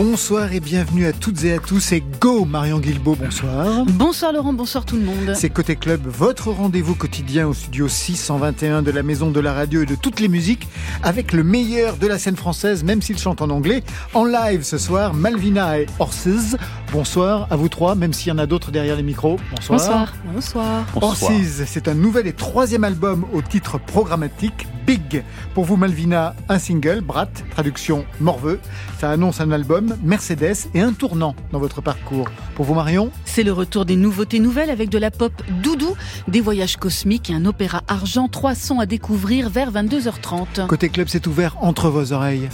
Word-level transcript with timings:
Bonsoir 0.00 0.52
et 0.52 0.60
bienvenue 0.60 1.06
à 1.06 1.12
toutes 1.12 1.42
et 1.42 1.54
à 1.54 1.58
tous 1.58 1.90
et 1.90 2.04
Go 2.20 2.44
Marion 2.44 2.78
Guilbault, 2.78 3.16
bonsoir. 3.16 3.84
Bonsoir 3.84 4.32
Laurent, 4.32 4.52
bonsoir 4.52 4.84
tout 4.84 4.94
le 4.94 5.02
monde. 5.02 5.32
C'est 5.34 5.50
Côté 5.50 5.74
Club, 5.74 6.06
votre 6.06 6.52
rendez-vous 6.52 6.94
quotidien 6.94 7.48
au 7.48 7.52
studio 7.52 7.88
621 7.88 8.82
de 8.82 8.92
la 8.92 9.02
Maison 9.02 9.32
de 9.32 9.40
la 9.40 9.52
Radio 9.52 9.82
et 9.82 9.86
de 9.86 9.96
toutes 9.96 10.20
les 10.20 10.28
musiques 10.28 10.68
avec 11.02 11.32
le 11.32 11.42
meilleur 11.42 11.96
de 11.96 12.06
la 12.06 12.16
scène 12.16 12.36
française, 12.36 12.84
même 12.84 13.02
s'il 13.02 13.18
chante 13.18 13.42
en 13.42 13.50
anglais. 13.50 13.82
En 14.14 14.24
live 14.24 14.62
ce 14.62 14.78
soir, 14.78 15.14
Malvina 15.14 15.80
et 15.80 15.86
Horses. 15.98 16.54
Bonsoir 16.92 17.48
à 17.50 17.56
vous 17.56 17.68
trois, 17.68 17.96
même 17.96 18.12
s'il 18.12 18.28
y 18.28 18.30
en 18.32 18.38
a 18.38 18.46
d'autres 18.46 18.70
derrière 18.70 18.94
les 18.94 19.02
micros. 19.02 19.40
Bonsoir. 19.50 20.14
Bonsoir. 20.32 20.86
Bonsoir. 20.94 21.32
Horses, 21.34 21.64
c'est 21.66 21.88
un 21.88 21.94
nouvel 21.94 22.28
et 22.28 22.34
troisième 22.34 22.84
album 22.84 23.24
au 23.32 23.42
titre 23.42 23.80
programmatique 23.80 24.68
Big. 24.88 25.22
Pour 25.52 25.66
vous, 25.66 25.76
Malvina, 25.76 26.34
un 26.48 26.58
single, 26.58 27.02
Brat, 27.02 27.28
traduction 27.50 28.06
morveux. 28.20 28.58
Ça 28.98 29.10
annonce 29.10 29.38
un 29.42 29.50
album, 29.50 29.98
Mercedes, 30.02 30.56
et 30.72 30.80
un 30.80 30.94
tournant 30.94 31.36
dans 31.52 31.58
votre 31.58 31.82
parcours. 31.82 32.26
Pour 32.54 32.64
vous, 32.64 32.72
Marion 32.72 33.10
C'est 33.26 33.42
le 33.42 33.52
retour 33.52 33.84
des 33.84 33.96
nouveautés 33.96 34.38
nouvelles 34.38 34.70
avec 34.70 34.88
de 34.88 34.96
la 34.96 35.10
pop 35.10 35.32
doudou, 35.62 35.94
des 36.26 36.40
voyages 36.40 36.78
cosmiques 36.78 37.28
et 37.28 37.34
un 37.34 37.44
opéra 37.44 37.82
argent. 37.86 38.28
Trois 38.28 38.54
sons 38.54 38.80
à 38.80 38.86
découvrir 38.86 39.50
vers 39.50 39.70
22h30. 39.70 40.66
Côté 40.68 40.88
club, 40.88 41.08
c'est 41.10 41.26
ouvert 41.26 41.56
entre 41.60 41.90
vos 41.90 42.14
oreilles. 42.14 42.48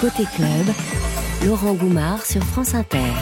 Côté 0.00 0.24
club, 0.34 0.74
Laurent 1.44 1.74
Goumard 1.74 2.24
sur 2.24 2.42
France 2.44 2.74
Inter. 2.74 3.12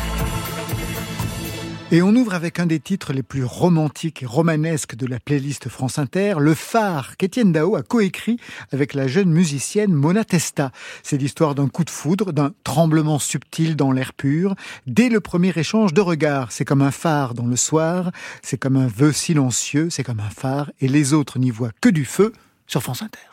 Et 1.94 2.00
on 2.00 2.16
ouvre 2.16 2.32
avec 2.32 2.58
un 2.58 2.64
des 2.64 2.80
titres 2.80 3.12
les 3.12 3.22
plus 3.22 3.44
romantiques 3.44 4.22
et 4.22 4.26
romanesques 4.26 4.94
de 4.94 5.04
la 5.06 5.20
playlist 5.20 5.68
France 5.68 5.98
Inter, 5.98 6.36
Le 6.38 6.54
phare 6.54 7.18
qu'Étienne 7.18 7.52
Dao 7.52 7.76
a 7.76 7.82
coécrit 7.82 8.38
avec 8.72 8.94
la 8.94 9.08
jeune 9.08 9.30
musicienne 9.30 9.92
Mona 9.92 10.24
Testa. 10.24 10.72
C'est 11.02 11.18
l'histoire 11.18 11.54
d'un 11.54 11.68
coup 11.68 11.84
de 11.84 11.90
foudre, 11.90 12.32
d'un 12.32 12.54
tremblement 12.64 13.18
subtil 13.18 13.76
dans 13.76 13.92
l'air 13.92 14.14
pur. 14.14 14.54
Dès 14.86 15.10
le 15.10 15.20
premier 15.20 15.52
échange 15.54 15.92
de 15.92 16.00
regards, 16.00 16.50
c'est 16.50 16.64
comme 16.64 16.80
un 16.80 16.92
phare 16.92 17.34
dans 17.34 17.46
le 17.46 17.56
soir, 17.56 18.10
c'est 18.40 18.56
comme 18.56 18.78
un 18.78 18.86
vœu 18.86 19.12
silencieux, 19.12 19.90
c'est 19.90 20.02
comme 20.02 20.20
un 20.20 20.30
phare, 20.30 20.70
et 20.80 20.88
les 20.88 21.12
autres 21.12 21.38
n'y 21.38 21.50
voient 21.50 21.72
que 21.82 21.90
du 21.90 22.06
feu 22.06 22.32
sur 22.66 22.82
France 22.82 23.02
Inter. 23.02 23.31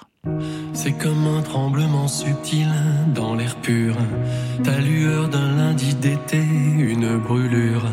C'est 0.73 0.93
comme 0.93 1.27
un 1.27 1.41
tremblement 1.41 2.07
subtil 2.07 2.67
dans 3.15 3.35
l'air 3.35 3.55
pur, 3.57 3.95
ta 4.63 4.77
lueur 4.79 5.29
d'un 5.29 5.55
lundi 5.55 5.93
d'été, 5.95 6.41
une 6.41 7.17
brûlure, 7.17 7.85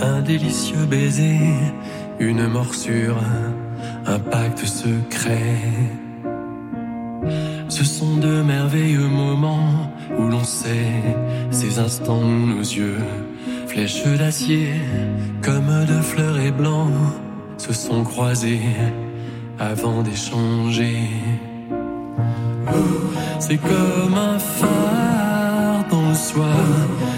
un 0.00 0.20
délicieux 0.20 0.84
baiser, 0.84 1.38
une 2.18 2.46
morsure, 2.46 3.18
un 4.06 4.18
pacte 4.18 4.64
secret. 4.64 5.56
Ce 7.68 7.84
sont 7.84 8.16
de 8.18 8.42
merveilleux 8.42 9.08
moments 9.08 9.92
où 10.18 10.28
l'on 10.28 10.44
sait 10.44 10.92
ces 11.50 11.78
instants 11.78 12.22
où 12.22 12.46
nos 12.46 12.60
yeux, 12.60 12.98
flèches 13.66 14.06
d'acier, 14.18 14.68
comme 15.42 15.84
de 15.86 16.00
fleurs 16.02 16.38
et 16.38 16.52
blancs, 16.52 16.92
se 17.56 17.72
sont 17.72 18.04
croisés 18.04 18.60
avant 19.58 20.02
d'échanger. 20.02 20.98
C'est 23.38 23.58
comme 23.58 24.14
un 24.14 24.38
phare 24.38 25.84
dans 25.90 26.08
le 26.08 26.14
soir, 26.14 26.56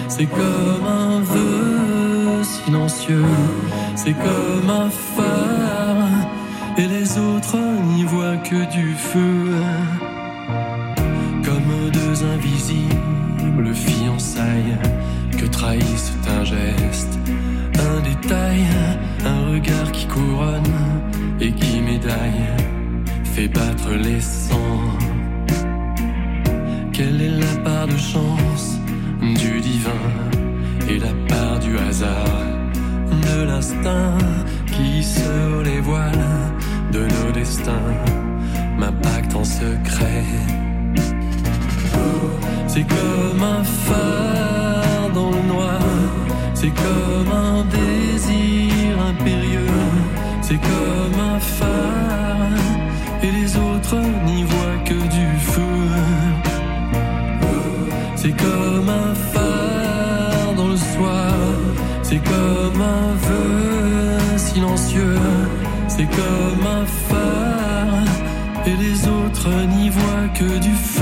c'est 0.09 0.27
comme 0.27 0.87
un 0.87 1.21
vœu 1.21 2.43
silencieux, 2.43 3.25
c'est 3.95 4.13
comme 4.13 4.69
un 4.69 4.91
phare, 4.91 6.29
et 6.77 6.87
les 6.89 7.19
autres 7.19 7.59
n'y 7.95 8.05
voient 8.05 8.39
que 8.39 8.71
du 8.73 8.95
feu. 8.95 9.55
Comme 11.45 11.91
deux 11.93 12.25
invisibles 12.25 13.73
fiançailles 13.73 14.77
que 15.39 15.47
trahissent 15.47 16.13
un 16.29 16.45
geste, 16.45 17.19
un 17.75 18.01
détail, 18.01 18.67
un 19.25 19.53
regard 19.53 19.93
qui 19.93 20.07
couronne 20.07 20.75
et 21.41 21.53
qui 21.53 21.81
médaille, 21.81 22.51
fait 23.25 23.49
battre 23.49 23.91
les 23.93 24.21
sangs. 24.21 25.06
Quelle 26.97 27.21
est 27.21 27.29
la 27.29 27.61
part 27.63 27.87
de 27.87 27.97
chance 27.99 28.79
du 29.21 29.61
divin 29.61 29.91
et 30.89 30.99
la 30.99 31.13
part 31.29 31.59
du 31.59 31.77
hasard, 31.77 32.41
de 33.11 33.43
l'instinct 33.43 34.17
qui 34.67 35.03
sur 35.03 35.63
les 35.63 35.81
voiles 35.81 36.31
de 36.93 37.01
nos 37.01 37.33
destins 37.33 37.93
m'impacte 38.79 39.37
en 39.37 39.45
secret. 39.45 40.25
C'est 42.67 42.87
comme 42.87 43.43
un 43.43 43.63
phare 43.63 45.11
dans 45.13 45.33
le 45.33 45.43
noir, 45.53 45.83
c'est 46.55 46.73
comme 46.85 47.31
un 47.31 47.63
désir 47.65 48.99
impérieux, 49.11 49.83
c'est 50.41 50.61
comme 50.71 51.21
un 51.21 51.41
phare 51.41 52.57
et 53.23 53.31
les 53.31 53.55
autres 53.55 54.01
n'y 54.25 54.45
voient 54.45 54.79
que 54.87 54.95
du 54.95 55.39
feu. 55.41 55.76
Silencieux, 64.57 65.19
c'est 65.87 66.07
comme 66.07 66.67
un 66.67 66.87
phare, 66.87 68.67
et 68.67 68.75
les 68.75 69.07
autres 69.07 69.51
n'y 69.77 69.91
voient 69.91 70.29
que 70.35 70.59
du 70.59 70.73
feu. 70.73 70.96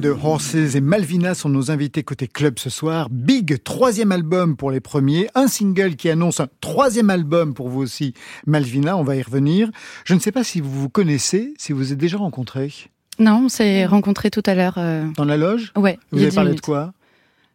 De 0.00 0.10
Horses 0.10 0.54
et 0.54 0.80
Malvina 0.80 1.34
sont 1.34 1.48
nos 1.48 1.70
invités 1.70 2.02
côté 2.02 2.26
club 2.28 2.58
ce 2.58 2.70
soir. 2.70 3.08
Big, 3.10 3.62
troisième 3.62 4.12
album 4.12 4.56
pour 4.56 4.70
les 4.70 4.80
premiers, 4.80 5.28
un 5.34 5.46
single 5.48 5.96
qui 5.96 6.08
annonce 6.10 6.40
un 6.40 6.48
troisième 6.60 7.10
album 7.10 7.54
pour 7.54 7.68
vous 7.68 7.80
aussi, 7.80 8.12
Malvina, 8.46 8.96
on 8.96 9.02
va 9.04 9.16
y 9.16 9.22
revenir. 9.22 9.70
Je 10.04 10.14
ne 10.14 10.20
sais 10.20 10.32
pas 10.32 10.44
si 10.44 10.60
vous 10.60 10.70
vous 10.70 10.88
connaissez, 10.88 11.54
si 11.58 11.72
vous 11.72 11.92
êtes 11.92 11.98
déjà 11.98 12.18
rencontrés. 12.18 12.72
Non, 13.18 13.44
on 13.44 13.48
s'est 13.48 13.86
rencontrés 13.86 14.30
tout 14.30 14.42
à 14.46 14.54
l'heure. 14.54 14.74
Euh... 14.78 15.06
Dans 15.16 15.24
la 15.24 15.36
loge 15.36 15.72
Ouais. 15.76 15.98
Vous 16.12 16.22
avez 16.22 16.32
parlé 16.32 16.54
de 16.54 16.60
quoi 16.60 16.92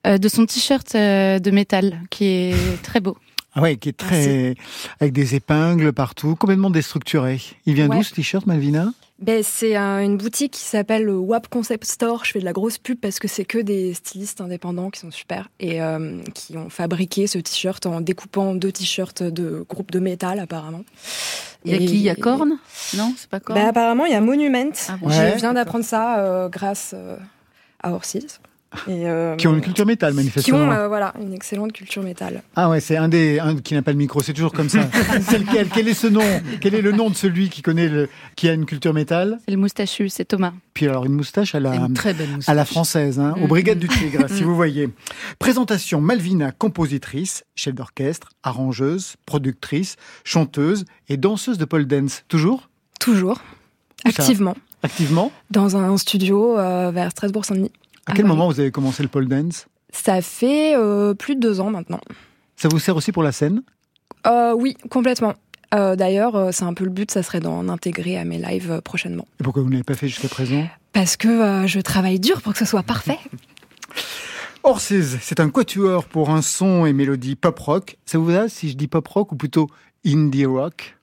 euh, 0.07 0.17
De 0.17 0.27
son 0.27 0.45
t-shirt 0.45 0.95
euh, 0.95 1.39
de 1.39 1.51
métal 1.51 2.01
qui 2.09 2.25
est 2.25 2.81
très 2.83 2.99
beau. 2.99 3.17
Ah 3.53 3.61
ouais, 3.61 3.75
qui 3.75 3.89
est 3.89 3.97
très 3.97 4.55
avec 5.01 5.11
des 5.13 5.35
épingles 5.35 5.91
partout, 5.91 6.35
complètement 6.35 6.69
déstructuré. 6.69 7.41
Il 7.65 7.73
vient 7.75 7.89
Ouais. 7.89 7.97
d'où 7.97 8.03
ce 8.03 8.13
t-shirt, 8.13 8.45
Malvina? 8.47 8.93
Ben, 9.21 9.43
C'est 9.43 9.75
une 9.75 10.17
boutique 10.17 10.53
qui 10.53 10.61
s'appelle 10.61 11.09
WAP 11.09 11.47
Concept 11.47 11.85
Store. 11.85 12.25
Je 12.25 12.31
fais 12.31 12.39
de 12.39 12.45
la 12.45 12.53
grosse 12.53 12.77
pub 12.77 12.99
parce 12.99 13.19
que 13.19 13.27
c'est 13.27 13.45
que 13.45 13.57
des 13.57 13.93
stylistes 13.93 14.41
indépendants 14.41 14.89
qui 14.89 14.99
sont 14.99 15.11
super 15.11 15.49
et 15.59 15.79
qui 16.33 16.57
ont 16.57 16.69
fabriqué 16.69 17.27
ce 17.27 17.37
t-shirt 17.37 17.85
en 17.85 18.01
découpant 18.01 18.55
deux 18.55 18.71
t-shirts 18.71 19.23
de 19.23 19.65
groupe 19.69 19.91
de 19.91 19.99
métal 19.99 20.39
apparemment. 20.39 20.83
Il 21.63 21.71
y 21.71 21.75
a 21.75 21.77
qui? 21.77 21.85
Il 21.85 22.01
y 22.01 22.09
a 22.09 22.15
Korn? 22.15 22.57
Non, 22.95 23.13
c'est 23.15 23.29
pas 23.29 23.39
Korn? 23.39 23.59
Ben, 23.59 23.67
Apparemment, 23.67 24.05
il 24.05 24.11
y 24.11 24.15
a 24.15 24.21
Monument. 24.21 24.71
Ah 24.89 24.97
Je 25.03 25.37
viens 25.37 25.53
d'apprendre 25.53 25.85
ça 25.85 26.49
grâce 26.51 26.95
à 27.83 27.93
Orsis. 27.93 28.39
Euh, 28.87 29.35
qui 29.35 29.47
ont 29.47 29.53
une 29.53 29.61
culture 29.61 29.85
métal, 29.85 30.13
manifestement. 30.13 30.57
Qui 30.57 30.63
ont 30.63 30.71
euh, 30.71 30.87
voilà, 30.87 31.13
une 31.19 31.33
excellente 31.33 31.73
culture 31.73 32.03
métal. 32.03 32.41
Ah 32.55 32.69
ouais, 32.69 32.79
c'est 32.79 32.95
un 32.95 33.09
des 33.09 33.39
un 33.39 33.57
qui 33.57 33.73
n'a 33.73 33.81
pas 33.81 33.91
le 33.91 33.97
micro, 33.97 34.21
c'est 34.21 34.33
toujours 34.33 34.53
comme 34.53 34.69
ça. 34.69 34.89
c'est 35.29 35.39
lequel 35.39 35.67
Quel 35.73 35.87
est 35.89 35.93
ce 35.93 36.07
nom? 36.07 36.23
Quel 36.61 36.75
est 36.75 36.81
le 36.81 36.93
nom 36.93 37.09
de 37.09 37.15
celui 37.15 37.49
qui 37.49 37.61
connaît 37.61 37.89
le 37.89 38.09
qui 38.35 38.47
a 38.47 38.53
une 38.53 38.65
culture 38.65 38.93
métal? 38.93 39.39
C'est 39.45 39.51
le 39.51 39.57
moustachu, 39.57 40.07
c'est 40.07 40.25
Thomas. 40.25 40.53
Puis 40.73 40.87
alors 40.87 41.05
une 41.05 41.13
moustache 41.13 41.53
à 41.53 41.59
la 41.59 41.75
une 41.75 41.93
très 41.93 42.13
belle 42.13 42.29
moustache. 42.29 42.49
à 42.49 42.55
la 42.55 42.63
française, 42.63 43.19
hein, 43.19 43.35
aux 43.41 43.47
brigades 43.47 43.79
du 43.79 43.89
Tigre, 43.89 44.29
si 44.29 44.43
vous 44.43 44.55
voyez. 44.55 44.89
Présentation 45.37 45.99
Malvina, 45.99 46.51
compositrice, 46.51 47.43
chef 47.55 47.75
d'orchestre, 47.75 48.29
arrangeuse, 48.43 49.15
productrice, 49.25 49.97
chanteuse 50.23 50.85
et 51.09 51.17
danseuse 51.17 51.57
de 51.57 51.65
pole 51.65 51.85
dance. 51.85 52.23
Toujours? 52.29 52.69
Toujours. 52.99 53.41
Activement. 54.05 54.55
Activement? 54.83 55.31
Dans 55.51 55.77
un 55.77 55.95
studio 55.97 56.57
euh, 56.57 56.91
vers 56.91 57.11
Strasbourg-Saint-Denis. 57.11 57.71
À 58.07 58.13
quel 58.13 58.25
moment 58.25 58.47
vous 58.47 58.59
avez 58.59 58.71
commencé 58.71 59.03
le 59.03 59.09
pole 59.09 59.27
dance? 59.27 59.67
Ça 59.93 60.21
fait 60.21 60.75
euh, 60.75 61.13
plus 61.13 61.35
de 61.35 61.39
deux 61.39 61.59
ans 61.59 61.69
maintenant. 61.69 62.01
Ça 62.55 62.67
vous 62.69 62.79
sert 62.79 62.95
aussi 62.95 63.11
pour 63.11 63.23
la 63.23 63.31
scène? 63.31 63.61
Euh, 64.27 64.53
Oui, 64.53 64.75
complètement. 64.89 65.33
Euh, 65.73 65.95
d'ailleurs, 65.95 66.53
c'est 66.53 66.63
un 66.65 66.73
peu 66.73 66.83
le 66.83 66.89
but, 66.89 67.11
ça 67.11 67.23
serait 67.23 67.39
d'en 67.39 67.69
intégrer 67.69 68.17
à 68.17 68.25
mes 68.25 68.37
lives 68.37 68.81
prochainement. 68.83 69.25
Et 69.39 69.43
pourquoi 69.43 69.61
vous 69.61 69.69
ne 69.69 69.73
l'avez 69.73 69.83
pas 69.83 69.95
fait 69.95 70.07
jusqu'à 70.07 70.27
présent? 70.27 70.67
Parce 70.91 71.15
que 71.15 71.63
je 71.65 71.79
travaille 71.79 72.19
dur 72.19 72.41
pour 72.41 72.51
que 72.53 72.59
ce 72.59 72.65
soit 72.65 72.83
parfait. 72.83 73.17
Horses, 74.63 74.93
c'est 75.21 75.39
un 75.39 75.49
quatuor 75.49 76.05
pour 76.05 76.29
un 76.29 76.41
son 76.41 76.85
et 76.85 76.93
mélodie 76.93 77.35
pop 77.35 77.57
rock. 77.57 77.97
Ça 78.05 78.17
vous 78.19 78.25
va 78.25 78.47
si 78.49 78.69
je 78.69 78.75
dis 78.75 78.87
pop 78.87 79.07
rock 79.07 79.31
ou 79.31 79.35
plutôt 79.35 79.67
indie 80.05 80.45
rock? 80.45 80.97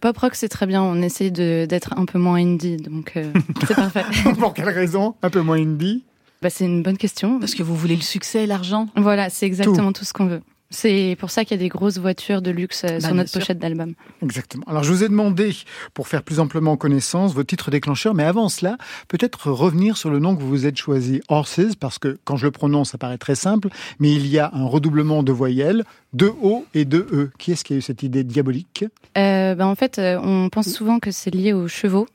Pop 0.00 0.16
rock, 0.18 0.34
c'est 0.34 0.48
très 0.48 0.66
bien. 0.66 0.82
On 0.82 1.00
essaie 1.02 1.30
d'être 1.30 1.96
un 1.96 2.04
peu 2.06 2.18
moins 2.18 2.40
indie, 2.40 2.76
donc 2.78 3.12
c'est 3.68 3.74
parfait. 3.76 4.04
pour 4.38 4.52
quelle 4.54 4.70
raison? 4.70 5.14
Un 5.22 5.30
peu 5.30 5.40
moins 5.42 5.58
indie? 5.58 6.04
Bah, 6.42 6.50
C'est 6.50 6.64
une 6.64 6.82
bonne 6.82 6.98
question. 6.98 7.38
Parce 7.38 7.54
que 7.54 7.62
vous 7.62 7.76
voulez 7.76 7.96
le 7.96 8.02
succès 8.02 8.44
et 8.44 8.46
l'argent 8.46 8.88
Voilà, 8.96 9.30
c'est 9.30 9.46
exactement 9.46 9.92
tout, 9.92 10.04
ce 10.04 10.12
qu'on 10.12 10.26
veut. 10.26 10.42
C'est 10.70 11.16
pour 11.18 11.30
ça 11.30 11.44
qu'il 11.44 11.56
y 11.56 11.60
a 11.60 11.62
des 11.62 11.70
grosses 11.70 11.96
voitures 11.96 12.42
de 12.42 12.50
luxe 12.50 12.84
euh, 12.84 13.00
sur 13.00 13.08
bah, 13.08 13.14
notre 13.14 13.32
pochette 13.32 13.58
d'album. 13.58 13.94
Exactement. 14.22 14.64
Alors 14.66 14.82
je 14.82 14.92
vous 14.92 15.02
ai 15.02 15.08
demandé, 15.08 15.56
pour 15.94 16.08
faire 16.08 16.22
plus 16.22 16.40
amplement 16.40 16.76
connaissance, 16.76 17.32
vos 17.32 17.42
titres 17.42 17.70
déclencheurs, 17.70 18.12
mais 18.12 18.24
avant 18.24 18.50
cela, 18.50 18.76
peut-être 19.08 19.50
revenir 19.50 19.96
sur 19.96 20.10
le 20.10 20.18
nom 20.18 20.36
que 20.36 20.42
vous 20.42 20.48
vous 20.48 20.66
êtes 20.66 20.76
choisi, 20.76 21.22
Horses, 21.28 21.74
parce 21.80 21.98
que 21.98 22.18
quand 22.24 22.36
je 22.36 22.44
le 22.44 22.50
prononce, 22.50 22.90
ça 22.90 22.98
paraît 22.98 23.16
très 23.16 23.34
simple, 23.34 23.68
mais 23.98 24.12
il 24.12 24.26
y 24.26 24.38
a 24.38 24.50
un 24.52 24.66
redoublement 24.66 25.22
de 25.22 25.32
voyelles, 25.32 25.84
de 26.12 26.30
O 26.42 26.66
et 26.74 26.84
de 26.84 27.06
E. 27.12 27.30
Qui 27.38 27.52
est-ce 27.52 27.64
qui 27.64 27.72
a 27.72 27.76
eu 27.76 27.82
cette 27.82 28.02
idée 28.02 28.22
diabolique? 28.22 28.84
Euh, 29.16 29.54
bah, 29.54 29.66
En 29.66 29.74
fait, 29.74 29.98
euh, 29.98 30.18
on 30.22 30.50
pense 30.50 30.68
souvent 30.68 30.98
que 30.98 31.10
c'est 31.10 31.30
lié 31.30 31.54
aux 31.54 31.68
chevaux. 31.68 32.06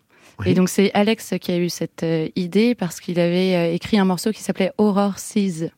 Et 0.46 0.54
donc 0.54 0.70
c'est 0.70 0.92
Alex 0.94 1.34
qui 1.40 1.52
a 1.52 1.58
eu 1.58 1.70
cette 1.70 2.04
euh, 2.04 2.28
idée 2.36 2.76
parce 2.76 3.00
qu'il 3.00 3.20
avait 3.20 3.56
euh, 3.56 3.74
écrit 3.74 3.98
un 3.98 4.06
morceau 4.06 4.32
qui 4.32 4.42
s'appelait 4.42 4.72
Horror 4.78 5.20
Seas. 5.20 5.70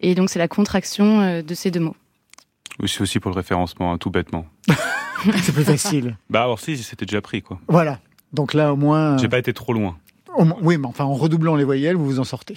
Et 0.00 0.14
donc 0.14 0.30
c'est 0.30 0.38
la 0.38 0.48
contraction 0.48 1.20
euh, 1.20 1.42
de 1.42 1.54
ces 1.54 1.70
deux 1.70 1.80
mots. 1.80 1.96
Oui, 2.80 2.88
c'est 2.88 3.00
aussi 3.00 3.18
pour 3.18 3.30
le 3.30 3.36
référencement, 3.36 3.92
hein, 3.92 3.98
tout 3.98 4.10
bêtement. 4.10 4.46
c'est 5.42 5.52
plus 5.52 5.64
facile. 5.64 6.16
bah 6.30 6.44
Horror 6.44 6.60
Seas, 6.60 6.76
c'était 6.76 7.06
déjà 7.06 7.20
pris, 7.20 7.42
quoi. 7.42 7.60
Voilà. 7.68 7.98
Donc 8.32 8.54
là, 8.54 8.72
au 8.72 8.76
moins. 8.76 9.16
J'ai 9.18 9.28
pas 9.28 9.38
été 9.38 9.52
trop 9.52 9.72
loin. 9.72 9.98
Oui, 10.62 10.78
mais 10.78 10.86
enfin, 10.86 11.04
en 11.04 11.14
redoublant 11.14 11.56
les 11.56 11.64
voyelles, 11.64 11.96
vous 11.96 12.04
vous 12.04 12.20
en 12.20 12.24
sortez. 12.24 12.54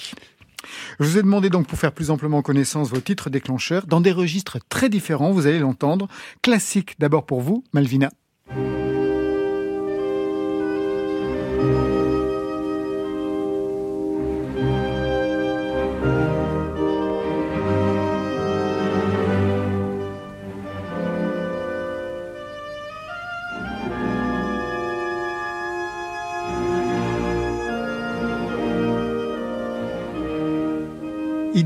Je 1.00 1.06
vous 1.06 1.18
ai 1.18 1.24
demandé 1.24 1.50
donc 1.50 1.66
pour 1.66 1.80
faire 1.80 1.92
plus 1.92 2.12
amplement 2.12 2.44
connaissance 2.44 2.90
vos 2.90 3.00
titres 3.00 3.32
déclencheurs 3.32 3.88
dans 3.88 4.02
des 4.02 4.12
registres 4.12 4.60
très 4.70 4.90
différents, 4.90 5.32
vous 5.32 5.48
allez 5.48 5.58
l'entendre. 5.58 6.08
Classique 6.44 6.96
d'abord 7.00 7.26
pour 7.26 7.42
vous, 7.42 7.64
Malvina. 7.74 8.12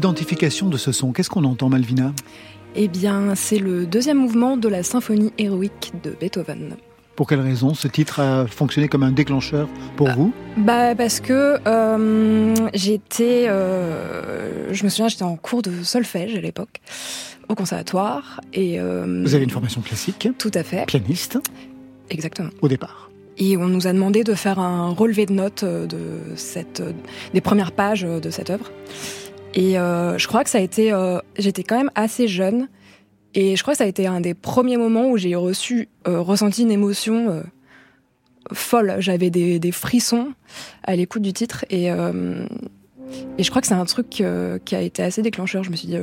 Identification 0.06 0.70
de 0.70 0.78
ce 0.78 0.92
son, 0.92 1.14
qu'est-ce 1.14 1.32
qu'on 1.32 1.46
entend 1.46 1.68
Malvina? 1.68 2.14
Eh 2.76 2.88
bien, 2.88 3.34
c'est 3.34 3.58
le 3.58 3.88
deuxième 3.88 4.20
mouvement 4.20 4.56
de 4.56 4.68
la 4.68 4.84
symphonie 4.84 5.34
héroïque 5.40 5.94
de 6.04 6.12
Beethoven. 6.12 6.76
Pour 7.16 7.26
quelle 7.26 7.40
raison 7.40 7.74
ce 7.74 7.88
titre 7.88 8.20
a 8.20 8.46
fonctionné 8.46 8.88
comme 8.88 9.02
un 9.02 9.12
déclencheur 9.12 9.68
pour 9.96 10.12
vous? 10.12 10.32
Bah 10.58 10.94
parce 10.94 11.20
que 11.20 11.58
euh, 11.66 12.54
j'étais, 12.76 13.48
euh, 13.48 14.72
je 14.72 14.84
me 14.84 14.90
souviens, 14.90 15.08
j'étais 15.08 15.24
en 15.24 15.38
cours 15.38 15.64
de 15.64 15.72
solfège 15.82 16.36
à 16.36 16.42
l'époque 16.42 16.82
au 17.50 17.56
conservatoire 17.56 18.42
et. 18.54 18.80
Euh, 18.80 19.24
vous 19.26 19.34
avez 19.34 19.46
une 19.46 19.50
formation 19.50 19.82
classique? 19.82 20.30
Tout 20.38 20.52
à 20.54 20.62
fait. 20.62 20.86
Pianiste? 20.86 21.40
Exactement. 22.12 22.52
Au 22.62 22.68
départ? 22.68 23.10
Et 23.40 23.58
on 23.58 23.66
nous 23.66 23.88
a 23.88 23.92
demandé 23.92 24.24
de 24.24 24.36
faire 24.36 24.60
un 24.60 24.92
relevé 24.92 25.26
de 25.26 25.34
notes 25.34 25.66
de 25.66 25.98
cette, 26.36 26.84
des 27.34 27.42
premières 27.42 27.72
pages 27.72 28.04
de 28.04 28.30
cette 28.30 28.52
œuvre. 28.52 28.72
Et 29.56 29.80
euh, 29.80 30.18
je 30.18 30.28
crois 30.28 30.44
que 30.44 30.50
ça 30.50 30.58
a 30.58 30.62
été, 30.62 30.92
euh, 30.92 31.20
j'étais 31.38 31.64
quand 31.64 31.78
même 31.78 31.92
assez 31.96 32.28
jeune, 32.28 32.68
et 33.34 33.56
je 33.56 33.62
crois 33.64 33.74
que 33.74 33.78
ça 33.78 33.86
a 33.86 33.88
été 33.88 34.06
un 34.06 34.20
des 34.20 34.34
premiers 34.34 34.78
moments 34.78 35.10
où 35.10 35.18
j'ai 35.18 35.34
reçu, 35.36 35.88
euh, 36.08 36.20
ressenti 36.20 36.64
une 36.64 36.72
émotion 36.72 37.44
folle. 38.54 38.98
J'avais 39.00 39.30
des, 39.30 39.60
des, 39.60 39.72
frissons 39.72 40.34
à 40.84 40.96
l'écoute 40.96 41.22
du 41.22 41.34
titre, 41.34 41.66
et, 41.70 41.86
et 41.88 43.44
je 43.44 43.50
crois 43.50 43.62
que 43.62 43.68
c'est 43.68 43.74
un 43.74 43.86
truc 43.86 44.10
qui 44.10 44.24
a 44.24 44.82
été 44.82 45.02
assez 45.02 45.22
déclencheur. 45.22 45.64
Je 45.64 45.72
me 45.72 45.76
suis 45.76 45.88
dit, 45.88 45.98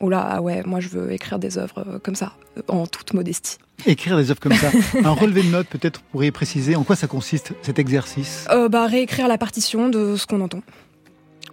oh 0.00 0.08
là, 0.08 0.26
ah 0.28 0.42
ouais, 0.42 0.62
moi 0.64 0.80
je 0.80 0.88
veux 0.88 1.12
écrire 1.12 1.38
des 1.38 1.58
œuvres 1.58 2.00
comme 2.02 2.14
ça, 2.14 2.32
en 2.68 2.86
toute 2.86 3.14
modestie. 3.14 3.58
Écrire 3.86 4.16
des 4.16 4.30
œuvres 4.30 4.40
comme 4.40 4.54
ça. 4.54 4.70
un 5.04 5.12
relevé 5.12 5.42
de 5.42 5.48
notes, 5.48 5.68
peut-être, 5.68 6.00
pourriez 6.12 6.32
préciser 6.32 6.76
en 6.76 6.84
quoi 6.84 6.96
ça 6.96 7.06
consiste 7.06 7.52
cet 7.62 7.78
exercice? 7.78 8.46
Bah, 8.70 8.86
Réécrire 8.86 9.28
la 9.28 9.38
partition 9.38 9.88
de 9.88 10.16
ce 10.16 10.26
qu'on 10.26 10.40
entend. 10.40 10.62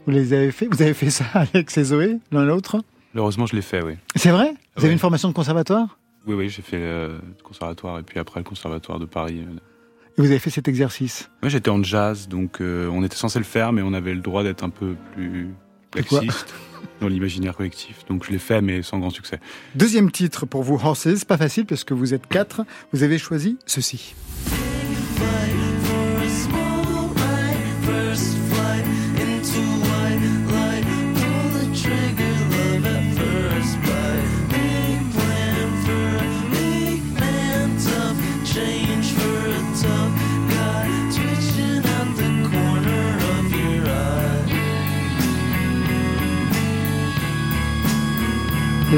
Vous 0.07 0.13
les 0.13 0.31
avez 0.31 0.51
fait 0.51 0.67
Vous 0.71 0.81
avez 0.81 0.93
fait 0.93 1.09
ça 1.09 1.25
avec 1.33 1.77
et 1.77 1.83
Zoé, 1.83 2.17
l'un 2.31 2.45
l'autre? 2.45 2.81
Heureusement, 3.13 3.45
je 3.45 3.55
l'ai 3.55 3.61
fait, 3.61 3.81
oui. 3.81 3.95
C'est 4.15 4.31
vrai? 4.31 4.53
Vous 4.77 4.85
avez 4.85 4.93
une 4.93 4.99
formation 4.99 5.27
de 5.27 5.33
conservatoire? 5.33 5.99
Oui, 6.25 6.33
oui, 6.33 6.49
j'ai 6.49 6.61
fait 6.61 6.79
le 6.79 7.19
conservatoire 7.43 7.99
et 7.99 8.03
puis 8.03 8.17
après 8.17 8.39
le 8.39 8.45
conservatoire 8.45 8.99
de 8.99 9.05
Paris. 9.05 9.41
Euh. 9.41 9.57
Et 10.17 10.21
vous 10.21 10.27
avez 10.27 10.39
fait 10.39 10.49
cet 10.49 10.69
exercice? 10.69 11.29
Moi, 11.41 11.49
j'étais 11.49 11.69
en 11.69 11.83
jazz, 11.83 12.29
donc 12.29 12.61
euh, 12.61 12.87
on 12.89 13.03
était 13.03 13.17
censé 13.17 13.37
le 13.37 13.45
faire, 13.45 13.73
mais 13.73 13.81
on 13.81 13.93
avait 13.93 14.13
le 14.13 14.21
droit 14.21 14.43
d'être 14.43 14.63
un 14.63 14.69
peu 14.69 14.95
plus 15.13 15.49
laxiste 15.93 16.53
dans 17.01 17.09
l'imaginaire 17.09 17.57
collectif. 17.57 18.05
Donc 18.07 18.23
je 18.25 18.31
l'ai 18.31 18.39
fait, 18.39 18.61
mais 18.61 18.83
sans 18.83 18.99
grand 18.99 19.09
succès. 19.09 19.41
Deuxième 19.75 20.09
titre 20.09 20.45
pour 20.45 20.63
vous, 20.63 20.75
Horses. 20.75 21.25
Pas 21.25 21.37
facile 21.37 21.65
parce 21.65 21.83
que 21.83 21.93
vous 21.93 22.13
êtes 22.13 22.27
quatre. 22.27 22.61
Vous 22.93 23.03
avez 23.03 23.17
choisi 23.17 23.57
ceci. 23.65 24.15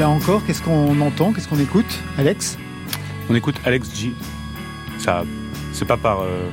Là 0.00 0.08
encore, 0.08 0.42
qu'est-ce 0.46 0.62
qu'on 0.62 0.98
entend 1.02 1.34
Qu'est-ce 1.34 1.46
qu'on 1.46 1.58
écoute 1.58 2.00
Alex? 2.16 2.56
On 3.28 3.34
écoute 3.34 3.56
Alex 3.66 3.94
G. 3.94 4.14
Ça, 4.96 5.24
c'est 5.74 5.84
pas 5.84 5.98
par, 5.98 6.20
euh, 6.20 6.48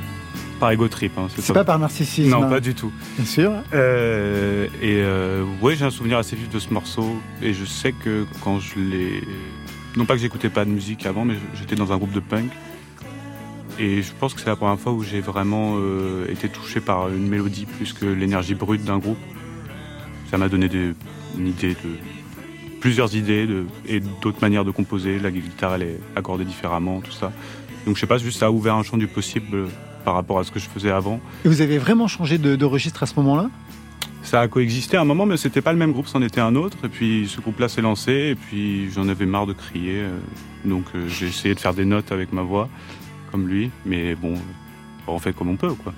par 0.60 0.70
ego 0.70 0.86
trip. 0.86 1.12
Hein, 1.16 1.28
c'est 1.34 1.54
pas... 1.54 1.64
par 1.64 1.78
narcissisme. 1.78 2.28
Non, 2.28 2.46
pas 2.46 2.60
du 2.60 2.74
tout. 2.74 2.92
Bien 3.16 3.24
sûr. 3.24 3.52
Euh, 3.72 4.66
et 4.82 5.00
euh, 5.00 5.46
ouais, 5.62 5.76
j'ai 5.76 5.86
un 5.86 5.90
souvenir 5.90 6.18
assez 6.18 6.36
vif 6.36 6.50
de 6.50 6.58
ce 6.58 6.74
morceau. 6.74 7.22
Et 7.40 7.54
je 7.54 7.64
sais 7.64 7.92
que 7.92 8.26
quand 8.44 8.60
je 8.60 8.78
l'ai. 8.78 9.22
Non 9.96 10.04
pas 10.04 10.12
que 10.12 10.20
j'écoutais 10.20 10.50
pas 10.50 10.66
de 10.66 10.70
musique 10.70 11.06
avant, 11.06 11.24
mais 11.24 11.36
j'étais 11.54 11.74
dans 11.74 11.90
un 11.90 11.96
groupe 11.96 12.12
de 12.12 12.20
punk. 12.20 12.50
Et 13.78 14.02
je 14.02 14.12
pense 14.20 14.34
que 14.34 14.40
c'est 14.40 14.50
la 14.50 14.56
première 14.56 14.78
fois 14.78 14.92
où 14.92 15.02
j'ai 15.02 15.22
vraiment 15.22 15.78
été 16.28 16.50
touché 16.50 16.80
par 16.80 17.08
une 17.08 17.26
mélodie 17.26 17.64
plus 17.64 17.94
que 17.94 18.04
l'énergie 18.04 18.54
brute 18.54 18.84
d'un 18.84 18.98
groupe. 18.98 19.16
Ça 20.30 20.36
m'a 20.36 20.50
donné 20.50 20.68
des, 20.68 20.92
une 21.38 21.46
idée 21.46 21.70
de, 21.70 21.96
plusieurs 22.80 23.14
idées 23.14 23.46
de, 23.46 23.66
et 23.86 24.00
d'autres 24.00 24.40
manières 24.40 24.64
de 24.64 24.70
composer. 24.70 25.18
La 25.18 25.30
guitare, 25.30 25.74
elle 25.74 25.82
est 25.82 26.00
accordée 26.16 26.44
différemment, 26.44 27.00
tout 27.00 27.12
ça. 27.12 27.32
Donc 27.86 27.96
je 27.96 28.00
sais 28.00 28.06
pas, 28.06 28.18
juste 28.18 28.38
ça 28.38 28.46
a 28.46 28.50
ouvert 28.50 28.74
un 28.74 28.82
champ 28.82 28.96
du 28.96 29.06
possible 29.06 29.68
par 30.04 30.14
rapport 30.14 30.38
à 30.38 30.44
ce 30.44 30.50
que 30.50 30.58
je 30.58 30.68
faisais 30.68 30.90
avant. 30.90 31.20
Et 31.44 31.48
vous 31.48 31.60
avez 31.60 31.78
vraiment 31.78 32.08
changé 32.08 32.38
de, 32.38 32.56
de 32.56 32.64
registre 32.64 33.02
à 33.02 33.06
ce 33.06 33.14
moment-là? 33.16 33.50
Ça 34.22 34.40
a 34.40 34.48
coexisté 34.48 34.96
à 34.96 35.00
un 35.00 35.04
moment, 35.04 35.26
mais 35.26 35.36
c'était 35.36 35.62
pas 35.62 35.72
le 35.72 35.78
même 35.78 35.92
groupe, 35.92 36.06
c'en 36.06 36.20
était 36.22 36.40
un 36.40 36.54
autre. 36.54 36.76
Et 36.84 36.88
puis 36.88 37.28
ce 37.28 37.40
groupe-là 37.40 37.68
s'est 37.68 37.82
lancé, 37.82 38.12
et 38.12 38.34
puis 38.34 38.90
j'en 38.90 39.08
avais 39.08 39.26
marre 39.26 39.46
de 39.46 39.52
crier. 39.52 40.00
euh, 40.00 40.18
donc 40.64 40.84
euh, 40.94 41.08
j'ai 41.08 41.28
essayé 41.28 41.54
de 41.54 41.60
faire 41.60 41.72
des 41.72 41.84
notes 41.84 42.12
avec 42.12 42.32
ma 42.32 42.42
voix, 42.42 42.68
comme 43.30 43.48
lui. 43.48 43.70
Mais 43.86 44.14
bon, 44.14 44.34
on 45.06 45.18
fait 45.18 45.32
comme 45.32 45.48
on 45.48 45.56
peut, 45.56 45.72
quoi. 45.72 45.94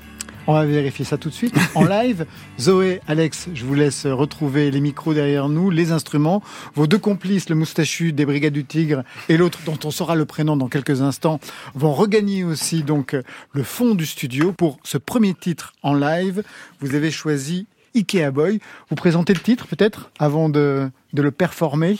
On 0.50 0.54
va 0.54 0.64
vérifier 0.64 1.04
ça 1.04 1.16
tout 1.16 1.28
de 1.28 1.34
suite 1.34 1.54
en 1.76 1.84
live. 1.88 2.26
Zoé, 2.58 3.00
Alex, 3.06 3.46
je 3.54 3.64
vous 3.64 3.74
laisse 3.76 4.04
retrouver 4.04 4.72
les 4.72 4.80
micros 4.80 5.14
derrière 5.14 5.48
nous, 5.48 5.70
les 5.70 5.92
instruments. 5.92 6.42
Vos 6.74 6.88
deux 6.88 6.98
complices, 6.98 7.48
le 7.48 7.54
moustachu 7.54 8.12
des 8.12 8.26
Brigades 8.26 8.52
du 8.52 8.64
Tigre 8.64 9.04
et 9.28 9.36
l'autre 9.36 9.60
dont 9.64 9.78
on 9.84 9.92
saura 9.92 10.16
le 10.16 10.24
prénom 10.24 10.56
dans 10.56 10.66
quelques 10.66 11.02
instants, 11.02 11.38
vont 11.76 11.92
regagner 11.92 12.42
aussi 12.42 12.82
donc 12.82 13.14
le 13.52 13.62
fond 13.62 13.94
du 13.94 14.06
studio 14.06 14.50
pour 14.52 14.80
ce 14.82 14.98
premier 14.98 15.34
titre 15.34 15.72
en 15.84 15.94
live. 15.94 16.42
Vous 16.80 16.96
avez 16.96 17.12
choisi 17.12 17.66
Ikea 17.94 18.32
Boy. 18.32 18.58
Vous 18.88 18.96
présentez 18.96 19.34
le 19.34 19.40
titre 19.40 19.68
peut-être 19.68 20.10
avant 20.18 20.48
de, 20.48 20.90
de 21.12 21.22
le 21.22 21.30
performer? 21.30 21.96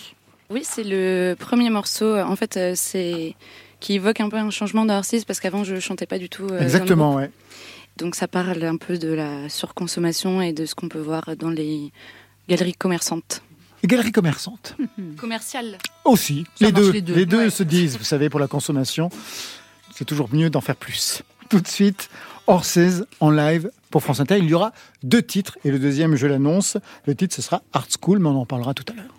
Oui, 0.50 0.62
c'est 0.64 0.82
le 0.84 1.36
premier 1.38 1.70
morceau. 1.70 2.16
En 2.18 2.34
fait, 2.34 2.56
euh, 2.56 2.72
c'est 2.74 3.36
qui 3.78 3.94
évoque 3.94 4.20
un 4.20 4.28
peu 4.28 4.36
un 4.38 4.50
changement 4.50 4.82
Oasis 4.86 5.24
parce 5.24 5.38
qu'avant 5.38 5.62
je 5.62 5.78
chantais 5.78 6.06
pas 6.06 6.18
du 6.18 6.28
tout. 6.28 6.48
euh, 6.50 6.60
Exactement, 6.60 7.14
ouais. 7.14 7.30
Donc 8.00 8.14
ça 8.14 8.26
parle 8.28 8.62
un 8.64 8.76
peu 8.76 8.96
de 8.98 9.08
la 9.12 9.48
surconsommation 9.48 10.40
et 10.40 10.52
de 10.52 10.64
ce 10.64 10.74
qu'on 10.74 10.88
peut 10.88 10.98
voir 11.00 11.36
dans 11.38 11.50
les 11.50 11.92
galeries 12.48 12.72
commerçantes. 12.74 13.42
Et 13.82 13.86
Galerie 13.86 14.12
commerçante. 14.12 14.76
Commerciales. 15.16 15.78
Aussi, 16.04 16.44
les 16.60 16.70
deux, 16.70 16.92
les 16.92 17.00
deux. 17.00 17.14
les 17.14 17.24
deux 17.26 17.38
Ouais. 17.44 17.50
se 17.50 17.62
disent, 17.62 17.96
vous 17.96 18.04
savez, 18.04 18.28
pour 18.28 18.38
la 18.40 18.46
consommation, 18.46 19.08
c'est 19.94 20.04
toujours 20.04 20.28
mieux 20.34 20.50
d'en 20.50 20.60
faire 20.60 20.76
plus. 20.76 21.22
Tout 21.48 21.60
de 21.60 21.66
suite, 21.68 22.10
Horses 22.46 23.04
en 23.20 23.30
live 23.30 23.70
pour 23.90 24.02
France 24.02 24.20
Inter. 24.20 24.36
Il 24.38 24.44
y 24.50 24.54
aura 24.54 24.72
deux 25.02 25.22
titres 25.22 25.56
et 25.64 25.70
le 25.70 25.78
deuxième, 25.78 26.14
je 26.16 26.26
l'annonce, 26.26 26.76
le 27.06 27.14
titre 27.14 27.34
ce 27.34 27.40
sera 27.42 27.62
Art 27.72 27.86
School, 28.02 28.18
mais 28.18 28.28
on 28.28 28.40
en 28.40 28.46
parlera 28.46 28.74
tout 28.74 28.84
à 28.92 28.96
l'heure. 28.96 29.14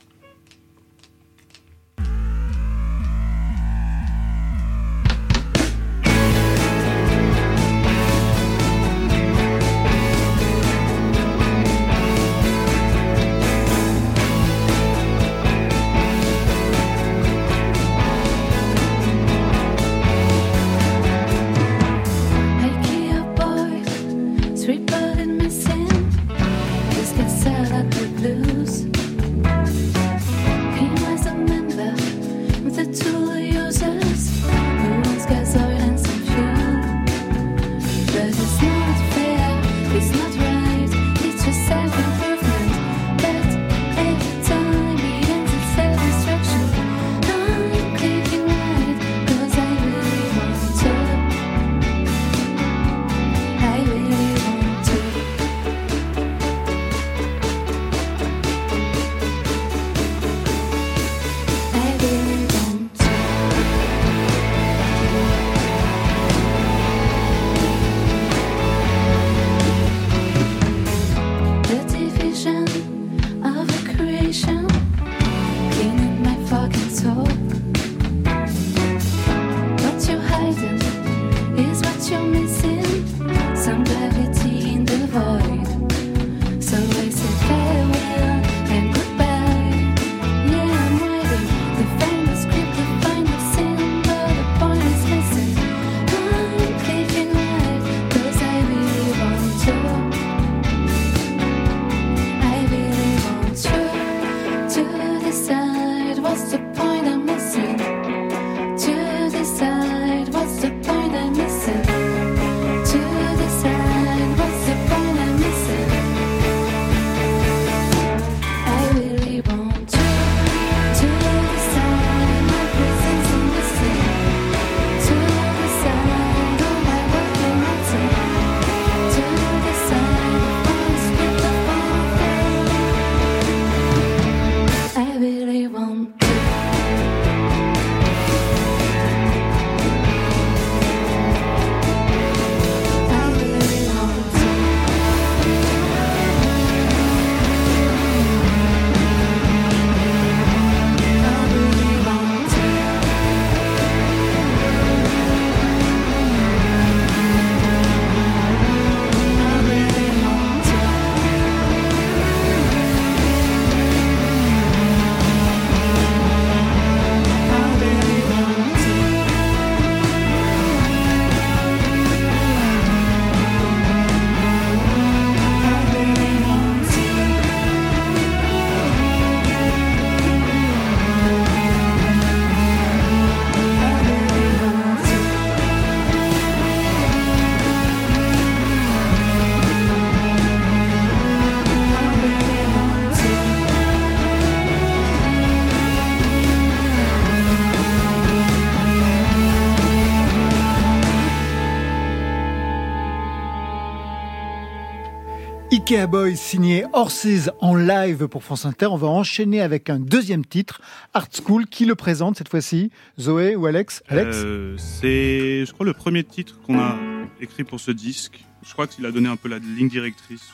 Ikea 205.92 206.08
Boy 206.08 206.38
signé 206.38 206.86
Horses 206.94 207.50
en 207.60 207.76
live 207.76 208.30
pour 208.30 208.46
France 208.46 208.66
Inter. 208.66 208.86
On 208.86 208.96
va 208.96 209.08
enchaîner 209.08 209.60
avec 209.60 209.90
un 209.90 210.00
deuxième 210.00 210.46
titre, 210.46 210.80
Art 211.14 211.28
School. 211.34 211.66
Qui 211.68 211.84
le 211.84 211.96
présente 211.96 212.38
cette 212.38 212.48
fois-ci 212.48 212.92
Zoé 213.20 213.58
ou 213.58 213.66
Alex? 213.66 214.02
Alex? 214.08 214.38
Euh, 214.38 214.78
c'est, 214.78 215.66
je 215.66 215.72
crois, 215.74 215.86
le 215.86 215.92
premier 215.92 216.24
titre 216.24 216.62
qu'on 216.62 216.80
a 216.80 216.98
écrit 217.42 217.66
pour 217.66 217.82
ce 217.82 217.92
disque. 217.92 218.42
Je 218.66 218.72
crois 218.72 218.88
qu'il 218.88 219.06
a 219.06 219.12
donné 219.12 219.28
un 219.28 219.36
peu 219.36 219.50
la 219.50 219.60
ligne 219.60 219.90
directrice 219.90 220.48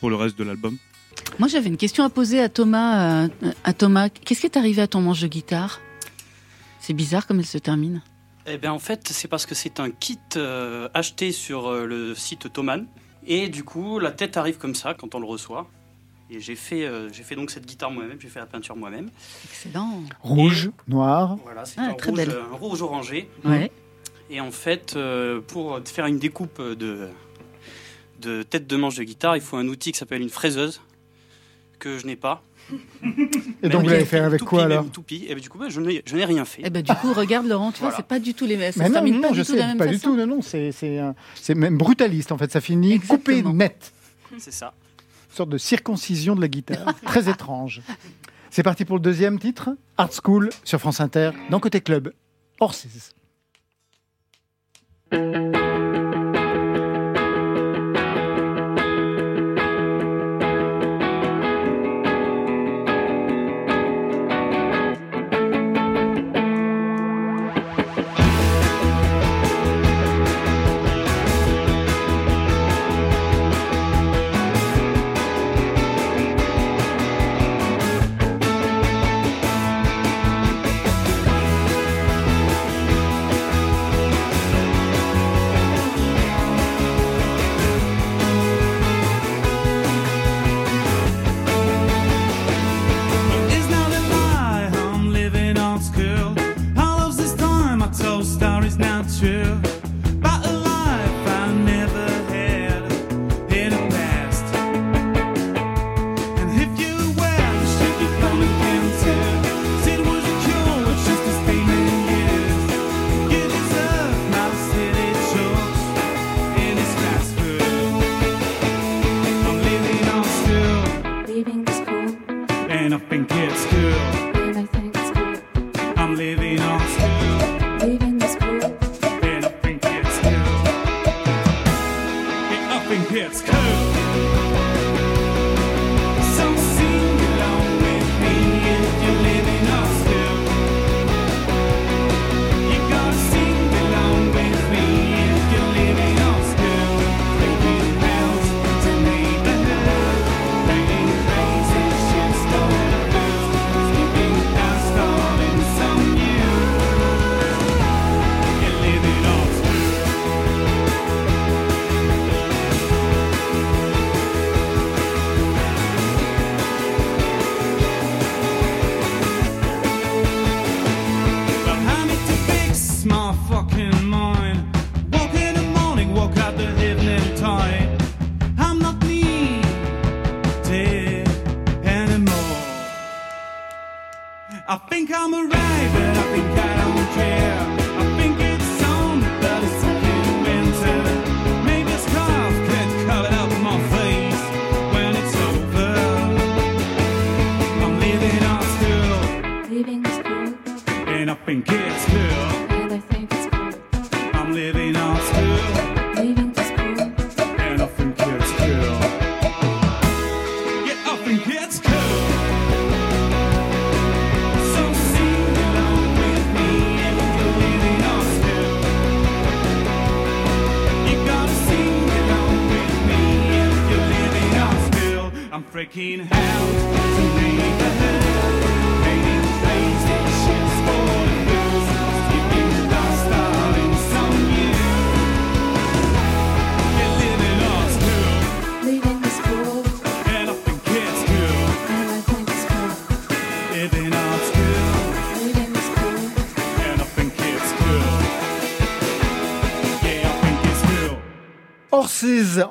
pour 0.00 0.10
le 0.10 0.16
reste 0.16 0.38
de 0.38 0.44
l'album. 0.44 0.76
Moi, 1.38 1.48
j'avais 1.48 1.68
une 1.68 1.78
question 1.78 2.04
à 2.04 2.10
poser 2.10 2.42
à 2.42 2.50
Thomas. 2.50 3.24
euh, 3.24 3.28
à 3.64 3.72
Thomas, 3.72 4.10
qu'est-ce 4.10 4.40
qui 4.40 4.46
est 4.48 4.58
arrivé 4.58 4.82
à 4.82 4.86
ton 4.86 5.00
manche 5.00 5.22
de 5.22 5.28
guitare? 5.28 5.80
C'est 6.78 6.92
bizarre 6.92 7.26
comme 7.26 7.38
elle 7.38 7.46
se 7.46 7.56
termine. 7.56 8.02
Eh 8.46 8.58
bien, 8.58 8.74
en 8.74 8.78
fait, 8.78 9.08
c'est 9.10 9.28
parce 9.28 9.46
que 9.46 9.54
c'est 9.54 9.80
un 9.80 9.88
kit 9.88 10.18
euh, 10.36 10.90
acheté 10.92 11.32
sur 11.32 11.68
euh, 11.68 11.86
le 11.86 12.14
site 12.14 12.52
Thomann. 12.52 12.86
Et 13.30 13.48
du 13.48 13.62
coup, 13.62 13.98
la 13.98 14.10
tête 14.10 14.36
arrive 14.36 14.56
comme 14.58 14.74
ça 14.74 14.94
quand 14.94 15.14
on 15.14 15.20
le 15.20 15.26
reçoit. 15.26 15.68
Et 16.30 16.40
j'ai 16.40 16.56
fait, 16.56 16.84
euh, 16.84 17.08
j'ai 17.12 17.22
fait 17.22 17.36
donc 17.36 17.50
cette 17.50 17.64
guitare 17.66 17.90
moi-même, 17.90 18.18
j'ai 18.20 18.28
fait 18.28 18.40
la 18.40 18.46
peinture 18.46 18.74
moi-même. 18.76 19.10
Excellent. 19.44 20.02
Rouge, 20.20 20.70
noir. 20.88 21.36
Voilà, 21.44 21.64
c'est 21.64 21.78
Ah, 21.80 21.84
un, 21.90 21.92
rouge, 21.92 22.16
belle. 22.16 22.30
un 22.52 22.56
rouge 22.56 22.82
orangé. 22.82 23.28
Ouais. 23.44 23.70
Et 24.30 24.40
en 24.40 24.50
fait, 24.50 24.94
euh, 24.96 25.40
pour 25.40 25.78
faire 25.86 26.04
une 26.06 26.18
découpe 26.18 26.60
de, 26.60 27.08
de 28.20 28.42
tête 28.42 28.66
de 28.66 28.76
manche 28.76 28.96
de 28.96 29.04
guitare, 29.04 29.36
il 29.36 29.42
faut 29.42 29.56
un 29.56 29.68
outil 29.68 29.92
qui 29.92 29.98
s'appelle 29.98 30.20
une 30.20 30.28
fraiseuse, 30.28 30.80
que 31.78 31.96
je 31.98 32.06
n'ai 32.06 32.16
pas. 32.16 32.42
Et 33.62 33.68
donc, 33.68 33.82
vous 33.82 33.88
l'avez 33.88 34.04
fait 34.04 34.18
avec 34.18 34.42
quoi 34.42 34.64
alors 34.64 34.86
pis. 35.06 35.26
Et 35.28 35.34
ben, 35.34 35.40
du 35.40 35.48
coup, 35.48 35.58
ben, 35.58 35.68
je 35.68 35.80
n'ai 35.80 36.24
rien 36.24 36.44
fait. 36.44 36.62
Eh 36.64 36.70
ben, 36.70 36.82
du 36.82 36.92
coup, 36.94 37.12
regarde 37.12 37.46
Laurent, 37.46 37.72
tu 37.72 37.80
vois, 37.80 37.88
Voilà. 37.88 37.96
c'est 37.96 38.06
pas 38.06 38.18
du 38.18 38.34
tout 38.34 38.46
les 38.46 38.56
mêmes. 38.56 38.72
Ça 38.72 38.80
Mais 38.80 38.84
se 38.86 38.88
non, 38.90 38.94
termine 38.94 39.14
non, 39.16 39.28
pas 39.28 39.34
je 39.34 39.40
du 39.42 39.46
tout 39.46 39.54
la 39.56 39.66
même 39.66 39.78
pas 39.78 39.86
du 39.86 39.98
tout. 39.98 40.16
Non, 40.16 40.26
non, 40.26 40.42
c'est 40.42 40.72
c'est 40.72 41.54
même 41.54 41.78
brutaliste 41.78 42.32
en 42.32 42.38
fait. 42.38 42.50
Ça 42.52 42.60
finit 42.60 43.00
coupé 43.00 43.42
net. 43.42 43.92
C'est 44.38 44.52
ça. 44.52 44.74
Une 45.30 45.36
sorte 45.36 45.50
de 45.50 45.58
circoncision 45.58 46.34
de 46.36 46.40
la 46.40 46.48
guitare. 46.48 46.94
Très 47.04 47.28
étrange. 47.28 47.80
C'est 48.50 48.62
parti 48.62 48.84
pour 48.84 48.96
le 48.96 49.02
deuxième 49.02 49.38
titre. 49.38 49.70
Art 49.96 50.10
School 50.24 50.50
sur 50.64 50.78
France 50.80 51.00
Inter, 51.00 51.30
dans 51.50 51.60
Côté 51.60 51.80
Club. 51.80 52.12
Horses. 52.60 52.86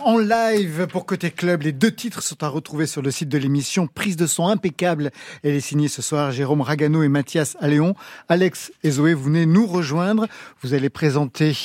En 0.03 0.17
live 0.17 0.87
pour 0.87 1.05
Côté 1.05 1.31
Club. 1.31 1.61
Les 1.61 1.71
deux 1.71 1.91
titres 1.91 2.21
sont 2.21 2.43
à 2.43 2.49
retrouver 2.49 2.85
sur 2.85 3.01
le 3.01 3.11
site 3.11 3.29
de 3.29 3.37
l'émission. 3.37 3.87
Prise 3.87 4.17
de 4.17 4.27
son 4.27 4.47
impeccable. 4.47 5.11
Elle 5.41 5.53
est 5.55 5.61
signée 5.61 5.87
ce 5.87 6.01
soir 6.01 6.31
Jérôme 6.31 6.59
Ragano 6.59 7.01
et 7.01 7.07
Mathias 7.07 7.55
Alléon. 7.61 7.95
Alex 8.27 8.73
et 8.83 8.91
Zoé, 8.91 9.13
vous 9.13 9.25
venez 9.25 9.45
nous 9.45 9.65
rejoindre. 9.65 10.27
Vous 10.61 10.73
allez 10.73 10.89
présenter 10.89 11.55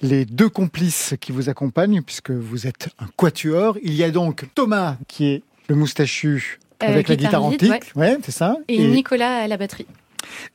les 0.00 0.24
deux 0.24 0.48
complices 0.48 1.14
qui 1.20 1.30
vous 1.32 1.50
accompagnent 1.50 2.00
puisque 2.00 2.30
vous 2.30 2.66
êtes 2.66 2.88
un 2.98 3.08
quatuor. 3.16 3.76
Il 3.82 3.92
y 3.94 4.02
a 4.02 4.10
donc 4.10 4.46
Thomas 4.54 4.96
qui 5.06 5.26
est 5.26 5.42
le 5.68 5.74
moustachu 5.74 6.58
Euh, 6.82 6.86
avec 6.86 7.08
la 7.08 7.16
guitare 7.16 7.44
antique. 7.44 7.92
Ouais, 7.96 8.16
c'est 8.22 8.32
ça. 8.32 8.56
Et, 8.68 8.82
Nicolas 8.86 9.42
à 9.42 9.46
la 9.46 9.58
batterie. 9.58 9.86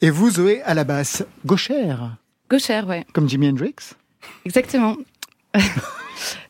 et 0.02 0.10
vous, 0.10 0.32
Zoé, 0.32 0.64
à 0.64 0.74
la 0.74 0.84
basse. 0.84 1.24
Gauchère, 1.46 2.18
Gauchère, 2.50 2.88
ouais. 2.88 3.06
comme 3.14 3.30
Jimi 3.30 3.50
Hendrix. 3.50 3.76
Exactement. 4.46 4.96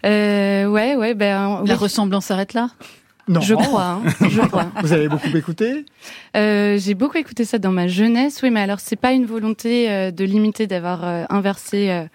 Euh, 0.05 0.65
ouais, 0.67 0.95
ouais, 0.95 1.13
ben. 1.13 1.61
La 1.65 1.73
oui. 1.73 1.79
ressemblance 1.79 2.25
s'arrête 2.25 2.53
là 2.53 2.69
Non. 3.27 3.41
Je 3.41 3.53
crois, 3.55 4.01
hein, 4.01 4.01
je 4.29 4.41
crois. 4.47 4.67
Vous 4.81 4.93
avez 4.93 5.07
beaucoup 5.07 5.35
écouté 5.35 5.85
Euh, 6.35 6.77
j'ai 6.77 6.93
beaucoup 6.93 7.17
écouté 7.17 7.45
ça 7.45 7.57
dans 7.57 7.71
ma 7.71 7.87
jeunesse, 7.87 8.39
oui, 8.43 8.51
mais 8.51 8.61
alors 8.61 8.79
c'est 8.79 8.95
pas 8.95 9.11
une 9.13 9.25
volonté 9.25 9.89
euh, 9.91 10.11
de 10.11 10.23
limiter, 10.25 10.67
d'avoir 10.67 11.03
euh, 11.05 11.23
inversé 11.29 11.89
euh, 11.89 12.05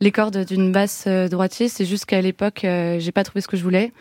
les 0.00 0.12
cordes 0.12 0.44
d'une 0.44 0.72
basse 0.72 1.04
euh, 1.06 1.28
droitier. 1.28 1.68
C'est 1.68 1.84
juste 1.84 2.06
qu'à 2.06 2.20
l'époque, 2.20 2.64
euh, 2.64 2.98
j'ai 2.98 3.12
pas 3.12 3.24
trouvé 3.24 3.40
ce 3.40 3.48
que 3.48 3.56
je 3.56 3.62
voulais, 3.62 3.92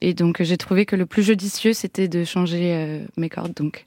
et 0.00 0.14
donc 0.14 0.42
j'ai 0.42 0.56
trouvé 0.56 0.86
que 0.86 0.96
le 0.96 1.06
plus 1.06 1.22
judicieux 1.22 1.72
c'était 1.74 2.08
de 2.08 2.24
changer 2.24 2.72
euh, 2.74 3.00
mes 3.16 3.28
cordes. 3.28 3.52
Donc 3.54 3.84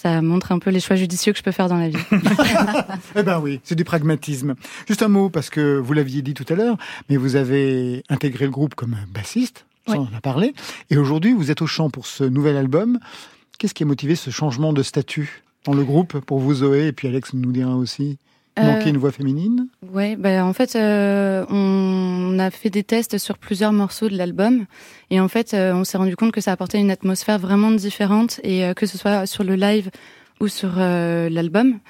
ça 0.00 0.22
montre 0.22 0.52
un 0.52 0.60
peu 0.60 0.70
les 0.70 0.78
choix 0.78 0.94
judicieux 0.94 1.32
que 1.32 1.38
je 1.38 1.42
peux 1.42 1.50
faire 1.50 1.68
dans 1.68 1.76
la 1.76 1.88
vie. 1.88 1.96
Eh 3.16 3.22
ben 3.24 3.40
oui, 3.40 3.60
c'est 3.64 3.74
du 3.74 3.84
pragmatisme. 3.84 4.54
Juste 4.86 5.02
un 5.02 5.08
mot, 5.08 5.28
parce 5.28 5.50
que 5.50 5.76
vous 5.78 5.92
l'aviez 5.92 6.22
dit 6.22 6.34
tout 6.34 6.44
à 6.48 6.54
l'heure, 6.54 6.76
mais 7.08 7.16
vous 7.16 7.34
avez 7.34 8.04
intégré 8.08 8.44
le 8.44 8.50
groupe 8.52 8.76
comme 8.76 8.96
bassiste, 9.12 9.66
ça 9.88 9.94
Oui. 9.94 9.98
on 10.08 10.14
en 10.14 10.16
a 10.16 10.20
parlé, 10.20 10.54
et 10.90 10.96
aujourd'hui 10.98 11.32
vous 11.32 11.50
êtes 11.50 11.62
au 11.62 11.66
chant 11.66 11.90
pour 11.90 12.06
ce 12.06 12.22
nouvel 12.22 12.56
album. 12.56 13.00
Qu'est-ce 13.58 13.74
qui 13.74 13.82
a 13.82 13.86
motivé 13.86 14.14
ce 14.14 14.30
changement 14.30 14.72
de 14.72 14.84
statut 14.84 15.42
dans 15.64 15.74
le 15.74 15.82
groupe 15.82 16.20
pour 16.20 16.38
vous 16.38 16.54
Zoé, 16.54 16.86
et 16.86 16.92
puis 16.92 17.08
Alex 17.08 17.32
nous 17.34 17.50
dira 17.50 17.74
aussi, 17.74 18.18
il 18.60 18.68
Euh, 18.68 18.84
une 18.84 18.96
voix 18.96 19.12
féminine 19.12 19.68
Ouais, 19.92 20.16
bah 20.16 20.44
en 20.44 20.52
fait, 20.52 20.76
euh, 20.76 21.44
on 21.50 22.38
a 22.38 22.50
fait 22.50 22.70
des 22.70 22.82
tests 22.82 23.18
sur 23.18 23.38
plusieurs 23.38 23.72
morceaux 23.72 24.08
de 24.08 24.16
l'album, 24.16 24.66
et 25.10 25.20
en 25.20 25.28
fait, 25.28 25.54
euh, 25.54 25.72
on 25.74 25.84
s'est 25.84 25.98
rendu 25.98 26.16
compte 26.16 26.32
que 26.32 26.40
ça 26.40 26.52
apportait 26.52 26.78
une 26.78 26.90
atmosphère 26.90 27.38
vraiment 27.38 27.70
différente, 27.70 28.40
et 28.42 28.72
que 28.74 28.86
ce 28.86 28.98
soit 28.98 29.26
sur 29.26 29.44
le 29.44 29.54
live 29.54 29.90
ou 30.40 30.48
sur 30.48 30.76
l'album, 30.76 31.80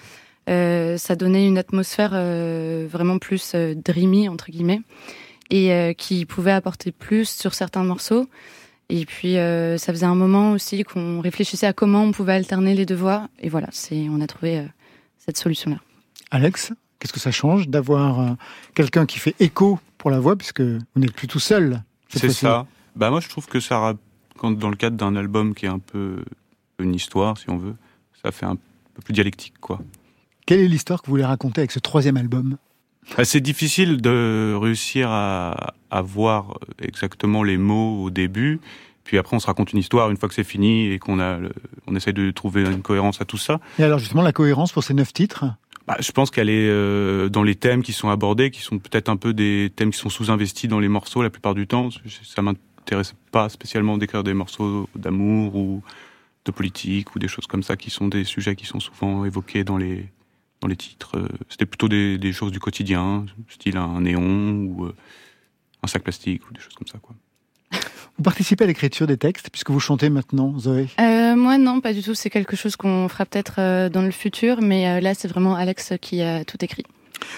euh, 0.48 0.96
ça 0.96 1.14
donnait 1.14 1.46
une 1.46 1.58
atmosphère 1.58 2.12
euh, 2.14 2.86
vraiment 2.90 3.18
plus 3.18 3.52
euh, 3.54 3.74
dreamy 3.74 4.28
entre 4.28 4.50
guillemets, 4.50 4.80
et 5.50 5.94
qui 5.96 6.26
pouvait 6.26 6.52
apporter 6.52 6.92
plus 6.92 7.26
sur 7.26 7.54
certains 7.54 7.82
morceaux. 7.82 8.26
Et 8.90 9.06
puis, 9.06 9.34
ça 9.34 9.92
faisait 9.92 10.04
un 10.04 10.14
moment 10.14 10.52
aussi 10.52 10.84
qu'on 10.84 11.20
réfléchissait 11.22 11.66
à 11.66 11.72
comment 11.72 12.02
on 12.02 12.12
pouvait 12.12 12.34
alterner 12.34 12.74
les 12.74 12.84
deux 12.84 12.94
voix, 12.94 13.28
et 13.40 13.48
voilà, 13.48 13.68
c'est 13.72 14.08
on 14.10 14.20
a 14.20 14.26
trouvé 14.26 14.62
cette 15.16 15.38
solution-là. 15.38 15.78
Alex, 16.30 16.72
qu'est-ce 16.98 17.12
que 17.12 17.20
ça 17.20 17.30
change 17.30 17.68
d'avoir 17.68 18.20
euh, 18.20 18.30
quelqu'un 18.74 19.06
qui 19.06 19.18
fait 19.18 19.34
écho 19.40 19.78
pour 19.96 20.10
la 20.10 20.20
voix, 20.20 20.36
puisque 20.36 20.60
vous 20.60 20.78
n'êtes 20.96 21.12
plus 21.12 21.26
tout 21.28 21.40
seul 21.40 21.82
C'est 22.08 22.30
ça. 22.30 22.66
Bah 22.96 23.10
moi 23.10 23.20
je 23.20 23.28
trouve 23.28 23.46
que 23.46 23.60
ça, 23.60 23.94
quand 24.38 24.50
dans 24.50 24.70
le 24.70 24.76
cadre 24.76 24.96
d'un 24.96 25.14
album 25.16 25.54
qui 25.54 25.66
est 25.66 25.70
un 25.70 25.78
peu 25.78 26.24
une 26.78 26.94
histoire, 26.94 27.38
si 27.38 27.48
on 27.50 27.56
veut, 27.56 27.74
ça 28.22 28.32
fait 28.32 28.46
un 28.46 28.56
peu 28.56 29.02
plus 29.04 29.14
dialectique, 29.14 29.54
quoi. 29.60 29.80
Quelle 30.46 30.60
est 30.60 30.68
l'histoire 30.68 31.00
que 31.02 31.06
vous 31.06 31.12
voulez 31.12 31.24
raconter 31.24 31.60
avec 31.60 31.70
ce 31.70 31.78
troisième 31.78 32.16
album? 32.16 32.56
Ah, 33.16 33.24
C'est 33.24 33.40
difficile 33.40 34.00
de 34.00 34.54
réussir 34.60 35.08
à, 35.10 35.74
à 35.90 36.02
voir 36.02 36.58
exactement 36.80 37.42
les 37.42 37.56
mots 37.58 38.02
au 38.04 38.10
début. 38.10 38.60
Puis 39.04 39.16
après, 39.16 39.36
on 39.36 39.40
se 39.40 39.46
raconte 39.46 39.72
une 39.72 39.78
histoire 39.78 40.10
une 40.10 40.16
fois 40.18 40.28
que 40.28 40.34
c'est 40.34 40.44
fini 40.44 40.90
et 40.92 40.98
qu'on 40.98 41.18
a, 41.18 41.38
le- 41.38 41.52
on 41.86 41.94
essaie 41.96 42.12
de 42.12 42.30
trouver 42.30 42.62
une 42.64 42.82
cohérence 42.82 43.20
à 43.22 43.24
tout 43.24 43.38
ça. 43.38 43.60
Et 43.78 43.82
alors 43.84 43.98
justement, 43.98 44.22
la 44.22 44.32
cohérence 44.32 44.72
pour 44.72 44.84
ces 44.84 44.92
neuf 44.94 45.12
titres? 45.14 45.46
Bah, 45.88 45.96
je 46.00 46.12
pense 46.12 46.30
qu'elle 46.30 46.50
est 46.50 46.68
euh, 46.68 47.30
dans 47.30 47.42
les 47.42 47.54
thèmes 47.54 47.82
qui 47.82 47.94
sont 47.94 48.10
abordés, 48.10 48.50
qui 48.50 48.60
sont 48.60 48.78
peut-être 48.78 49.08
un 49.08 49.16
peu 49.16 49.32
des 49.32 49.72
thèmes 49.74 49.90
qui 49.90 49.98
sont 49.98 50.10
sous-investis 50.10 50.68
dans 50.68 50.80
les 50.80 50.88
morceaux 50.88 51.22
la 51.22 51.30
plupart 51.30 51.54
du 51.54 51.66
temps. 51.66 51.88
Ça 52.22 52.42
m'intéresse 52.42 53.14
pas 53.32 53.48
spécialement 53.48 53.96
d'écrire 53.96 54.22
des 54.22 54.34
morceaux 54.34 54.86
d'amour 54.94 55.56
ou 55.56 55.82
de 56.44 56.50
politique 56.50 57.16
ou 57.16 57.18
des 57.18 57.26
choses 57.26 57.46
comme 57.46 57.62
ça 57.62 57.78
qui 57.78 57.88
sont 57.88 58.06
des 58.06 58.24
sujets 58.24 58.54
qui 58.54 58.66
sont 58.66 58.80
souvent 58.80 59.24
évoqués 59.24 59.64
dans 59.64 59.78
les 59.78 60.04
dans 60.60 60.68
les 60.68 60.76
titres. 60.76 61.16
Euh, 61.16 61.28
C'était 61.48 61.64
plutôt 61.64 61.88
des, 61.88 62.18
des 62.18 62.34
choses 62.34 62.52
du 62.52 62.60
quotidien, 62.60 63.24
style 63.48 63.78
un 63.78 64.02
néon 64.02 64.50
ou 64.64 64.84
euh, 64.84 64.94
un 65.82 65.86
sac 65.86 66.02
plastique 66.02 66.46
ou 66.50 66.52
des 66.52 66.60
choses 66.60 66.74
comme 66.74 66.86
ça. 66.86 66.98
Quoi. 66.98 67.16
Vous 68.18 68.24
participez 68.24 68.64
à 68.64 68.66
l'écriture 68.66 69.06
des 69.06 69.16
textes, 69.16 69.48
puisque 69.50 69.70
vous 69.70 69.78
chantez 69.78 70.10
maintenant, 70.10 70.58
Zoé? 70.58 70.88
Euh, 71.00 71.36
moi, 71.36 71.56
non, 71.56 71.80
pas 71.80 71.92
du 71.92 72.02
tout. 72.02 72.14
C'est 72.14 72.30
quelque 72.30 72.56
chose 72.56 72.74
qu'on 72.74 73.08
fera 73.08 73.24
peut-être 73.24 73.54
euh, 73.58 73.88
dans 73.88 74.02
le 74.02 74.10
futur, 74.10 74.60
mais 74.60 74.88
euh, 74.88 75.00
là, 75.00 75.14
c'est 75.14 75.28
vraiment 75.28 75.54
Alex 75.54 75.92
qui 76.00 76.20
a 76.20 76.44
tout 76.44 76.56
écrit. 76.64 76.82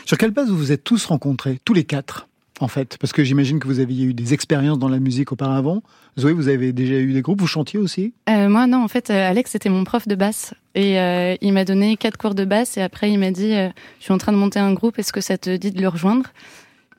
Sur 0.06 0.16
quelle 0.16 0.30
base 0.30 0.48
vous 0.48 0.56
vous 0.56 0.72
êtes 0.72 0.82
tous 0.82 1.04
rencontrés, 1.04 1.60
tous 1.66 1.74
les 1.74 1.84
quatre, 1.84 2.28
en 2.60 2.68
fait? 2.68 2.96
Parce 2.98 3.12
que 3.12 3.22
j'imagine 3.24 3.60
que 3.60 3.66
vous 3.66 3.78
aviez 3.78 4.06
eu 4.06 4.14
des 4.14 4.32
expériences 4.32 4.78
dans 4.78 4.88
la 4.88 5.00
musique 5.00 5.32
auparavant. 5.32 5.82
Zoé, 6.18 6.32
vous 6.32 6.48
avez 6.48 6.72
déjà 6.72 6.94
eu 6.94 7.12
des 7.12 7.20
groupes, 7.20 7.42
vous 7.42 7.46
chantiez 7.46 7.78
aussi? 7.78 8.14
Euh, 8.30 8.48
moi, 8.48 8.66
non, 8.66 8.82
en 8.82 8.88
fait, 8.88 9.10
euh, 9.10 9.28
Alex, 9.28 9.50
c'était 9.50 9.68
mon 9.68 9.84
prof 9.84 10.08
de 10.08 10.14
basse. 10.14 10.54
Et 10.74 10.98
euh, 10.98 11.36
il 11.42 11.52
m'a 11.52 11.66
donné 11.66 11.98
quatre 11.98 12.16
cours 12.16 12.34
de 12.34 12.46
basse, 12.46 12.78
et 12.78 12.80
après, 12.80 13.10
il 13.10 13.18
m'a 13.18 13.32
dit 13.32 13.52
Je 13.52 13.70
suis 14.04 14.14
en 14.14 14.18
train 14.18 14.32
de 14.32 14.38
monter 14.38 14.60
un 14.60 14.72
groupe, 14.72 14.98
est-ce 14.98 15.12
que 15.12 15.20
ça 15.20 15.36
te 15.36 15.54
dit 15.54 15.72
de 15.72 15.82
le 15.82 15.88
rejoindre? 15.88 16.30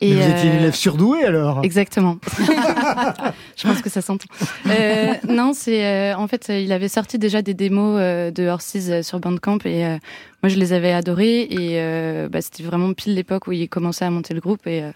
Mais 0.02 0.14
Vous 0.16 0.30
étiez 0.30 0.50
une 0.50 0.56
euh, 0.56 0.60
élève 0.60 0.76
surdouée 0.76 1.24
alors 1.24 1.62
Exactement. 1.64 2.18
Je 3.58 3.68
pense 3.68 3.82
que 3.82 3.90
ça 3.90 4.02
s'entend. 4.02 4.26
Euh, 4.68 5.14
non, 5.30 5.54
c'est 5.54 5.86
euh, 5.86 6.16
en 6.18 6.28
fait, 6.28 6.50
il 6.50 6.72
avait 6.72 6.88
sorti 6.88 7.18
déjà 7.20 7.42
des 7.42 7.54
démos 7.54 7.98
euh, 8.00 8.32
de 8.32 8.48
Horses 8.48 8.76
euh, 8.90 9.04
sur 9.04 9.20
Bandcamp 9.20 9.60
et 9.66 9.86
euh, 9.86 9.98
moi 10.44 10.50
je 10.50 10.58
les 10.58 10.74
avais 10.74 10.92
adorés 10.92 11.42
et 11.44 11.80
euh, 11.82 12.30
bah, 12.30 12.42
c'était 12.42 12.64
vraiment 12.64 12.94
pile 12.94 13.14
l'époque 13.16 13.48
où 13.48 13.52
il 13.52 13.68
commençait 13.70 14.06
à 14.06 14.10
monter 14.10 14.34
le 14.34 14.40
groupe 14.42 14.66
et 14.68 14.84
euh, 14.84 14.92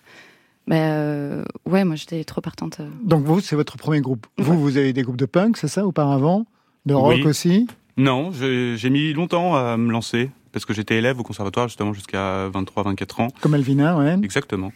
bah, 0.68 0.76
euh, 0.78 1.44
ouais, 1.68 1.84
moi 1.84 1.96
j'étais 1.96 2.24
trop 2.24 2.42
partante. 2.42 2.78
euh. 2.80 2.88
Donc 3.04 3.24
vous, 3.26 3.40
c'est 3.42 3.56
votre 3.56 3.78
premier 3.78 4.02
groupe. 4.02 4.26
Vous, 4.38 4.60
vous 4.60 4.78
avez 4.78 4.94
des 4.94 5.04
groupes 5.04 5.18
de 5.18 5.26
punk, 5.26 5.58
c'est 5.58 5.68
ça, 5.68 5.86
auparavant? 5.86 6.46
De 6.86 6.94
rock 6.94 7.16
Oui. 7.18 7.24
aussi? 7.26 7.68
Non, 7.98 8.32
j'ai 8.34 8.90
mis 8.90 9.14
longtemps 9.14 9.56
à 9.56 9.78
me 9.78 9.92
lancer 9.92 10.30
parce 10.56 10.64
que 10.64 10.74
j'étais 10.74 10.96
élève 10.96 11.20
au 11.20 11.24
conservatoire 11.24 11.68
justement 11.68 11.92
jusqu'à 11.92 12.48
23-24 12.48 13.22
ans. 13.22 13.28
Comme 13.42 13.56
Alvina, 13.56 13.98
ouais. 13.98 14.14
Exactement. 14.24 14.72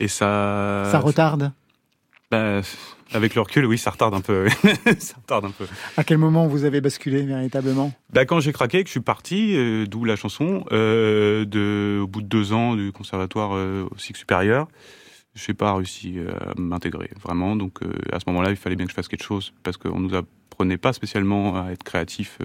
Et 0.00 0.08
ça. 0.08 0.88
Ça 0.90 0.98
retarde 0.98 1.52
Bah, 2.32 2.60
avec 3.12 3.36
le 3.36 3.42
recul, 3.42 3.64
oui, 3.66 3.78
ça 3.78 3.90
retarde 3.92 4.14
un 4.14 4.20
peu. 4.20 4.48
ça 4.98 5.14
retarde 5.14 5.44
un 5.44 5.52
peu. 5.52 5.64
À 5.96 6.02
quel 6.02 6.18
moment 6.18 6.48
vous 6.48 6.64
avez 6.64 6.80
basculé 6.80 7.22
véritablement? 7.22 7.92
Bah, 8.12 8.24
quand 8.24 8.40
j'ai 8.40 8.52
craqué, 8.52 8.82
que 8.82 8.88
je 8.88 8.90
suis 8.90 9.00
parti, 9.00 9.54
euh, 9.54 9.86
d'où 9.86 10.04
la 10.04 10.16
chanson, 10.16 10.64
euh, 10.72 11.44
de, 11.44 12.00
au 12.02 12.08
bout 12.08 12.20
de 12.20 12.26
deux 12.26 12.52
ans 12.52 12.74
du 12.74 12.90
conservatoire 12.90 13.52
euh, 13.54 13.86
au 13.92 13.98
cycle 13.98 14.18
supérieur, 14.18 14.66
je 15.36 15.44
n'ai 15.48 15.54
pas 15.54 15.72
réussi 15.72 16.16
à 16.18 16.60
m'intégrer 16.60 17.10
vraiment. 17.22 17.54
Donc 17.54 17.78
à 18.12 18.18
ce 18.18 18.24
moment-là, 18.26 18.50
il 18.50 18.56
fallait 18.56 18.74
bien 18.74 18.86
que 18.86 18.90
je 18.90 18.96
fasse 18.96 19.08
quelque 19.08 19.22
chose 19.22 19.52
parce 19.62 19.76
qu'on 19.76 20.00
nous 20.00 20.16
apprenait 20.16 20.78
pas 20.78 20.92
spécialement 20.92 21.62
à 21.64 21.70
être 21.70 21.84
créatif. 21.84 22.38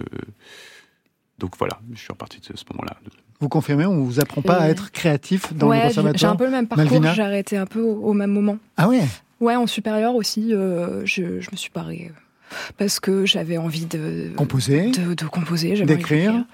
Euh. 1.38 1.40
donc 1.40 1.52
voilà, 1.58 1.78
je 1.92 1.98
suis 1.98 2.08
reparti 2.12 2.38
de 2.40 2.56
ce 2.56 2.64
moment-là. 2.72 2.96
Vous 3.40 3.48
confirmez, 3.48 3.86
on 3.86 4.02
vous 4.02 4.18
apprend 4.20 4.42
pas 4.42 4.56
à 4.56 4.60
Ouais. 4.64 4.70
être 4.70 4.90
créatif 4.90 5.52
dans 5.54 5.66
le 5.66 5.70
ouais, 5.72 5.78
j'ai 5.82 5.86
conservatoire 5.88 6.18
j'ai 6.18 6.26
un 6.26 6.36
peu 6.36 6.44
le 6.44 6.50
même 6.50 6.66
parcours. 6.66 7.02
J'ai 7.14 7.22
arrêté 7.22 7.56
un 7.56 7.66
peu 7.66 7.80
au, 7.80 8.02
au 8.02 8.12
même 8.12 8.30
moment. 8.32 8.58
Ah 8.76 8.88
ouais 8.88 9.02
Ouais, 9.40 9.54
en 9.54 9.68
supérieur 9.68 10.16
aussi, 10.16 10.52
euh, 10.52 11.06
je, 11.06 11.40
je 11.40 11.48
me 11.52 11.56
suis 11.56 11.70
parée 11.70 12.10
euh, 12.10 12.54
parce 12.76 12.98
que 12.98 13.24
j'avais 13.26 13.56
envie 13.58 13.86
de 13.86 14.32
Composer 14.36 14.90
de, 14.90 15.14
de 15.14 15.24
composer, 15.26 15.76
j'avais 15.76 15.92
envie 15.92 15.98
D'écrire. 16.02 16.44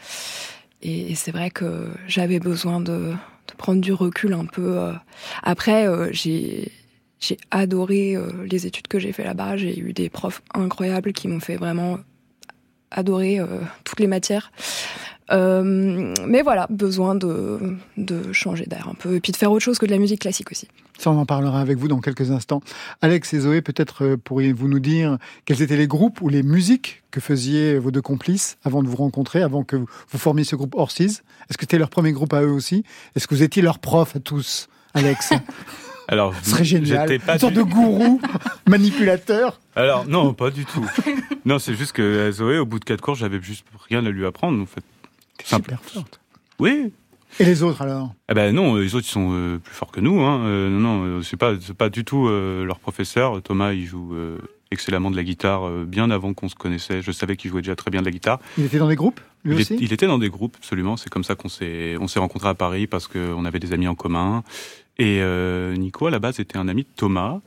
Et, 0.83 1.13
et 1.13 1.15
c'est 1.15 1.31
vrai 1.31 1.51
que 1.51 1.89
j'avais 2.07 2.41
besoin 2.41 2.81
de, 2.81 3.13
de 3.13 3.55
prendre 3.57 3.81
du 3.81 3.95
recul 3.95 4.35
un 4.35 4.45
peu. 4.45 4.79
euh. 4.79 4.93
Après, 5.43 5.89
euh, 5.89 6.09
j'ai 6.13 6.71
j'ai 7.21 7.39
adoré 7.51 8.17
euh, 8.17 8.29
les 8.51 8.67
études 8.67 8.87
que 8.89 8.99
j'ai 8.99 9.13
fait 9.13 9.25
là-bas. 9.25 9.57
J'ai 9.57 9.79
eu 9.79 9.95
des 9.95 10.11
profs 10.11 10.43
incroyables 10.53 11.15
qui 11.15 11.27
m'ont 11.29 11.41
fait 11.41 11.57
vraiment 11.57 11.99
adorer 12.95 13.39
euh, 13.39 13.47
toutes 13.85 14.01
les 14.01 14.07
matières. 14.07 14.51
Euh, 15.33 16.13
mais 16.27 16.43
voilà, 16.43 16.67
besoin 16.69 17.15
de, 17.15 17.77
de 17.97 18.33
changer 18.33 18.67
d'air 18.67 18.89
un 18.91 18.95
peu 18.95 19.15
et 19.15 19.21
puis 19.21 19.33
de 19.33 19.37
faire 19.37 19.51
autre 19.51 19.65
chose 19.65 19.79
que 19.79 19.87
de 19.87 19.91
la 19.91 19.99
musique 19.99 20.21
classique 20.21 20.51
aussi. 20.51 20.69
Ça, 20.99 21.11
on 21.11 21.19
en 21.19 21.25
parlera 21.25 21.61
avec 21.61 21.79
vous 21.79 21.89
dans 21.89 22.01
quelques 22.01 22.31
instants. 22.31 22.61
Alex 23.01 23.33
et 23.33 23.41
Zoé, 23.41 23.63
peut-être 23.63 24.05
euh, 24.05 24.17
pourriez-vous 24.17 24.69
nous 24.69 24.81
dire 24.81 25.17
quels 25.47 25.63
étaient 25.63 25.77
les 25.79 25.87
groupes 25.87 26.21
ou 26.21 26.29
les 26.29 26.43
musiques 26.43 27.03
que 27.11 27.21
faisiez 27.21 27.79
vos 27.79 27.91
deux 27.91 28.03
complices 28.03 28.59
avant 28.65 28.83
de 28.83 28.89
vous 28.89 28.97
rencontrer, 28.97 29.43
avant 29.43 29.65
que 29.65 29.77
vous 29.77 29.87
vous 30.11 30.19
formiez 30.19 30.45
ce 30.45 30.57
groupe 30.57 30.75
Horses 30.75 31.01
Est-ce 31.01 31.57
que 31.57 31.63
c'était 31.63 31.79
leur 31.79 31.91
premier 31.91 32.13
groupe 32.13 32.35
à 32.35 32.43
eux 32.43 32.53
aussi? 32.53 32.85
Est-ce 33.17 33.27
que 33.27 33.35
vous 33.35 33.43
étiez 33.43 33.63
leur 33.63 33.79
prof 33.79 34.17
à 34.17 34.21
tous, 34.21 34.69
Alex? 34.93 35.33
Alors, 36.09 36.35
Ce 36.43 36.51
serait 36.51 36.65
génial. 36.65 37.19
pas 37.21 37.35
Une 37.35 37.39
sorte 37.41 37.53
du- 37.55 37.59
de 37.61 37.65
gourou, 37.65 38.21
manipulateur. 38.69 39.61
Alors 39.77 40.07
non, 40.07 40.35
pas 40.35 40.51
du 40.51 40.65
tout. 40.65 40.85
non, 41.45 41.59
c'est 41.59 41.75
juste 41.75 41.93
que 41.93 42.03
euh, 42.03 42.33
Zoé, 42.33 42.59
au 42.59 42.67
bout 42.67 42.79
de 42.79 42.85
quatre 42.85 43.01
cours, 43.01 43.15
j'avais 43.15 43.41
juste 43.43 43.67
rien 43.89 44.05
à 44.05 44.11
lui 44.11 44.27
apprendre. 44.27 44.61
En 44.63 44.67
fait. 44.67 44.83
Super 45.45 45.81
forte. 45.83 46.21
Oui. 46.59 46.93
Et 47.41 47.45
les 47.45 47.63
autres 47.65 47.83
alors? 47.83 48.15
Ah 48.29 48.35
ben 48.35 48.55
non, 48.55 48.77
les 48.77 48.95
autres 48.95 49.07
ils 49.09 49.11
sont 49.11 49.31
euh, 49.33 49.59
plus 49.59 49.75
forts 49.75 49.91
que 49.91 50.01
nous. 50.01 50.21
Hein. 50.21 50.41
Euh, 50.45 50.69
non, 50.71 50.79
non, 51.05 51.23
c'est 51.23 51.37
pas, 51.37 51.55
c'est 51.61 51.75
pas 51.77 51.89
du 51.89 52.05
tout 52.05 52.29
euh, 52.29 52.65
leur 52.65 52.79
professeur. 52.79 53.43
Thomas, 53.43 53.73
il 53.73 53.85
joue 53.87 54.15
excellemment 54.71 55.11
de 55.11 55.17
la 55.17 55.25
guitare 55.25 55.69
bien 55.85 56.11
avant 56.11 56.33
qu'on 56.35 56.49
se 56.49 56.55
connaissait. 56.55 57.03
Je 57.03 57.11
savais 57.13 57.37
qu'il 57.37 57.51
jouait 57.51 57.63
déjà 57.63 57.75
très 57.77 57.91
bien 57.91 58.01
de 58.01 58.07
la 58.07 58.13
guitare. 58.13 58.39
Il 58.59 58.65
était 58.65 58.79
dans 58.79 58.89
des 58.89 58.95
groupes, 58.97 59.21
lui 59.45 59.55
Il, 59.55 59.59
est- 59.59 59.63
aussi? 59.63 59.77
il 59.81 59.93
était 59.93 60.07
dans 60.07 60.19
des 60.19 60.31
groupes, 60.31 60.57
absolument. 60.59 60.97
C'est 60.97 61.11
comme 61.11 61.25
ça 61.25 61.35
qu'on 61.35 61.49
s'est, 61.49 61.97
on 62.01 62.07
s'est 62.09 62.21
rencontrés 62.21 62.49
à 62.49 62.55
Paris 62.55 62.87
parce 62.87 63.09
qu'on 63.09 63.45
avait 63.45 63.59
des 63.59 63.73
amis 63.73 63.89
en 63.89 63.95
commun. 63.97 64.45
Et 64.99 65.21
euh, 65.23 65.75
Nico, 65.75 66.07
à 66.07 66.11
la 66.11 66.19
base, 66.19 66.41
était 66.41 66.57
un 66.59 66.69
ami 66.69 66.83
de 66.83 66.89
Thomas. 66.97 67.41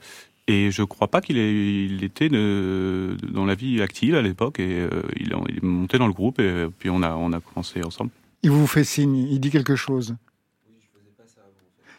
Et 0.49 0.71
je 0.71 0.81
crois 0.83 1.07
pas 1.09 1.19
qu'il 1.21 1.37
ait- 1.37 1.85
il 1.85 2.03
était 2.03 2.29
de- 2.29 3.17
dans 3.31 3.45
la 3.45 3.55
vie 3.55 3.81
active 3.81 4.15
à 4.15 4.21
l'époque. 4.21 4.59
Et 4.59 4.79
euh, 4.81 4.89
il, 5.19 5.31
est- 5.33 5.35
il 5.49 5.57
est 5.57 5.63
monté 5.63 5.97
dans 5.97 6.07
le 6.07 6.13
groupe. 6.13 6.39
Et 6.39 6.43
euh, 6.43 6.69
puis 6.77 6.89
on 6.89 7.01
a, 7.03 7.15
on 7.15 7.33
a 7.33 7.39
commencé 7.39 7.83
ensemble. 7.83 8.11
Il 8.43 8.51
vous 8.51 8.67
fait 8.67 8.83
signe, 8.83 9.15
il 9.17 9.39
dit 9.39 9.49
quelque 9.49 9.75
chose. 9.75 10.15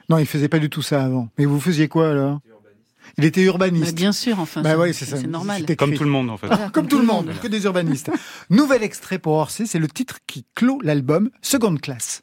Non, 0.08 0.16
il 0.18 0.24
faisait 0.26 0.48
pas 0.48 0.58
du 0.58 0.70
tout 0.70 0.80
ça 0.82 1.04
avant. 1.04 1.28
Mais 1.36 1.44
vous 1.44 1.60
faisiez 1.60 1.88
quoi 1.88 2.10
alors 2.10 2.40
Il 3.18 3.24
était 3.26 3.42
Bah, 3.42 3.46
urbaniste. 3.48 3.94
bien 3.94 4.12
sûr, 4.12 4.38
enfin, 4.40 4.62
Bah 4.62 4.70
c'est- 4.70 4.76
ouais, 4.76 4.92
c'est 4.94 5.04
ça. 5.04 5.18
c'est 5.18 5.26
normal. 5.26 5.64
Comme 5.76 5.92
tout 5.94 6.04
le 6.04 6.10
monde, 6.10 6.30
en 6.30 6.38
fait. 6.38 6.46
Voilà, 6.46 6.70
comme 6.70 6.88
tout 6.88 6.98
le 6.98 7.04
monde, 7.06 7.30
que 7.42 7.48
des 7.48 7.64
urbanistes. 7.64 8.10
Nouvel 8.48 8.82
extrait 8.82 9.18
pour 9.18 9.34
Orsay, 9.34 9.66
c'est 9.66 9.78
le 9.78 9.88
titre 9.88 10.18
qui 10.26 10.46
clôt 10.54 10.78
l'album, 10.82 11.28
Seconde 11.42 11.80
classe. 11.82 12.22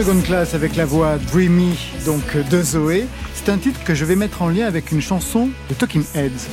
Seconde 0.00 0.22
classe 0.22 0.54
avec 0.54 0.76
la 0.76 0.86
voix 0.86 1.18
Dreamy 1.30 1.76
donc 2.06 2.34
de 2.48 2.62
Zoé. 2.62 3.06
C'est 3.34 3.50
un 3.50 3.58
titre 3.58 3.84
que 3.84 3.94
je 3.94 4.06
vais 4.06 4.16
mettre 4.16 4.40
en 4.40 4.48
lien 4.48 4.66
avec 4.66 4.92
une 4.92 5.02
chanson 5.02 5.50
de 5.68 5.74
Talking 5.74 6.04
Heads. 6.14 6.48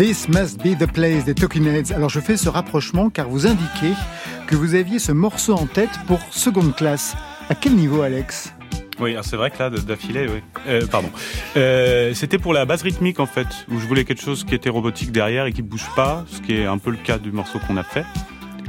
This 0.00 0.30
must 0.30 0.62
be 0.62 0.74
the 0.74 0.90
place 0.90 1.26
des 1.26 1.34
Talking 1.34 1.66
Heads. 1.66 1.92
Alors 1.94 2.08
je 2.08 2.20
fais 2.20 2.38
ce 2.38 2.48
rapprochement 2.48 3.10
car 3.10 3.28
vous 3.28 3.46
indiquez 3.46 3.92
que 4.46 4.56
vous 4.56 4.74
aviez 4.74 4.98
ce 4.98 5.12
morceau 5.12 5.52
en 5.52 5.66
tête 5.66 5.90
pour 6.06 6.20
seconde 6.30 6.74
classe. 6.74 7.14
À 7.50 7.54
quel 7.54 7.74
niveau, 7.74 8.00
Alex? 8.00 8.54
Oui, 8.98 9.10
alors 9.10 9.26
c'est 9.26 9.36
vrai 9.36 9.50
que 9.50 9.58
là, 9.58 9.68
d'affilée, 9.68 10.26
oui. 10.26 10.40
Euh, 10.68 10.86
pardon. 10.86 11.10
Euh, 11.58 12.14
C'était 12.14 12.38
pour 12.38 12.54
la 12.54 12.64
base 12.64 12.80
rythmique, 12.80 13.20
en 13.20 13.26
fait, 13.26 13.46
où 13.70 13.78
je 13.78 13.86
voulais 13.86 14.04
quelque 14.06 14.22
chose 14.22 14.42
qui 14.44 14.54
était 14.54 14.70
robotique 14.70 15.12
derrière 15.12 15.44
et 15.44 15.52
qui 15.52 15.60
bouge 15.60 15.90
pas, 15.94 16.24
ce 16.30 16.40
qui 16.40 16.54
est 16.54 16.64
un 16.64 16.78
peu 16.78 16.92
le 16.92 16.96
cas 16.96 17.18
du 17.18 17.30
morceau 17.30 17.58
qu'on 17.58 17.76
a 17.76 17.82
fait. 17.82 18.06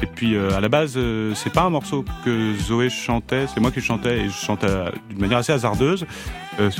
Et 0.02 0.08
puis, 0.08 0.36
euh, 0.36 0.56
à 0.56 0.62
la 0.62 0.68
base, 0.68 0.96
euh, 0.98 1.34
c'est 1.36 1.54
pas 1.54 1.62
un 1.62 1.70
morceau 1.70 2.04
que 2.26 2.56
Zoé 2.56 2.90
chantait, 2.90 3.46
c'est 3.54 3.60
moi 3.60 3.70
qui 3.70 3.82
chantais 3.82 4.22
et 4.22 4.30
je 4.30 4.34
chantais 4.34 4.68
euh, 4.68 4.90
d'une 5.10 5.20
manière 5.20 5.38
assez 5.38 5.52
hasardeuse, 5.52 6.08
euh, 6.60 6.72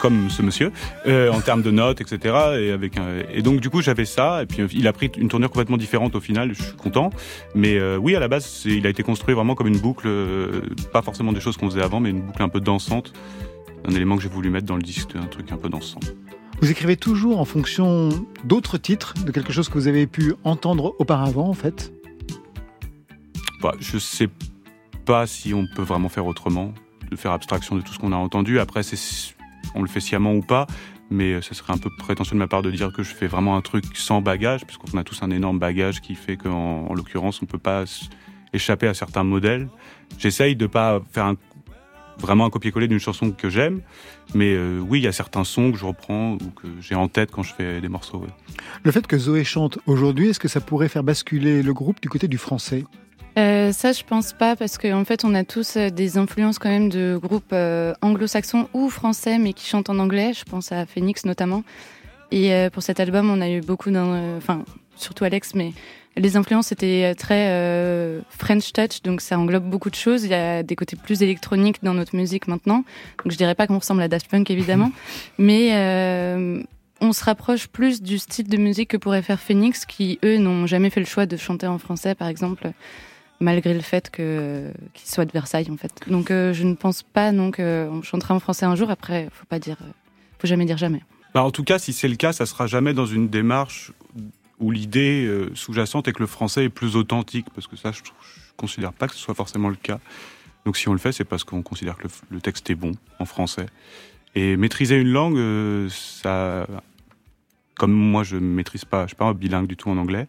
comme 0.00 0.30
ce 0.30 0.40
monsieur, 0.40 0.72
en 1.06 1.40
termes 1.40 1.62
de 1.62 1.70
notes, 1.70 2.00
etc. 2.00 2.34
Et, 2.58 3.38
et 3.38 3.42
donc, 3.42 3.60
du 3.60 3.68
coup, 3.68 3.82
j'avais 3.82 4.06
ça, 4.06 4.42
et 4.42 4.46
puis 4.46 4.66
il 4.72 4.88
a 4.88 4.92
pris 4.92 5.10
une 5.18 5.28
tournure 5.28 5.50
complètement 5.50 5.76
différente 5.76 6.14
au 6.14 6.20
final, 6.20 6.54
je 6.54 6.62
suis 6.62 6.76
content. 6.76 7.10
Mais 7.54 7.80
oui, 7.96 8.16
à 8.16 8.20
la 8.20 8.28
base, 8.28 8.62
il 8.64 8.86
a 8.86 8.90
été 8.90 9.02
construit 9.02 9.34
vraiment 9.34 9.54
comme 9.54 9.66
une 9.68 9.78
boucle, 9.78 10.08
pas 10.92 11.02
forcément 11.02 11.32
des 11.32 11.40
choses 11.40 11.56
qu'on 11.56 11.70
faisait 11.70 11.82
avant, 11.82 12.00
mais 12.00 12.10
une 12.10 12.22
boucle 12.22 12.42
un 12.42 12.48
peu 12.48 12.60
dansante. 12.60 13.12
Un 13.86 13.94
élément 13.94 14.16
que 14.16 14.22
j'ai 14.22 14.28
voulu 14.28 14.50
mettre 14.50 14.66
dans 14.66 14.76
le 14.76 14.82
disque, 14.82 15.10
un 15.16 15.26
truc 15.26 15.52
un 15.52 15.56
peu 15.56 15.68
dansant. 15.68 16.00
Vous 16.60 16.70
écrivez 16.70 16.96
toujours 16.96 17.38
en 17.40 17.44
fonction 17.44 18.08
d'autres 18.44 18.78
titres, 18.78 19.14
de 19.24 19.30
quelque 19.30 19.52
chose 19.52 19.68
que 19.68 19.74
vous 19.74 19.86
avez 19.86 20.06
pu 20.06 20.34
entendre 20.44 20.94
auparavant, 20.98 21.48
en 21.48 21.54
fait? 21.54 21.92
Bah, 23.60 23.72
je 23.80 23.98
sais 23.98 24.28
pas 25.04 25.26
si 25.26 25.52
on 25.54 25.66
peut 25.66 25.82
vraiment 25.82 26.08
faire 26.08 26.26
autrement, 26.26 26.72
de 27.10 27.16
faire 27.16 27.32
abstraction 27.32 27.76
de 27.76 27.80
tout 27.80 27.92
ce 27.92 27.98
qu'on 27.98 28.12
a 28.12 28.16
entendu. 28.16 28.60
Après, 28.60 28.82
on 29.74 29.82
le 29.82 29.88
fait 29.88 30.00
sciemment 30.00 30.34
ou 30.34 30.42
pas, 30.42 30.66
mais 31.10 31.32
euh, 31.34 31.42
ce 31.42 31.54
serait 31.54 31.72
un 31.72 31.78
peu 31.78 31.90
prétentieux 31.98 32.34
de 32.34 32.38
ma 32.38 32.46
part 32.46 32.62
de 32.62 32.70
dire 32.70 32.92
que 32.92 33.02
je 33.02 33.14
fais 33.14 33.26
vraiment 33.26 33.56
un 33.56 33.60
truc 33.60 33.84
sans 33.94 34.20
bagage, 34.20 34.64
puisqu'on 34.64 34.96
a 34.98 35.04
tous 35.04 35.22
un 35.22 35.30
énorme 35.30 35.58
bagage 35.58 36.00
qui 36.00 36.14
fait 36.14 36.36
qu'en 36.36 36.86
en 36.86 36.94
l'occurrence, 36.94 37.42
on 37.42 37.46
peut 37.46 37.58
pas 37.58 37.84
échapper 38.52 38.86
à 38.86 38.94
certains 38.94 39.24
modèles. 39.24 39.68
J'essaye 40.18 40.56
de 40.56 40.66
pas 40.66 41.00
faire 41.12 41.34
vraiment 42.18 42.46
un 42.46 42.50
copier-coller 42.50 42.88
d'une 42.88 42.98
chanson 42.98 43.30
que 43.30 43.48
j'aime, 43.48 43.80
mais 44.34 44.52
euh, 44.54 44.80
oui, 44.80 45.00
il 45.00 45.04
y 45.04 45.06
a 45.06 45.12
certains 45.12 45.44
sons 45.44 45.70
que 45.72 45.78
je 45.78 45.84
reprends 45.84 46.34
ou 46.34 46.50
que 46.50 46.68
j'ai 46.80 46.94
en 46.94 47.08
tête 47.08 47.30
quand 47.30 47.42
je 47.42 47.54
fais 47.54 47.80
des 47.80 47.88
morceaux. 47.88 48.24
Le 48.82 48.90
fait 48.90 49.06
que 49.06 49.16
Zoé 49.16 49.44
chante 49.44 49.78
aujourd'hui, 49.86 50.28
est-ce 50.28 50.40
que 50.40 50.48
ça 50.48 50.60
pourrait 50.60 50.88
faire 50.88 51.04
basculer 51.04 51.62
le 51.62 51.72
groupe 51.72 52.00
du 52.00 52.08
côté 52.08 52.28
du 52.28 52.38
français? 52.38 52.84
Euh, 53.38 53.72
ça, 53.72 53.92
je 53.92 54.02
pense 54.02 54.32
pas, 54.32 54.56
parce 54.56 54.78
qu'en 54.78 55.04
fait, 55.04 55.24
on 55.24 55.34
a 55.34 55.44
tous 55.44 55.76
euh, 55.76 55.90
des 55.90 56.18
influences 56.18 56.58
quand 56.58 56.68
même 56.70 56.88
de 56.88 57.18
groupes 57.22 57.52
euh, 57.52 57.94
anglo-saxons 58.02 58.68
ou 58.74 58.90
français, 58.90 59.38
mais 59.38 59.52
qui 59.52 59.66
chantent 59.66 59.90
en 59.90 59.98
anglais. 60.00 60.32
Je 60.34 60.44
pense 60.44 60.72
à 60.72 60.86
Phoenix 60.86 61.24
notamment. 61.24 61.62
Et 62.30 62.52
euh, 62.52 62.70
pour 62.70 62.82
cet 62.82 63.00
album, 63.00 63.30
on 63.30 63.40
a 63.40 63.48
eu 63.48 63.60
beaucoup 63.60 63.90
d'un, 63.90 64.06
euh, 64.06 64.38
enfin, 64.38 64.64
surtout 64.96 65.24
Alex, 65.24 65.54
mais 65.54 65.72
les 66.16 66.36
influences 66.36 66.72
étaient 66.72 67.14
très 67.14 67.48
euh, 67.50 68.20
French 68.30 68.72
touch, 68.72 69.02
donc 69.02 69.20
ça 69.20 69.38
englobe 69.38 69.64
beaucoup 69.64 69.88
de 69.90 69.94
choses. 69.94 70.24
Il 70.24 70.30
y 70.30 70.34
a 70.34 70.62
des 70.62 70.76
côtés 70.76 70.96
plus 70.96 71.22
électroniques 71.22 71.82
dans 71.82 71.94
notre 71.94 72.16
musique 72.16 72.48
maintenant. 72.48 72.84
Donc 73.22 73.32
je 73.32 73.36
dirais 73.36 73.54
pas 73.54 73.66
qu'on 73.66 73.78
ressemble 73.78 74.02
à 74.02 74.08
Daft 74.08 74.28
Punk 74.28 74.50
évidemment, 74.50 74.90
mais 75.38 75.70
euh, 75.72 76.62
on 77.00 77.12
se 77.12 77.24
rapproche 77.24 77.68
plus 77.68 78.02
du 78.02 78.18
style 78.18 78.48
de 78.48 78.56
musique 78.56 78.90
que 78.90 78.96
pourrait 78.96 79.22
faire 79.22 79.40
Phoenix, 79.40 79.86
qui 79.86 80.18
eux 80.24 80.38
n'ont 80.38 80.66
jamais 80.66 80.90
fait 80.90 81.00
le 81.00 81.06
choix 81.06 81.26
de 81.26 81.36
chanter 81.36 81.68
en 81.68 81.78
français, 81.78 82.16
par 82.16 82.28
exemple 82.28 82.72
malgré 83.40 83.74
le 83.74 83.80
fait 83.80 84.10
que 84.10 84.72
qu'il 84.94 85.08
soit 85.08 85.24
de 85.24 85.32
Versailles 85.32 85.70
en 85.70 85.76
fait. 85.76 85.92
Donc 86.08 86.30
euh, 86.30 86.52
je 86.52 86.64
ne 86.64 86.74
pense 86.74 87.02
pas 87.02 87.32
non 87.32 87.50
qu'on 87.50 88.02
chantera 88.02 88.34
en 88.34 88.40
français 88.40 88.66
un 88.66 88.74
jour. 88.74 88.90
Après, 88.90 89.28
faut 89.32 89.46
pas 89.46 89.58
dire, 89.58 89.76
euh, 89.82 89.90
faut 90.38 90.46
jamais 90.46 90.64
dire 90.64 90.78
jamais. 90.78 91.02
Bah, 91.34 91.42
en 91.42 91.50
tout 91.50 91.64
cas, 91.64 91.78
si 91.78 91.92
c'est 91.92 92.08
le 92.08 92.16
cas, 92.16 92.32
ça 92.32 92.46
sera 92.46 92.66
jamais 92.66 92.94
dans 92.94 93.06
une 93.06 93.28
démarche 93.28 93.92
où 94.58 94.70
l'idée 94.70 95.24
euh, 95.26 95.50
sous-jacente 95.54 96.08
est 96.08 96.12
que 96.12 96.20
le 96.20 96.26
français 96.26 96.64
est 96.64 96.68
plus 96.68 96.96
authentique, 96.96 97.46
parce 97.54 97.66
que 97.66 97.76
ça, 97.76 97.92
je, 97.92 97.98
je 97.98 98.10
considère 98.56 98.92
pas 98.92 99.06
que 99.06 99.14
ce 99.14 99.20
soit 99.20 99.34
forcément 99.34 99.68
le 99.68 99.76
cas. 99.76 100.00
Donc 100.64 100.76
si 100.76 100.88
on 100.88 100.92
le 100.92 100.98
fait, 100.98 101.12
c'est 101.12 101.24
parce 101.24 101.44
qu'on 101.44 101.62
considère 101.62 101.96
que 101.96 102.04
le, 102.04 102.10
le 102.30 102.40
texte 102.40 102.68
est 102.70 102.74
bon 102.74 102.92
en 103.20 103.24
français. 103.24 103.66
Et 104.34 104.56
maîtriser 104.56 104.96
une 104.96 105.08
langue, 105.08 105.88
ça, 105.90 106.66
comme 107.76 107.92
moi, 107.92 108.24
je 108.24 108.36
maîtrise 108.36 108.84
pas, 108.84 109.02
je 109.04 109.08
suis 109.08 109.16
pas 109.16 109.32
bilingue 109.32 109.66
du 109.66 109.76
tout 109.76 109.90
en 109.90 109.96
anglais. 109.96 110.28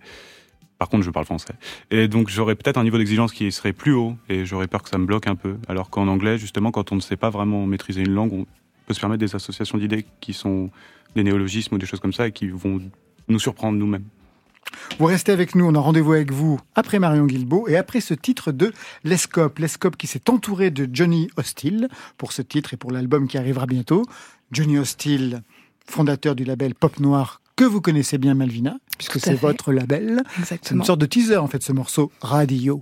Par 0.79 0.87
contre, 0.87 1.03
je 1.03 1.11
parle 1.11 1.25
français. 1.25 1.53
Et 1.91 2.07
donc, 2.07 2.29
j'aurais 2.29 2.55
peut-être 2.55 2.77
un 2.77 2.83
niveau 2.83 2.97
d'exigence 2.97 3.33
qui 3.33 3.51
serait 3.51 3.73
plus 3.73 3.91
haut, 3.91 4.15
et 4.29 4.45
j'aurais 4.45 4.67
peur 4.67 4.81
que 4.81 4.89
ça 4.89 4.97
me 4.97 5.05
bloque 5.05 5.27
un 5.27 5.35
peu. 5.35 5.57
Alors 5.67 5.89
qu'en 5.89 6.07
anglais, 6.07 6.37
justement, 6.37 6.71
quand 6.71 6.91
on 6.93 6.95
ne 6.95 7.01
sait 7.01 7.17
pas 7.17 7.29
vraiment 7.29 7.65
maîtriser 7.65 8.01
une 8.01 8.13
langue, 8.13 8.31
on 8.33 8.45
peut 8.87 8.93
se 8.93 8.99
permettre 9.01 9.19
des 9.19 9.35
associations 9.35 9.77
d'idées 9.77 10.05
qui 10.21 10.33
sont 10.33 10.71
des 11.15 11.23
néologismes 11.23 11.75
ou 11.75 11.77
des 11.77 11.85
choses 11.85 11.99
comme 11.99 12.13
ça 12.13 12.27
et 12.27 12.31
qui 12.31 12.47
vont 12.47 12.79
nous 13.27 13.39
surprendre 13.39 13.77
nous-mêmes. 13.77 14.05
Vous 14.99 15.05
restez 15.05 15.31
avec 15.31 15.55
nous, 15.55 15.65
on 15.65 15.75
a 15.75 15.79
rendez-vous 15.79 16.13
avec 16.13 16.31
vous 16.31 16.59
après 16.75 16.99
Marion 16.99 17.25
Guilbeault 17.25 17.67
et 17.67 17.75
après 17.75 18.01
ce 18.01 18.13
titre 18.13 18.51
de 18.51 18.71
Lescope. 19.03 19.59
Lescope 19.59 19.97
qui 19.97 20.07
s'est 20.07 20.29
entouré 20.29 20.71
de 20.71 20.87
Johnny 20.91 21.29
Hostile 21.37 21.89
pour 22.17 22.31
ce 22.31 22.41
titre 22.41 22.73
et 22.73 22.77
pour 22.77 22.91
l'album 22.91 23.27
qui 23.27 23.37
arrivera 23.37 23.65
bientôt. 23.65 24.05
Johnny 24.51 24.77
Hostile, 24.77 25.41
fondateur 25.85 26.35
du 26.35 26.43
label 26.43 26.73
Pop 26.75 26.99
Noir 26.99 27.41
que 27.59 27.65
vous 27.65 27.81
connaissez 27.81 28.17
bien 28.17 28.35
Malvina, 28.35 28.77
puisque 28.97 29.19
c'est 29.19 29.33
votre 29.33 29.73
label. 29.73 30.23
C'est 30.45 30.71
une 30.71 30.85
sorte 30.85 31.01
de 31.01 31.05
teaser 31.05 31.35
en 31.35 31.47
fait 31.47 31.61
ce 31.61 31.73
morceau 31.73 32.09
Radio. 32.21 32.81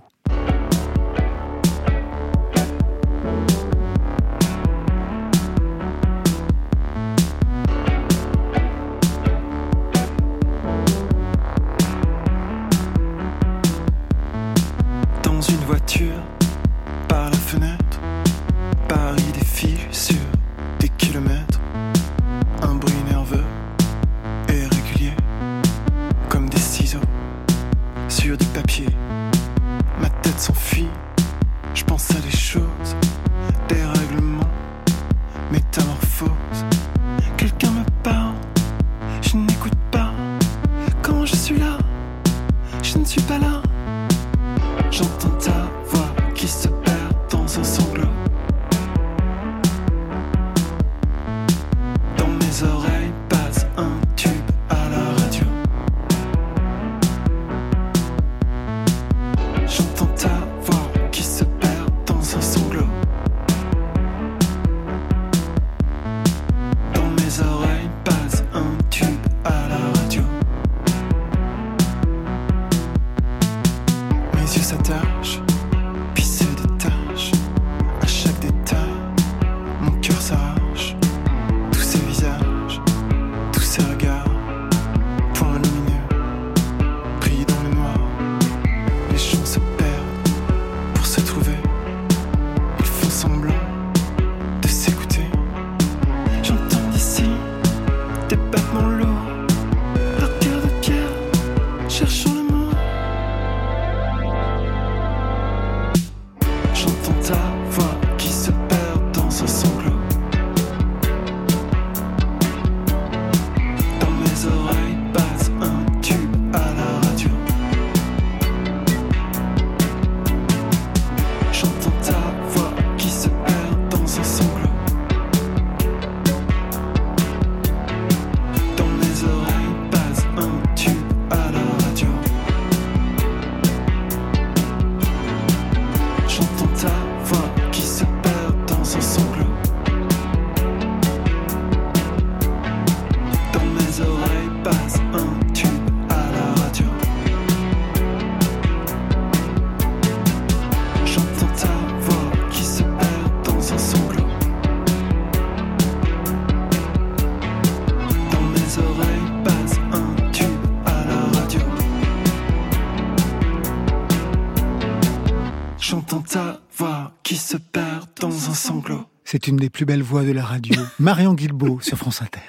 C'est 169.24 169.46
une 169.48 169.56
des 169.56 169.70
plus 169.70 169.84
belles 169.84 170.02
voix 170.02 170.24
de 170.24 170.32
la 170.32 170.44
radio. 170.44 170.80
Marion 170.98 171.34
Guilbeault 171.34 171.80
sur 171.80 171.96
France 171.98 172.22
Inter. 172.22 172.40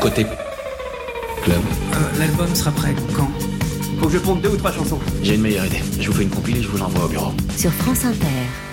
Côté 0.00 0.24
club. 1.42 1.60
Euh, 1.94 2.18
L'album 2.18 2.54
sera 2.54 2.70
prêt 2.70 2.94
quand? 3.14 3.30
Faut 3.98 4.06
que 4.06 4.12
je 4.12 4.18
ponde 4.18 4.40
deux 4.40 4.50
ou 4.50 4.56
trois 4.56 4.72
chansons. 4.72 5.00
J'ai 5.22 5.34
une 5.34 5.42
meilleure 5.42 5.66
idée. 5.66 5.82
Je 6.00 6.08
vous 6.08 6.16
fais 6.16 6.22
une 6.22 6.30
compile 6.30 6.58
et 6.58 6.62
je 6.62 6.68
vous 6.68 6.78
l'envoie 6.78 7.06
au 7.06 7.08
bureau. 7.08 7.32
Sur 7.56 7.72
France 7.72 8.04
Inter. 8.04 8.67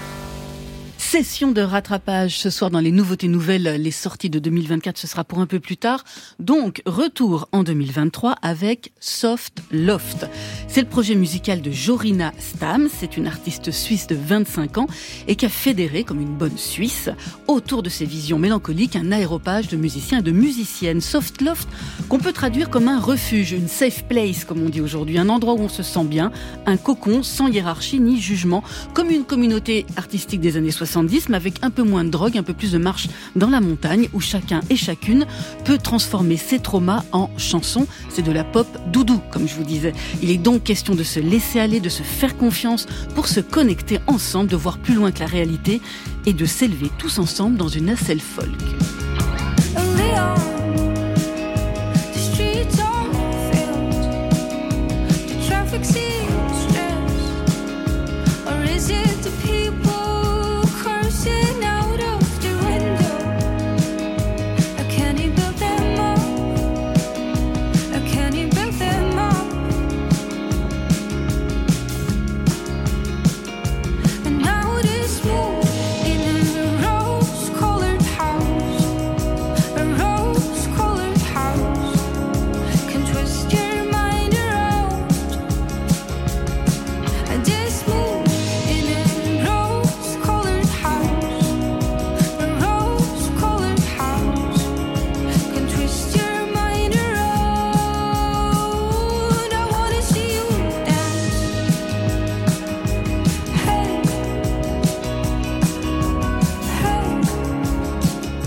Session 1.15 1.53
de 1.53 1.61
rattrapage 1.61 2.37
ce 2.37 2.49
soir 2.49 2.69
dans 2.69 2.81
les 2.81 2.91
nouveautés 2.91 3.29
nouvelles. 3.29 3.81
Les 3.81 3.91
sorties 3.91 4.29
de 4.29 4.37
2024, 4.37 4.97
ce 4.97 5.07
sera 5.07 5.23
pour 5.23 5.39
un 5.39 5.45
peu 5.45 5.61
plus 5.61 5.77
tard. 5.77 6.03
Donc, 6.39 6.81
retour 6.85 7.47
en 7.53 7.63
2023 7.63 8.35
avec 8.41 8.91
Soft 8.99 9.63
Loft. 9.71 10.27
C'est 10.67 10.81
le 10.81 10.89
projet 10.89 11.15
musical 11.15 11.61
de 11.61 11.71
Jorina 11.71 12.33
Stam. 12.37 12.89
C'est 12.93 13.15
une 13.15 13.27
artiste 13.27 13.71
suisse 13.71 14.07
de 14.07 14.15
25 14.15 14.77
ans 14.77 14.87
et 15.29 15.37
qui 15.37 15.45
a 15.45 15.49
fédéré, 15.49 16.03
comme 16.03 16.19
une 16.19 16.35
bonne 16.35 16.57
Suisse, 16.57 17.09
autour 17.47 17.81
de 17.81 17.87
ses 17.87 18.03
visions 18.03 18.37
mélancoliques, 18.37 18.97
un 18.97 19.13
aéropage 19.13 19.69
de 19.69 19.77
musiciens 19.77 20.19
et 20.19 20.21
de 20.21 20.31
musiciennes. 20.31 20.99
Soft 20.99 21.41
Loft, 21.41 21.69
qu'on 22.09 22.19
peut 22.19 22.33
traduire 22.33 22.69
comme 22.69 22.89
un 22.89 22.99
refuge, 22.99 23.53
une 23.53 23.69
safe 23.69 24.03
place, 24.03 24.43
comme 24.43 24.61
on 24.61 24.69
dit 24.69 24.81
aujourd'hui. 24.81 25.17
Un 25.17 25.29
endroit 25.29 25.53
où 25.53 25.61
on 25.61 25.69
se 25.69 25.81
sent 25.81 26.03
bien, 26.03 26.33
un 26.65 26.75
cocon 26.75 27.23
sans 27.23 27.47
hiérarchie 27.47 28.01
ni 28.01 28.19
jugement, 28.19 28.65
comme 28.93 29.11
une 29.11 29.23
communauté 29.23 29.85
artistique 29.95 30.41
des 30.41 30.57
années 30.57 30.71
70 30.71 31.04
avec 31.33 31.63
un 31.63 31.69
peu 31.69 31.83
moins 31.83 32.03
de 32.03 32.09
drogue, 32.09 32.37
un 32.37 32.43
peu 32.43 32.53
plus 32.53 32.71
de 32.71 32.77
marche 32.77 33.07
dans 33.35 33.49
la 33.49 33.61
montagne, 33.61 34.09
où 34.13 34.19
chacun 34.19 34.61
et 34.69 34.75
chacune 34.75 35.25
peut 35.63 35.77
transformer 35.77 36.37
ses 36.37 36.59
traumas 36.59 37.03
en 37.11 37.29
chansons. 37.37 37.87
C'est 38.09 38.21
de 38.21 38.31
la 38.31 38.43
pop 38.43 38.67
doudou, 38.91 39.21
comme 39.31 39.47
je 39.47 39.55
vous 39.55 39.63
disais. 39.63 39.93
Il 40.21 40.29
est 40.31 40.37
donc 40.37 40.63
question 40.63 40.95
de 40.95 41.03
se 41.03 41.19
laisser 41.19 41.59
aller, 41.59 41.79
de 41.79 41.89
se 41.89 42.03
faire 42.03 42.37
confiance 42.37 42.85
pour 43.15 43.27
se 43.27 43.39
connecter 43.39 43.99
ensemble, 44.07 44.49
de 44.49 44.55
voir 44.55 44.77
plus 44.77 44.95
loin 44.95 45.11
que 45.11 45.19
la 45.19 45.27
réalité 45.27 45.81
et 46.25 46.33
de 46.33 46.45
s'élever 46.45 46.89
tous 46.97 47.19
ensemble 47.19 47.57
dans 47.57 47.67
une 47.67 47.85
nacelle 47.85 48.21
folk. 48.21 48.51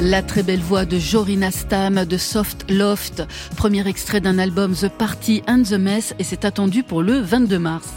La 0.08 0.22
très 0.22 0.42
belle 0.42 0.60
voix 0.60 0.86
de 0.86 0.98
Jorina 0.98 1.50
Stam 1.50 2.06
de 2.06 2.16
Soft 2.16 2.70
Loft, 2.70 3.24
premier 3.58 3.86
extrait 3.86 4.22
d'un 4.22 4.38
album 4.38 4.74
The 4.74 4.88
Party 4.88 5.42
and 5.46 5.64
the 5.64 5.74
Mess 5.74 6.14
et 6.18 6.24
c'est 6.24 6.46
attendu 6.46 6.82
pour 6.82 7.02
le 7.02 7.18
22 7.18 7.58
mars. 7.58 7.88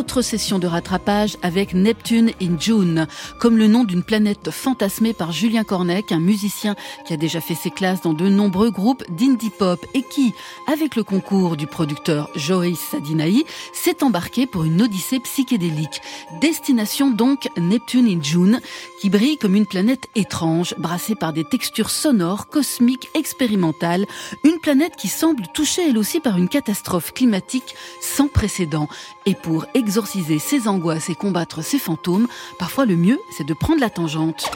Autre 0.00 0.22
session 0.22 0.58
de 0.58 0.66
rattrapage 0.66 1.36
avec 1.42 1.74
Neptune 1.74 2.30
in 2.40 2.58
June, 2.58 3.06
comme 3.38 3.58
le 3.58 3.66
nom 3.66 3.84
d'une 3.84 4.02
planète 4.02 4.50
fantasmée 4.50 5.12
par 5.12 5.30
Julien 5.30 5.62
Cornec, 5.62 6.10
un 6.10 6.20
musicien 6.20 6.74
qui 7.04 7.12
a 7.12 7.18
déjà 7.18 7.42
fait 7.42 7.54
ses 7.54 7.70
classes 7.70 8.00
dans 8.00 8.14
de 8.14 8.26
nombreux 8.26 8.70
groupes 8.70 9.04
d'indie 9.10 9.50
pop 9.50 9.84
et 9.92 10.02
qui, 10.02 10.32
avec 10.66 10.96
le 10.96 11.04
concours 11.04 11.54
du 11.58 11.66
producteur 11.66 12.30
Joris 12.34 12.78
Sadinaï, 12.78 13.44
s'est 13.74 14.02
embarqué 14.02 14.46
pour 14.46 14.64
une 14.64 14.80
odyssée 14.80 15.20
psychédélique. 15.20 16.00
Destination 16.40 17.10
donc 17.10 17.50
Neptune 17.58 18.08
in 18.08 18.22
June, 18.22 18.60
qui 19.02 19.10
brille 19.10 19.36
comme 19.36 19.54
une 19.54 19.66
planète 19.66 20.08
étrange, 20.14 20.74
brassée 20.78 21.14
par 21.14 21.34
des 21.34 21.44
textures 21.44 21.90
sonores, 21.90 22.48
cosmiques, 22.48 23.10
expérimentales, 23.14 24.06
une 24.44 24.60
planète 24.60 24.96
qui 24.96 25.08
semble 25.08 25.46
touchée 25.52 25.90
elle 25.90 25.98
aussi 25.98 26.20
par 26.20 26.38
une 26.38 26.48
catastrophe 26.48 27.12
climatique 27.12 27.74
sans 28.00 28.28
précédent. 28.28 28.88
Et 29.26 29.34
pour 29.34 29.66
exorciser 29.90 30.38
ses 30.38 30.68
angoisses 30.68 31.10
et 31.10 31.16
combattre 31.16 31.64
ses 31.64 31.80
fantômes, 31.80 32.28
parfois 32.60 32.86
le 32.86 32.94
mieux, 32.94 33.20
c'est 33.28 33.42
de 33.42 33.54
prendre 33.54 33.80
la 33.80 33.90
tangente. 33.90 34.48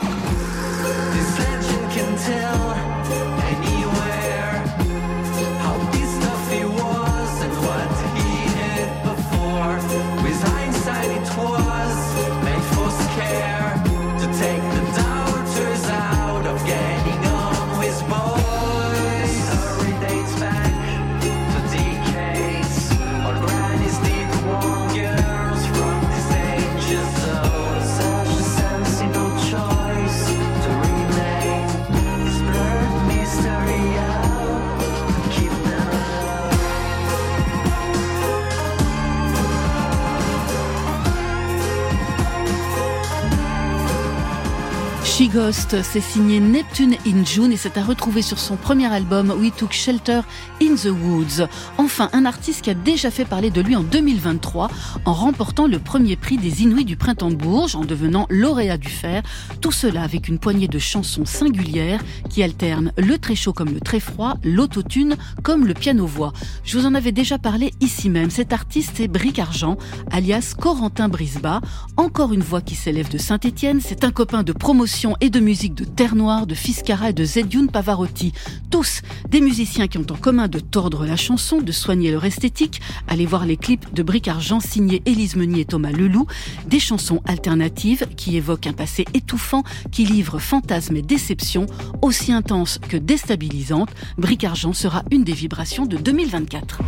She 45.17 45.31
Ghost, 45.33 45.81
c'est 45.83 46.01
signé 46.01 46.41
Neptune 46.41 46.97
in 47.07 47.25
June 47.25 47.53
et 47.53 47.57
c'est 47.57 47.79
à 47.79 47.85
retrouver 47.85 48.21
sur 48.21 48.41
son 48.41 48.57
premier 48.57 48.93
album 48.93 49.31
We 49.31 49.53
Took 49.57 49.73
Shelter 49.73 50.23
in 50.61 50.75
the 50.75 50.87
Woods. 50.87 51.47
Enfin, 51.79 52.11
un 52.13 52.25
artiste 52.25 52.63
qui 52.63 52.71
a 52.71 52.75
déjà 52.75 53.13
fait 53.13 53.25
parler 53.25 53.51
de 53.51 53.61
lui 53.61 53.77
en 53.77 53.85
2023 53.85 54.69
en 55.05 55.13
remportant 55.13 55.69
le 55.69 55.79
premier 55.79 56.17
prix 56.17 56.37
des 56.37 56.63
Inuits 56.63 56.85
du 56.85 56.97
Printemps 56.97 57.31
de 57.31 57.37
Bourges, 57.37 57.77
en 57.77 57.85
devenant 57.85 58.27
lauréat 58.29 58.77
du 58.77 58.89
fer. 58.89 59.23
Tout 59.61 59.71
cela 59.71 60.03
avec 60.03 60.27
une 60.27 60.41
poignée 60.41 60.67
de 60.67 60.81
chansons 60.81 61.27
singulières 61.27 62.03
qui 62.29 62.43
alternent 62.43 62.91
le 62.99 63.17
très 63.17 63.37
chaud 63.37 63.53
comme 63.53 63.73
le 63.73 63.81
très 63.81 64.01
froid, 64.01 64.35
l'autotune 64.43 65.15
comme 65.45 65.65
le 65.65 65.75
piano-voix. 65.75 66.33
Je 66.65 66.77
vous 66.77 66.87
en 66.87 66.95
avais 66.95 67.13
déjà 67.13 67.39
parlé 67.39 67.73
ici 67.81 68.11
même. 68.11 68.31
Cet 68.31 68.53
artiste 68.53 68.99
est 68.99 69.07
Bric 69.07 69.39
Argent, 69.39 69.77
alias 70.11 70.55
Corentin 70.59 71.09
Brisba. 71.09 71.61
Encore 71.97 72.33
une 72.33 72.43
voix 72.43 72.63
qui 72.63 72.75
s'élève 72.75 73.11
de 73.11 73.19
Saint-Étienne. 73.19 73.79
C'est 73.81 74.03
un 74.03 74.11
copain 74.11 74.43
de 74.43 74.53
promotion 74.53 75.04
et 75.21 75.29
de 75.29 75.41
musique 75.41 75.75
de 75.75 75.85
Terre 75.85 76.15
Noire, 76.15 76.47
de 76.47 76.55
Fiscara 76.55 77.11
et 77.11 77.13
de 77.13 77.25
Zedioun 77.25 77.69
Pavarotti. 77.71 78.33
Tous 78.71 79.03
des 79.29 79.41
musiciens 79.41 79.87
qui 79.87 79.99
ont 79.99 80.07
en 80.11 80.17
commun 80.17 80.49
de 80.49 80.59
tordre 80.59 81.05
la 81.05 81.17
chanson, 81.17 81.61
de 81.61 81.73
soigner 81.73 82.11
leur 82.11 82.25
esthétique. 82.25 82.81
Allez 83.07 83.27
voir 83.27 83.45
les 83.45 83.57
clips 83.57 83.93
de 83.93 84.03
Bric 84.03 84.29
Argent 84.29 84.61
signés 84.61 85.03
Élise 85.05 85.37
Meunier 85.37 85.61
et 85.61 85.65
Thomas 85.67 85.93
Leloup. 85.93 86.27
Des 86.67 86.81
chansons 86.81 87.21
alternatives 87.27 88.07
qui 88.17 88.37
évoquent 88.37 88.67
un 88.67 88.73
passé 88.73 89.05
étouffant, 89.13 89.63
qui 89.93 90.07
livrent 90.07 90.39
fantasmes 90.39 90.97
et 90.97 91.03
déceptions 91.03 91.67
aussi 92.01 92.33
intenses 92.33 92.79
que 92.79 92.97
déstabilisantes. 92.97 93.91
Bric 94.17 94.45
Argent 94.45 94.73
sera 94.73 95.03
une 95.11 95.25
des 95.25 95.35
vibrations 95.35 95.85
de 95.85 95.99
2024. 95.99 96.81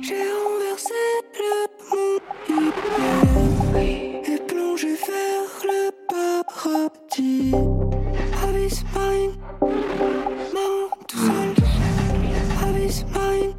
J'ai 0.00 0.24
renversé 0.44 0.94
le 1.38 1.54
monde 1.90 2.20
et 3.76 4.38
plongé 4.46 4.94
vers 4.94 5.50
le 5.64 5.90
paradis. 6.08 7.52
Abyss 8.42 8.84
marine, 8.94 9.36
marin 10.54 10.88
tout 11.06 11.18
seul. 11.18 11.54
Abyss 12.68 13.04
marine, 13.12 13.54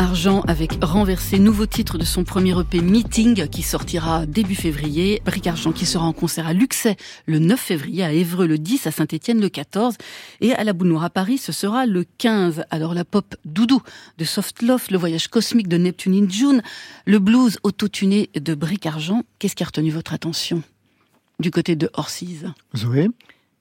Argent 0.00 0.40
avec 0.48 0.82
Renversé, 0.82 1.38
nouveau 1.38 1.66
titre 1.66 1.98
de 1.98 2.06
son 2.06 2.24
premier 2.24 2.58
EP 2.58 2.80
Meeting 2.80 3.46
qui 3.48 3.60
sortira 3.60 4.24
début 4.24 4.54
février. 4.54 5.20
Brique 5.26 5.46
Argent 5.46 5.72
qui 5.72 5.84
sera 5.84 6.06
en 6.06 6.14
concert 6.14 6.46
à 6.46 6.54
Luxay 6.54 6.96
le 7.26 7.38
9 7.38 7.60
février, 7.60 8.02
à 8.02 8.10
Évreux 8.10 8.46
le 8.46 8.56
10, 8.56 8.86
à 8.86 8.92
Saint-Étienne 8.92 9.42
le 9.42 9.50
14 9.50 9.98
et 10.40 10.54
à 10.54 10.64
la 10.64 10.72
Boule 10.72 10.96
à 11.02 11.10
Paris 11.10 11.36
ce 11.36 11.52
sera 11.52 11.84
le 11.84 12.06
15. 12.16 12.64
Alors 12.70 12.94
la 12.94 13.04
pop 13.04 13.36
doudou 13.44 13.82
de 14.16 14.24
Soft 14.24 14.62
Love, 14.62 14.86
le 14.90 14.96
voyage 14.96 15.28
cosmique 15.28 15.68
de 15.68 15.76
Neptune 15.76 16.14
in 16.14 16.30
June, 16.30 16.62
le 17.04 17.18
blues 17.18 17.58
autotuné 17.62 18.30
de 18.34 18.54
Brique 18.54 18.86
Argent, 18.86 19.24
qu'est-ce 19.38 19.54
qui 19.54 19.64
a 19.64 19.66
retenu 19.66 19.90
votre 19.90 20.14
attention 20.14 20.62
du 21.40 21.50
côté 21.50 21.76
de 21.76 21.90
Orsiz? 21.92 22.46
Zoé? 22.74 23.10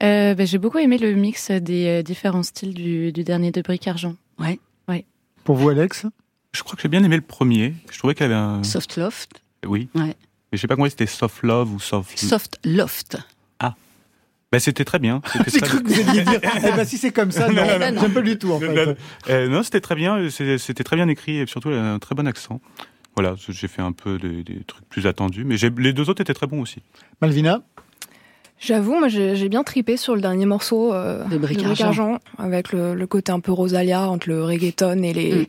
Euh, 0.02 0.36
bah, 0.36 0.46
J'ai 0.46 0.58
beaucoup 0.58 0.78
aimé 0.78 1.00
le 1.00 1.16
mix 1.16 1.52
des 1.52 1.88
euh, 1.88 2.02
différents 2.02 2.44
styles 2.44 2.74
du, 2.74 3.12
du 3.12 3.26
dernier 3.26 3.52
de 3.52 3.62
Bric 3.62 3.86
Argent. 3.90 4.16
Ouais. 4.40 4.58
Ouais. 4.88 5.04
Pour 5.44 5.58
vous, 5.58 5.68
Alex? 5.68 6.06
Je 6.54 6.64
crois 6.64 6.76
que 6.76 6.82
j'ai 6.82 6.90
bien 6.90 7.04
aimé 7.04 7.16
le 7.16 7.22
premier. 7.22 7.74
Je 7.92 7.98
trouvais 7.98 8.16
qu'il 8.16 8.24
y 8.24 8.26
avait 8.26 8.36
un. 8.36 8.64
Soft 8.64 8.98
Loft 8.98 9.44
Oui. 9.66 9.88
Ouais. 9.96 10.16
Mais 10.52 10.58
je 10.58 10.58
sais 10.58 10.68
pas 10.68 10.76
comment 10.76 10.90
c'était 10.90 11.06
Soft 11.06 11.44
Love 11.44 11.74
ou 11.74 11.80
Soft. 11.80 12.18
Soft 12.18 12.60
Loft. 12.66 13.18
Bah, 14.52 14.60
c'était 14.60 14.84
très 14.84 14.98
bien. 14.98 15.22
C'était 15.32 15.52
J'ai 15.52 15.60
très 15.60 15.68
cru 15.70 15.84
que 15.84 15.88
bien. 15.90 16.02
vous 16.04 16.10
alliez 16.10 16.24
dire, 16.24 16.40
eh 16.58 16.72
ben, 16.72 16.84
si 16.84 16.98
c'est 16.98 17.12
comme 17.12 17.30
ça, 17.32 17.50
non, 17.50 17.54
Non, 17.54 17.78
non, 17.80 17.92
non. 17.92 18.02
j'aime 18.02 18.14
pas 18.14 18.22
du 18.24 18.36
tout, 18.40 18.52
en 18.52 18.60
Non, 18.60 18.74
fait. 18.74 18.86
non, 18.88 18.96
euh, 19.30 19.48
non, 19.48 19.62
c'était 19.62 19.80
très 19.80 19.94
bien. 19.94 20.28
C'était 20.32 20.84
très 20.84 20.96
bien 20.96 21.08
écrit 21.08 21.38
et 21.38 21.46
surtout 21.46 21.70
elle 21.70 21.78
a 21.78 21.94
un 21.94 22.00
très 22.00 22.16
bon 22.16 22.26
accent. 22.26 22.60
Voilà, 23.16 23.36
j'ai 23.38 23.68
fait 23.68 23.84
un 23.84 23.92
peu 23.92 24.18
des, 24.18 24.44
des 24.44 24.64
trucs 24.64 24.90
plus 24.90 25.06
attendus, 25.06 25.44
mais 25.44 25.56
les 25.58 25.94
deux 25.94 26.10
autres 26.10 26.22
étaient 26.22 26.34
très 26.34 26.48
bons 26.48 26.62
aussi. 26.64 26.82
Malvina? 27.22 27.62
J'avoue, 28.60 28.96
moi 29.00 29.08
j'ai 29.08 29.48
bien 29.50 29.64
tripé 29.64 29.96
sur 29.98 30.16
le 30.16 30.22
dernier 30.22 30.46
morceau 30.46 30.94
euh, 30.94 31.24
De 31.26 31.38
Bric 31.38 31.64
Argent. 31.64 32.20
avec 32.38 32.72
le, 32.74 32.94
le 32.94 33.08
côté 33.08 33.32
un 33.32 33.40
peu 33.40 33.52
Rosalia 33.54 34.10
entre 34.10 34.28
le 34.30 34.44
reggaeton 34.44 35.02
et 35.04 35.14
les 35.14 35.34
Mm. 35.34 35.46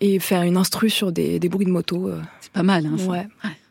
et 0.00 0.18
faire 0.20 0.42
une 0.42 0.56
instru 0.56 0.88
sur 0.90 1.10
des, 1.12 1.38
des 1.40 1.48
bruits 1.48 1.66
de 1.66 1.70
moto. 1.72 2.08
euh, 2.08 2.20
C'est 2.40 2.52
pas 2.52 2.62
mal, 2.62 2.86
hein, 2.86 2.96
ça. 2.98 3.06
ouais, 3.10 3.26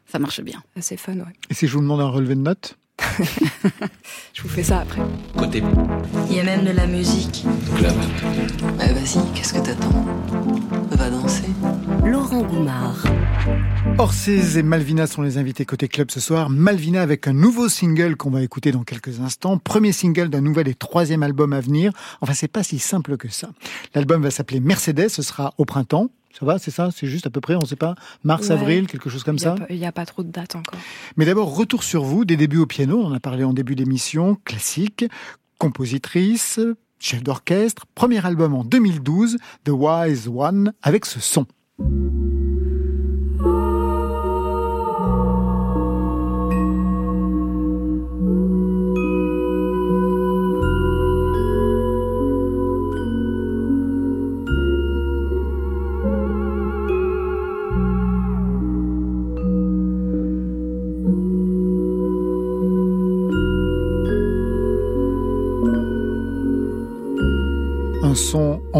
Ça 0.05 0.19
marche 0.19 0.41
bien. 0.41 0.61
assez 0.77 0.97
fun. 0.97 1.13
Ouais. 1.13 1.33
Et 1.49 1.53
si 1.53 1.67
je 1.67 1.73
vous 1.73 1.81
demande 1.81 2.01
un 2.01 2.09
relevé 2.09 2.35
de 2.35 2.41
notes? 2.41 2.77
Je 4.33 4.41
vous 4.41 4.49
fais 4.49 4.63
ça 4.63 4.79
après. 4.79 5.01
Côté 5.37 5.63
Il 6.29 6.35
y 6.35 6.39
a 6.39 6.43
même 6.43 6.63
de 6.63 6.71
la 6.71 6.85
musique. 6.87 7.43
club. 7.75 7.93
Eh 8.81 8.93
vas-y, 8.93 9.33
qu'est-ce 9.33 9.53
que 9.53 9.59
t'attends? 9.59 10.05
Va 10.91 11.09
danser. 11.09 11.49
Laurent 12.05 12.43
Goumard. 12.43 13.03
Orsiz 13.97 14.57
et 14.57 14.63
Malvina 14.63 15.07
sont 15.07 15.21
les 15.21 15.37
invités 15.37 15.65
côté 15.65 15.87
club 15.87 16.11
ce 16.11 16.19
soir. 16.19 16.49
Malvina 16.49 17.01
avec 17.01 17.27
un 17.27 17.33
nouveau 17.33 17.67
single 17.69 18.15
qu'on 18.15 18.29
va 18.29 18.41
écouter 18.41 18.71
dans 18.71 18.83
quelques 18.83 19.19
instants. 19.19 19.57
Premier 19.57 19.91
single 19.91 20.29
d'un 20.29 20.41
nouvel 20.41 20.67
et 20.67 20.73
troisième 20.75 21.23
album 21.23 21.53
à 21.53 21.59
venir. 21.61 21.91
Enfin, 22.21 22.33
c'est 22.33 22.47
pas 22.47 22.63
si 22.63 22.79
simple 22.79 23.17
que 23.17 23.27
ça. 23.27 23.49
L'album 23.95 24.21
va 24.21 24.31
s'appeler 24.31 24.59
Mercedes. 24.59 25.09
Ce 25.09 25.21
sera 25.21 25.53
au 25.57 25.65
printemps. 25.65 26.09
Ça 26.37 26.45
va, 26.45 26.57
c'est 26.57 26.71
ça 26.71 26.89
C'est 26.95 27.07
juste 27.07 27.27
à 27.27 27.29
peu 27.29 27.41
près, 27.41 27.55
on 27.55 27.65
sait 27.65 27.75
pas 27.75 27.95
Mars, 28.23 28.47
Ouais. 28.47 28.51
avril, 28.53 28.87
quelque 28.87 29.09
chose 29.09 29.23
comme 29.23 29.35
y 29.35 29.39
ça 29.39 29.55
Il 29.69 29.77
n'y 29.77 29.85
a, 29.85 29.91
pas 29.91 30.05
trop 30.05 30.23
de 30.23 30.31
dates 30.31 30.55
encore. 30.55 30.79
Mais 31.15 31.25
d'abord, 31.25 31.55
retour 31.55 31.83
sur 31.83 32.03
vous, 32.03 32.25
des 32.25 32.37
débuts 32.37 32.57
au 32.57 32.65
piano, 32.65 32.99
on 33.01 33.07
en 33.07 33.13
a 33.13 33.19
parlé 33.19 33.43
en 33.43 33.53
début 33.53 33.75
d'émission, 33.75 34.37
classique, 34.43 35.05
compositrice, 35.59 36.59
chef 36.99 37.23
d'orchestre, 37.23 37.85
premier 37.95 38.25
album 38.25 38.53
en 38.55 38.63
2012, 38.63 39.37
The 39.63 39.69
Wise 39.69 40.27
One, 40.27 40.73
avec 40.81 41.05
ce 41.05 41.19
son. 41.19 41.45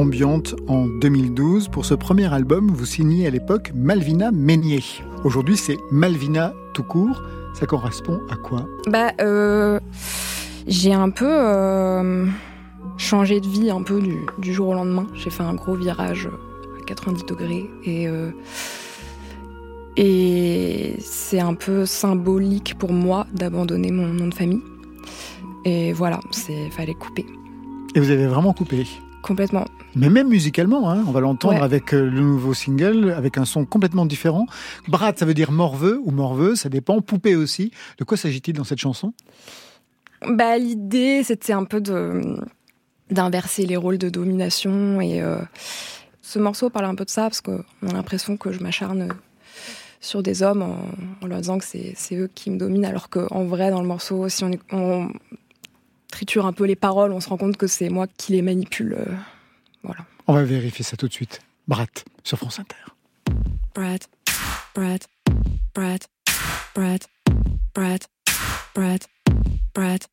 Ambiante 0.04 0.54
en 0.68 0.86
2012. 0.86 1.70
Pour 1.70 1.86
ce 1.86 1.93
premier 1.93 2.32
album, 2.34 2.70
vous 2.70 2.86
signez 2.86 3.26
à 3.26 3.30
l'époque 3.30 3.72
Malvina 3.74 4.32
Meignier. 4.32 4.84
Aujourd'hui, 5.24 5.56
c'est 5.56 5.78
Malvina 5.91 6.54
tout 6.74 6.84
court. 6.84 7.24
Ça 7.54 7.66
correspond 7.66 8.20
à 8.30 8.36
quoi? 8.36 8.66
Bah, 8.88 9.14
euh, 9.22 9.80
j'ai 10.68 10.93
un 10.93 11.10
peu 11.10 11.30
euh, 11.30 12.26
changé 12.97 13.39
de 13.39 13.47
vie 13.47 13.72
un 13.72 13.82
peu 13.82 14.01
du, 14.01 14.18
du 14.39 14.54
jour 14.54 14.70
au 14.70 14.74
lendemain. 14.74 15.08
J'ai 15.14 15.30
fait 15.30 15.43
un 15.43 15.54
gros 15.54 15.76
virage 15.76 16.28
à 16.82 16.84
90 16.86 17.24
degrés 17.26 17.70
et 17.86 18.08
euh, 18.10 18.32
et 19.95 20.95
c'est 20.99 21.39
un 21.39 21.54
peu 21.54 21.86
symbolique 21.86 22.76
pour 22.78 22.91
moi 22.91 23.26
d'abandonner 23.34 23.91
mon 23.91 24.08
nom 24.08 24.28
de 24.28 24.34
famille. 24.34 24.64
Et 25.64 25.93
voilà, 25.93 26.20
c'est 26.32 26.70
fallait 26.72 26.95
couper 26.95 27.26
Et 27.95 28.01
vous 28.01 28.10
avez 28.10 28.28
vraiment 28.28 28.51
coupé? 28.51 28.86
Complètement. 29.24 29.65
Mais 29.95 30.09
même 30.09 30.28
musicalement, 30.30 30.91
hein, 30.91 31.03
on 31.07 31.11
va 31.11 31.19
l'entendre 31.21 31.55
Ouais. 31.55 31.61
avec 31.63 31.93
euh, 31.93 32.07
le 32.09 32.19
nouveau 32.21 32.53
single, 32.53 33.11
avec 33.11 33.38
un 33.39 33.45
son 33.45 33.65
complètement 33.65 34.05
différent. 34.05 34.45
Brat, 34.88 35.13
ça 35.15 35.26
veut 35.26 35.34
dire 35.34 35.51
morveux 35.51 35.99
ou 36.03 36.11
morveux, 36.11 36.55
ça 36.55 36.69
dépend. 36.69 37.01
Poupée 37.01 37.36
aussi. 37.36 37.71
De 37.97 38.03
quoi 38.03 38.17
s'agit-il 38.17 38.53
dans 38.53 38.63
cette 38.63 38.80
chanson? 38.80 39.13
Bah, 40.28 40.57
l'idée, 40.57 41.24
c'était 41.24 41.53
un 41.53 41.63
peu 41.65 41.82
de 41.82 42.21
d'inverser 43.11 43.65
les 43.65 43.76
rôles 43.78 43.97
de 43.97 44.09
domination 44.09 44.99
et 45.01 45.21
euh, 45.21 45.38
ce 46.21 46.39
morceau 46.39 46.69
parle 46.69 46.86
un 46.86 46.95
peu 46.95 47.03
de 47.05 47.09
ça 47.09 47.24
parce 47.24 47.41
qu'on 47.41 47.59
a 47.88 47.91
l'impression 47.93 48.38
que 48.38 48.51
je 48.51 48.59
m'acharne 48.61 49.09
sur 49.99 50.24
des 50.24 50.41
hommes 50.41 50.61
en, 50.63 50.78
en 51.21 51.28
leur 51.28 51.39
disant 51.39 51.57
que 51.59 51.65
c'est 51.65 51.93
c'est 51.95 52.15
eux 52.15 52.30
qui 52.34 52.49
me 52.49 52.57
dominent 52.57 52.86
alors 52.86 53.09
qu'en 53.09 53.43
vrai 53.43 53.69
dans 53.71 53.82
le 53.82 53.88
morceau 53.88 54.30
si 54.30 54.43
on, 54.45 54.51
on 54.71 55.09
triture 56.14 56.45
un 56.45 56.53
peu 56.53 56.66
les 56.66 56.76
paroles 56.76 57.11
on 57.11 57.20
se 57.20 57.28
rend 57.28 57.38
compte 57.38 57.57
que 57.57 57.68
c'est 57.68 57.89
moi 57.89 58.05
qui 58.18 58.34
les 58.34 58.41
manipule 58.43 58.93
euh, 58.93 59.05
voilà 59.84 60.05
On 60.28 60.34
va 60.34 60.43
vérifier 60.43 60.86
ça 60.86 60.95
tout 60.95 61.07
de 61.07 61.14
suite. 61.14 61.41
Brat, 61.68 61.88
sur 62.24 62.38
France 62.38 62.59
Inter. 62.59 62.76
Brad 63.74 64.03
Brad 64.76 65.01
Brad 65.74 66.03
Brad 66.76 67.03
Brad 67.74 68.03
Brad 69.74 70.03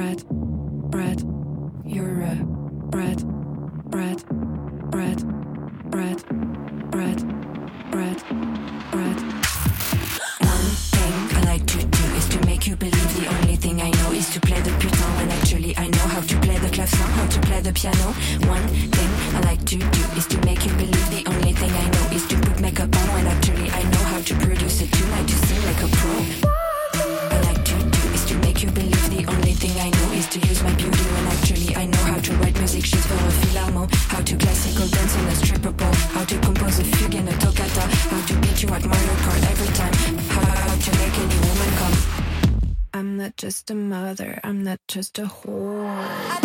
Brad, 0.00 0.24
Brad. 0.90 1.20
You're 1.84 2.22
uh, 2.22 2.34
Brad, 2.88 3.20
Brad, 3.90 4.24
Brad, 4.90 5.20
Brad, 5.90 6.18
Brad, 6.90 7.20
Brad, 7.90 8.18
Brad. 8.90 9.18
One 10.40 10.68
thing 10.94 11.12
I 11.36 11.42
like 11.44 11.66
to 11.66 11.84
do 11.84 12.04
is 12.16 12.26
to 12.30 12.46
make 12.46 12.66
you 12.66 12.76
believe 12.76 13.20
the 13.20 13.26
only 13.26 13.56
thing 13.56 13.82
I 13.82 13.90
know 13.90 14.12
is 14.12 14.30
to 14.30 14.40
play 14.40 14.58
the 14.62 14.70
putain 14.80 15.16
when 15.18 15.30
actually 15.32 15.76
I 15.76 15.88
know 15.88 16.06
how 16.14 16.22
to 16.22 16.40
play 16.40 16.56
the 16.56 16.68
clavecin, 16.68 17.10
how 17.18 17.26
to 17.26 17.40
play 17.40 17.60
the 17.60 17.72
piano. 17.74 18.14
One 18.48 18.68
thing 18.68 19.10
I 19.36 19.40
like 19.44 19.62
to 19.66 19.76
do 19.76 20.04
is 20.16 20.26
to 20.28 20.40
make 20.46 20.64
you 20.64 20.72
believe 20.80 21.10
the 21.10 21.24
only 21.28 21.52
thing 21.52 21.72
I 21.72 21.86
know 21.90 22.16
is 22.16 22.26
to 22.28 22.36
put 22.40 22.58
makeup 22.58 22.96
on 22.96 23.06
when 23.12 23.26
actually 23.26 23.68
I 23.68 23.82
know 23.82 24.04
how 24.12 24.22
to 24.22 24.34
produce 24.36 24.80
a 24.80 24.99
not 43.20 43.36
just 43.36 43.70
a 43.70 43.74
mother. 43.74 44.40
I'm 44.42 44.64
not 44.64 44.80
just 44.88 45.18
a 45.18 45.24
whore. 45.24 46.40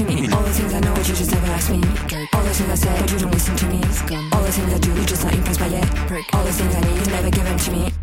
To 0.00 0.06
me 0.06 0.32
all 0.32 0.42
the 0.42 0.52
things 0.52 0.72
I 0.72 0.80
know, 0.80 0.94
but 0.94 1.08
you 1.08 1.14
just 1.14 1.30
never 1.30 1.46
ask 1.46 1.70
me. 1.70 1.80
All 2.32 2.42
the 2.42 2.54
things 2.54 2.70
I 2.70 2.74
say, 2.74 3.00
but 3.00 3.12
you 3.12 3.18
don't 3.18 3.32
listen 3.32 3.56
to 3.56 3.66
me. 3.66 3.80
All 4.32 4.42
the 4.42 4.52
things 4.52 4.72
I 4.72 4.78
do, 4.78 4.94
you're 4.94 5.04
just 5.04 5.24
not 5.24 5.34
impressed 5.34 5.60
by 5.60 5.66
it. 5.66 6.34
All 6.34 6.44
the 6.44 6.52
things 6.52 6.74
I 6.74 6.80
need, 6.80 7.06
never 7.08 7.30
give 7.30 7.44
them 7.44 7.58
to 7.58 7.72
me. 7.72 7.99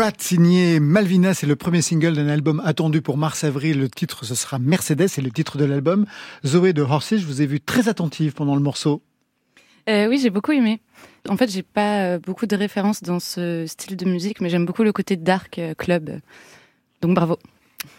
Brat 0.00 0.12
signé 0.16 0.80
Malvina, 0.80 1.34
c'est 1.34 1.46
le 1.46 1.56
premier 1.56 1.82
single 1.82 2.14
d'un 2.14 2.28
album 2.28 2.62
attendu 2.64 3.02
pour 3.02 3.18
mars-avril. 3.18 3.78
Le 3.78 3.90
titre, 3.90 4.24
ce 4.24 4.34
sera 4.34 4.58
Mercedes, 4.58 5.08
c'est 5.08 5.20
le 5.20 5.30
titre 5.30 5.58
de 5.58 5.66
l'album. 5.66 6.06
Zoé 6.42 6.72
de 6.72 6.80
Horses, 6.80 7.16
je 7.18 7.26
vous 7.26 7.42
ai 7.42 7.46
vu 7.46 7.60
très 7.60 7.86
attentive 7.86 8.32
pendant 8.32 8.54
le 8.54 8.62
morceau. 8.62 9.02
Euh, 9.90 10.08
oui, 10.08 10.18
j'ai 10.18 10.30
beaucoup 10.30 10.52
aimé. 10.52 10.80
En 11.28 11.36
fait, 11.36 11.50
j'ai 11.50 11.62
pas 11.62 12.04
euh, 12.04 12.18
beaucoup 12.18 12.46
de 12.46 12.56
références 12.56 13.02
dans 13.02 13.20
ce 13.20 13.66
style 13.66 13.98
de 13.98 14.06
musique, 14.06 14.40
mais 14.40 14.48
j'aime 14.48 14.64
beaucoup 14.64 14.84
le 14.84 14.92
côté 14.94 15.16
dark 15.16 15.58
euh, 15.58 15.74
club. 15.74 16.18
Donc 17.02 17.14
bravo. 17.14 17.38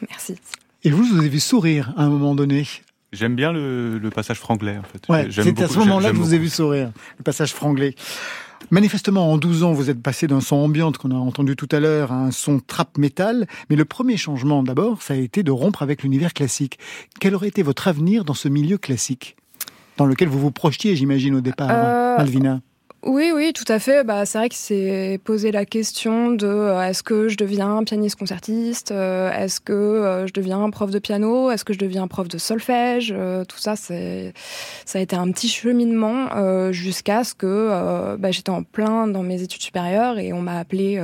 Merci. 0.10 0.38
Et 0.84 0.89
vous, 0.89 1.04
je 1.04 1.14
vous 1.14 1.24
ai 1.24 1.30
vu 1.30 1.39
sourire 1.39 1.93
à 1.97 2.02
un 2.02 2.10
moment 2.10 2.34
donné. 2.34 2.66
J'aime 3.14 3.36
bien 3.36 3.54
le, 3.54 3.99
le 3.99 4.10
passage 4.10 4.39
franglais, 4.39 4.80
en 4.80 4.84
fait. 4.84 5.08
Ouais, 5.08 5.28
c'est 5.30 5.62
à 5.62 5.68
ce 5.68 5.78
moment-là 5.78 6.10
que 6.10 6.16
je 6.16 6.22
vous 6.22 6.34
ai 6.34 6.39
vu 6.39 6.49
sourire, 6.49 6.91
le 7.20 7.24
passage 7.24 7.54
franglais. 7.54 7.93
Manifestement, 8.70 9.32
en 9.32 9.38
12 9.38 9.64
ans, 9.64 9.74
vous 9.74 9.89
êtes 9.89 10.01
passé 10.01 10.28
d'un 10.28 10.39
son 10.39 10.55
ambiante 10.57 10.97
qu'on 10.97 11.12
a 11.12 11.16
entendu 11.16 11.55
tout 11.55 11.68
à 11.72 11.80
l'heure 11.80 12.12
à 12.12 12.16
un 12.16 12.32
son 12.32 12.59
trap 12.59 12.97
metal. 12.97 13.47
Mais 13.70 13.76
le 13.76 13.86
premier 13.86 14.18
changement, 14.18 14.64
d'abord, 14.64 15.01
ça 15.01 15.14
a 15.14 15.18
été 15.18 15.43
de 15.43 15.51
rompre 15.51 15.82
avec 15.82 16.03
l'univers 16.03 16.34
classique. 16.34 16.80
Quel 17.20 17.36
aurait 17.36 17.47
été 17.49 17.64
votre 17.64 17.88
avenir 17.88 18.24
dans 18.24 18.34
ce 18.34 18.47
milieu 18.47 18.78
classique? 18.78 19.36
Dans 19.97 20.05
lequel 20.05 20.30
vous 20.30 20.39
vous 20.39 20.51
projetiez, 20.51 20.95
j'imagine, 20.95 21.36
au 21.36 21.41
départ, 21.41 21.70
Euh, 21.72 22.18
Malvina? 22.18 22.62
Oui, 23.04 23.32
oui, 23.34 23.52
tout 23.52 23.66
à 23.68 23.80
fait. 23.80 24.04
Bah, 24.04 24.28
c'est 24.28 24.38
vrai 24.38 24.49
que 24.49 24.56
c'est 24.56 25.20
posé 25.24 25.52
la 25.52 25.66
question 25.66 26.32
de 26.32 26.45
euh, 26.45 26.88
est-ce 26.88 27.02
que 27.02 27.30
je 27.30 27.36
deviens 27.36 27.84
pianiste 27.84 28.16
concertiste, 28.16 28.91
euh, 28.91 29.32
est-ce 29.32 29.60
que 29.60 29.74
euh, 29.74 30.28
je 30.28 30.34
deviens 30.34 30.70
prof 30.70 30.91
de 30.91 30.99
piano, 30.99 31.49
est-ce 31.49 31.66
que 31.66 31.74
je 31.74 31.80
deviens 31.80 32.08
prof 32.08 32.28
de 32.28 32.38
solfège. 32.38 33.12
euh, 33.18 33.43
tout 33.43 33.58
ça, 33.58 33.76
c'est 33.76 34.34
ça 34.86 34.99
a 34.99 35.02
été 35.02 35.16
un 35.16 35.32
petit 35.32 35.47
cheminement 35.49 36.30
jusqu'à 36.72 37.24
ce 37.24 37.34
que 37.34 38.16
bah, 38.18 38.30
j'étais 38.32 38.52
en 38.52 38.62
plein 38.64 39.08
dans 39.08 39.24
mes 39.24 39.41
études 39.41 39.62
supérieures 39.64 40.20
et 40.20 40.32
on 40.32 40.41
m'a 40.41 40.60
appelé. 40.60 41.02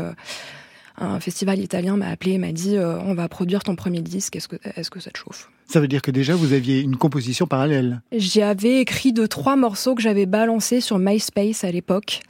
un 0.98 1.20
festival 1.20 1.60
italien 1.60 1.98
m'a 1.98 2.10
appelé 2.10 2.34
et 2.34 2.38
m'a 2.38 2.52
dit 2.52 2.78
on 2.80 3.14
va 3.16 3.28
produire 3.28 3.64
ton 3.64 3.76
premier 3.76 4.02
disque, 4.02 4.36
est-ce 4.36 4.48
que, 4.48 4.58
est-ce 4.76 4.90
que 4.92 5.00
ça 5.00 5.12
te 5.12 5.18
chauffe? 5.18 5.50
Ça 5.68 5.80
veut 5.82 5.88
dire 5.88 6.02
que 6.02 6.12
déjà, 6.12 6.36
vous 6.36 6.54
aviez 6.54 6.82
une 6.82 6.96
composition 6.96 7.46
parallèle. 7.46 8.02
J'avais 8.12 8.80
écrit 8.80 9.12
deux, 9.12 9.28
trois 9.28 9.56
morceaux 9.56 9.96
que 9.96 10.02
j'avais 10.02 10.26
balancés 10.26 10.82
sur 10.82 10.98
MySpace 10.98 11.64
à 11.64 11.72
l'époque. 11.72 12.22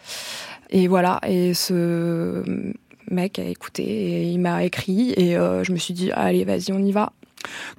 Et 0.70 0.88
voilà, 0.88 1.22
et 1.26 1.54
ce 1.54 2.44
mec 3.10 3.40
a 3.40 3.46
écouté 3.46 3.84
et 3.84 4.24
il 4.24 4.40
m'a 4.40 4.66
écrit 4.66 5.14
et 5.16 5.38
euh, 5.38 5.64
je 5.64 5.72
me 5.72 5.78
suis 5.78 5.94
dit, 5.94 6.12
allez, 6.12 6.44
vas-y, 6.44 6.72
on 6.72 6.80
y 6.80 6.92
va. 6.92 7.14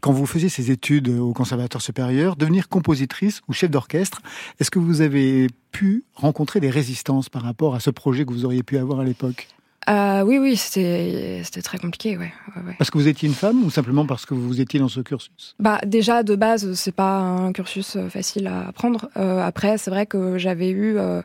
Quand 0.00 0.12
vous 0.12 0.24
faisiez 0.24 0.48
ces 0.48 0.70
études 0.70 1.08
au 1.08 1.32
Conservatoire 1.32 1.82
supérieur, 1.82 2.36
devenir 2.36 2.68
compositrice 2.68 3.42
ou 3.48 3.52
chef 3.52 3.70
d'orchestre, 3.70 4.20
est-ce 4.60 4.70
que 4.70 4.78
vous 4.78 5.00
avez 5.00 5.48
pu 5.72 6.04
rencontrer 6.14 6.60
des 6.60 6.70
résistances 6.70 7.28
par 7.28 7.42
rapport 7.42 7.74
à 7.74 7.80
ce 7.80 7.90
projet 7.90 8.24
que 8.24 8.32
vous 8.32 8.44
auriez 8.44 8.62
pu 8.62 8.78
avoir 8.78 9.00
à 9.00 9.04
l'époque? 9.04 9.48
Euh, 9.88 10.22
oui, 10.22 10.38
oui, 10.38 10.56
c'était 10.56 11.42
très 11.62 11.78
compliqué, 11.78 12.16
ouais. 12.18 12.32
ouais, 12.56 12.62
ouais. 12.66 12.74
Parce 12.78 12.90
que 12.90 12.98
vous 12.98 13.08
étiez 13.08 13.28
une 13.28 13.34
femme 13.34 13.64
ou 13.64 13.70
simplement 13.70 14.04
parce 14.06 14.26
que 14.26 14.34
vous 14.34 14.60
étiez 14.60 14.78
dans 14.78 14.88
ce 14.88 15.00
cursus? 15.00 15.54
Bah 15.58 15.80
déjà 15.86 16.22
de 16.22 16.36
base 16.36 16.74
c'est 16.74 16.92
pas 16.94 17.18
un 17.18 17.52
cursus 17.52 17.96
euh, 17.96 18.08
facile 18.08 18.46
à 18.48 18.68
apprendre. 18.68 19.08
Euh, 19.16 19.40
après 19.42 19.78
c'est 19.78 19.90
vrai 19.90 20.04
que 20.06 20.36
j'avais 20.36 20.68
eu 20.68 20.98
euh, 20.98 21.22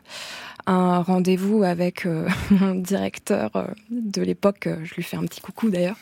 un 0.66 1.00
rendez-vous 1.02 1.62
avec 1.62 2.06
mon 2.50 2.74
directeur 2.76 3.50
de 3.90 4.22
l'époque, 4.22 4.68
je 4.82 4.94
lui 4.94 5.02
fais 5.02 5.16
un 5.18 5.24
petit 5.24 5.40
coucou 5.42 5.68
d'ailleurs, 5.68 5.98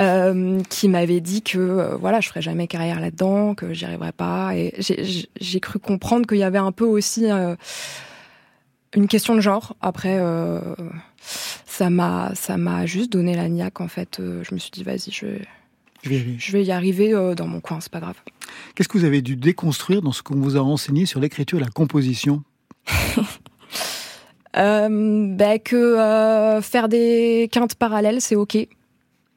euh, 0.00 0.60
qui 0.68 0.88
m'avait 0.88 1.20
dit 1.20 1.42
que 1.42 1.96
voilà 2.00 2.20
je 2.20 2.28
ferais 2.28 2.42
jamais 2.42 2.68
carrière 2.68 3.00
là-dedans, 3.00 3.54
que 3.56 3.72
j'y 3.72 3.84
arriverais 3.84 4.12
pas. 4.12 4.54
Et 4.54 4.74
j'ai- 4.78 5.60
cru 5.60 5.78
comprendre 5.80 6.26
qu'il 6.26 6.38
y 6.38 6.44
avait 6.44 6.58
un 6.58 6.72
peu 6.72 6.84
aussi 6.84 7.28
euh, 7.30 7.56
une 8.94 9.08
question 9.08 9.34
de 9.34 9.40
genre. 9.40 9.76
Après 9.80 10.16
euh, 10.18 10.60
ça 11.66 11.90
m'a 11.90 12.32
ça 12.34 12.56
m'a 12.56 12.86
juste 12.86 13.10
donné 13.12 13.34
la 13.36 13.48
niaque 13.48 13.80
en 13.80 13.88
fait. 13.88 14.20
Euh, 14.20 14.42
je 14.48 14.54
me 14.54 14.58
suis 14.58 14.70
dit 14.70 14.82
vas-y 14.82 15.10
je 15.10 15.26
vais 15.26 15.42
Je 16.02 16.08
vais 16.10 16.16
y 16.16 16.20
aller. 16.20 16.36
je 16.38 16.52
vais 16.52 16.64
y 16.64 16.72
arriver 16.72 17.12
euh, 17.14 17.34
dans 17.34 17.46
mon 17.46 17.60
coin, 17.60 17.80
c'est 17.80 17.92
pas 17.92 18.00
grave. 18.00 18.16
Qu'est-ce 18.74 18.88
que 18.88 18.98
vous 18.98 19.04
avez 19.04 19.22
dû 19.22 19.36
déconstruire 19.36 20.02
dans 20.02 20.12
ce 20.12 20.22
qu'on 20.22 20.36
vous 20.36 20.56
a 20.56 20.60
enseigné 20.60 21.06
sur 21.06 21.20
l'écriture 21.20 21.58
et 21.58 21.62
la 21.62 21.70
composition? 21.70 22.42
Euh, 24.56 25.28
bah, 25.36 25.60
que 25.60 25.76
euh, 25.76 26.60
faire 26.60 26.88
des 26.88 27.48
quintes 27.52 27.76
parallèles, 27.76 28.20
c'est 28.20 28.34
ok. 28.34 28.58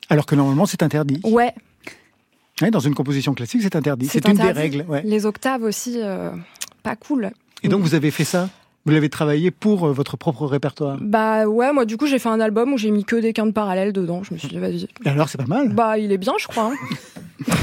Alors 0.10 0.26
que 0.26 0.34
normalement 0.34 0.66
c'est 0.66 0.82
interdit. 0.82 1.20
Ouais, 1.24 1.54
Ouais, 2.62 2.72
dans 2.72 2.80
une 2.80 2.96
composition 2.96 3.34
classique, 3.34 3.62
c'est 3.62 3.76
interdit. 3.76 4.08
c'est 4.08 4.28
une 4.28 4.34
des 4.38 4.52
règles. 4.52 4.86
ouais. 4.88 5.02
Les 5.06 5.26
octaves 5.28 5.62
aussi, 5.64 5.98
euh, 5.98 6.32
pas 6.82 6.96
cool. 6.96 7.32
Et 7.62 7.68
donc 7.68 7.82
vous 7.82 7.94
avez 7.94 8.10
fait 8.12 8.24
ça? 8.24 8.50
Vous 8.86 8.92
l'avez 8.92 9.10
travaillé 9.10 9.50
pour 9.50 9.88
euh, 9.88 9.94
votre 9.94 10.18
propre 10.18 10.46
répertoire? 10.46 10.98
Bah 11.00 11.46
ouais, 11.48 11.72
moi 11.72 11.86
du 11.86 11.96
coup 11.98 12.06
j'ai 12.08 12.20
fait 12.20 12.30
un 12.30 12.40
album 12.42 12.74
où 12.74 12.78
j'ai 12.78 12.92
mis 12.92 13.06
que 13.06 13.16
des 13.16 13.32
quintes 13.32 13.54
parallèles 13.54 13.94
dedans. 13.94 14.24
Je 14.24 14.34
me 14.34 14.40
suis 14.40 14.50
dit 14.50 14.60
vas-y. 14.60 14.88
Et 15.06 15.10
alors 15.10 15.30
c'est 15.30 15.38
pas 15.38 15.46
mal 15.48 15.70
Bah 15.74 15.98
il 15.98 16.12
est 16.12 16.18
bien, 16.18 16.34
je 16.40 16.48
crois. 16.48 16.72
hein. 16.74 16.76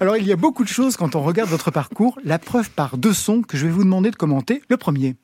Alors 0.00 0.16
il 0.16 0.24
y 0.24 0.32
a 0.32 0.36
beaucoup 0.36 0.62
de 0.62 0.68
choses 0.68 0.96
quand 0.96 1.16
on 1.16 1.22
regarde 1.22 1.50
votre 1.50 1.72
parcours. 1.72 2.16
La 2.22 2.38
preuve 2.38 2.70
par 2.70 2.96
deux 2.96 3.12
sons 3.12 3.42
que 3.42 3.56
je 3.56 3.66
vais 3.66 3.72
vous 3.72 3.82
demander 3.82 4.12
de 4.12 4.16
commenter. 4.16 4.62
Le 4.68 4.76
premier. 4.76 5.16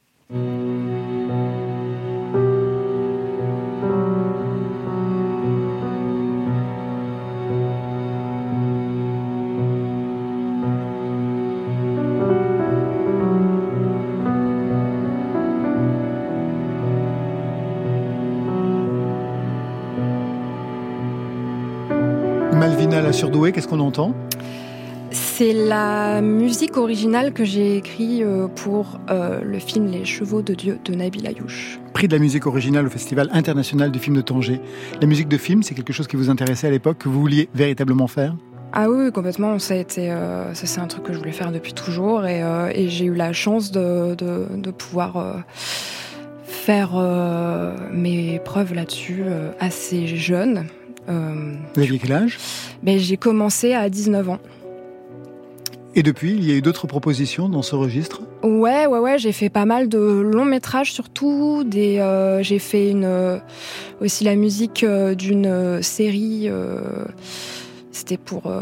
Surdouée, 23.14 23.52
qu'est-ce 23.52 23.68
qu'on 23.68 23.78
entend? 23.78 24.12
C'est 25.12 25.52
la 25.52 26.20
musique 26.20 26.76
originale 26.76 27.32
que 27.32 27.44
j'ai 27.44 27.76
écrite 27.76 28.22
euh, 28.22 28.48
pour 28.48 28.98
euh, 29.08 29.40
le 29.40 29.60
film 29.60 29.86
Les 29.86 30.04
Chevaux 30.04 30.42
de 30.42 30.52
Dieu 30.52 30.80
de 30.84 30.94
Nabil 30.96 31.24
Ayouch. 31.24 31.78
Prix 31.92 32.08
de 32.08 32.16
la 32.16 32.18
musique 32.18 32.44
originale 32.44 32.86
au 32.86 32.90
Festival 32.90 33.28
international 33.32 33.92
du 33.92 34.00
film 34.00 34.16
de 34.16 34.20
Tanger. 34.20 34.60
La 35.00 35.06
musique 35.06 35.28
de 35.28 35.36
film, 35.36 35.62
c'est 35.62 35.76
quelque 35.76 35.92
chose 35.92 36.08
qui 36.08 36.16
vous 36.16 36.28
intéressait 36.28 36.66
à 36.66 36.70
l'époque, 36.70 36.98
que 36.98 37.08
vous 37.08 37.20
vouliez 37.20 37.48
véritablement 37.54 38.08
faire? 38.08 38.34
Ah 38.72 38.90
oui, 38.90 39.12
complètement. 39.12 39.60
Ça 39.60 39.74
a 39.74 39.76
été, 39.76 40.10
euh, 40.10 40.52
ça 40.52 40.66
c'est 40.66 40.80
un 40.80 40.88
truc 40.88 41.04
que 41.04 41.12
je 41.12 41.18
voulais 41.18 41.30
faire 41.30 41.52
depuis 41.52 41.72
toujours 41.72 42.26
et, 42.26 42.42
euh, 42.42 42.72
et 42.74 42.88
j'ai 42.88 43.04
eu 43.04 43.14
la 43.14 43.32
chance 43.32 43.70
de, 43.70 44.16
de, 44.16 44.48
de 44.56 44.70
pouvoir 44.72 45.16
euh, 45.16 45.34
faire 46.42 46.90
mes 47.92 48.40
preuves 48.44 48.74
là-dessus 48.74 49.22
assez 49.60 50.08
jeune. 50.08 50.64
Euh, 51.08 51.54
Vous 51.74 51.82
aviez 51.82 51.98
quel 51.98 52.12
âge? 52.12 52.38
Ben, 52.82 52.98
j'ai 52.98 53.16
commencé 53.16 53.74
à 53.74 53.88
19 53.88 54.28
ans. 54.30 54.38
Et 55.96 56.02
depuis, 56.02 56.32
il 56.32 56.44
y 56.44 56.52
a 56.52 56.56
eu 56.56 56.62
d'autres 56.62 56.88
propositions 56.88 57.48
dans 57.48 57.62
ce 57.62 57.76
registre? 57.76 58.22
Ouais, 58.42 58.86
ouais, 58.86 58.98
ouais, 58.98 59.18
j'ai 59.18 59.30
fait 59.30 59.48
pas 59.48 59.64
mal 59.64 59.88
de 59.88 59.98
longs 59.98 60.44
métrages 60.44 60.92
surtout. 60.92 61.62
Des, 61.64 61.98
euh, 61.98 62.42
j'ai 62.42 62.58
fait 62.58 62.90
une, 62.90 63.04
euh, 63.04 63.38
aussi 64.00 64.24
la 64.24 64.34
musique 64.34 64.82
euh, 64.82 65.14
d'une 65.14 65.82
série. 65.82 66.48
c'était 67.92 68.16
pour 68.16 68.52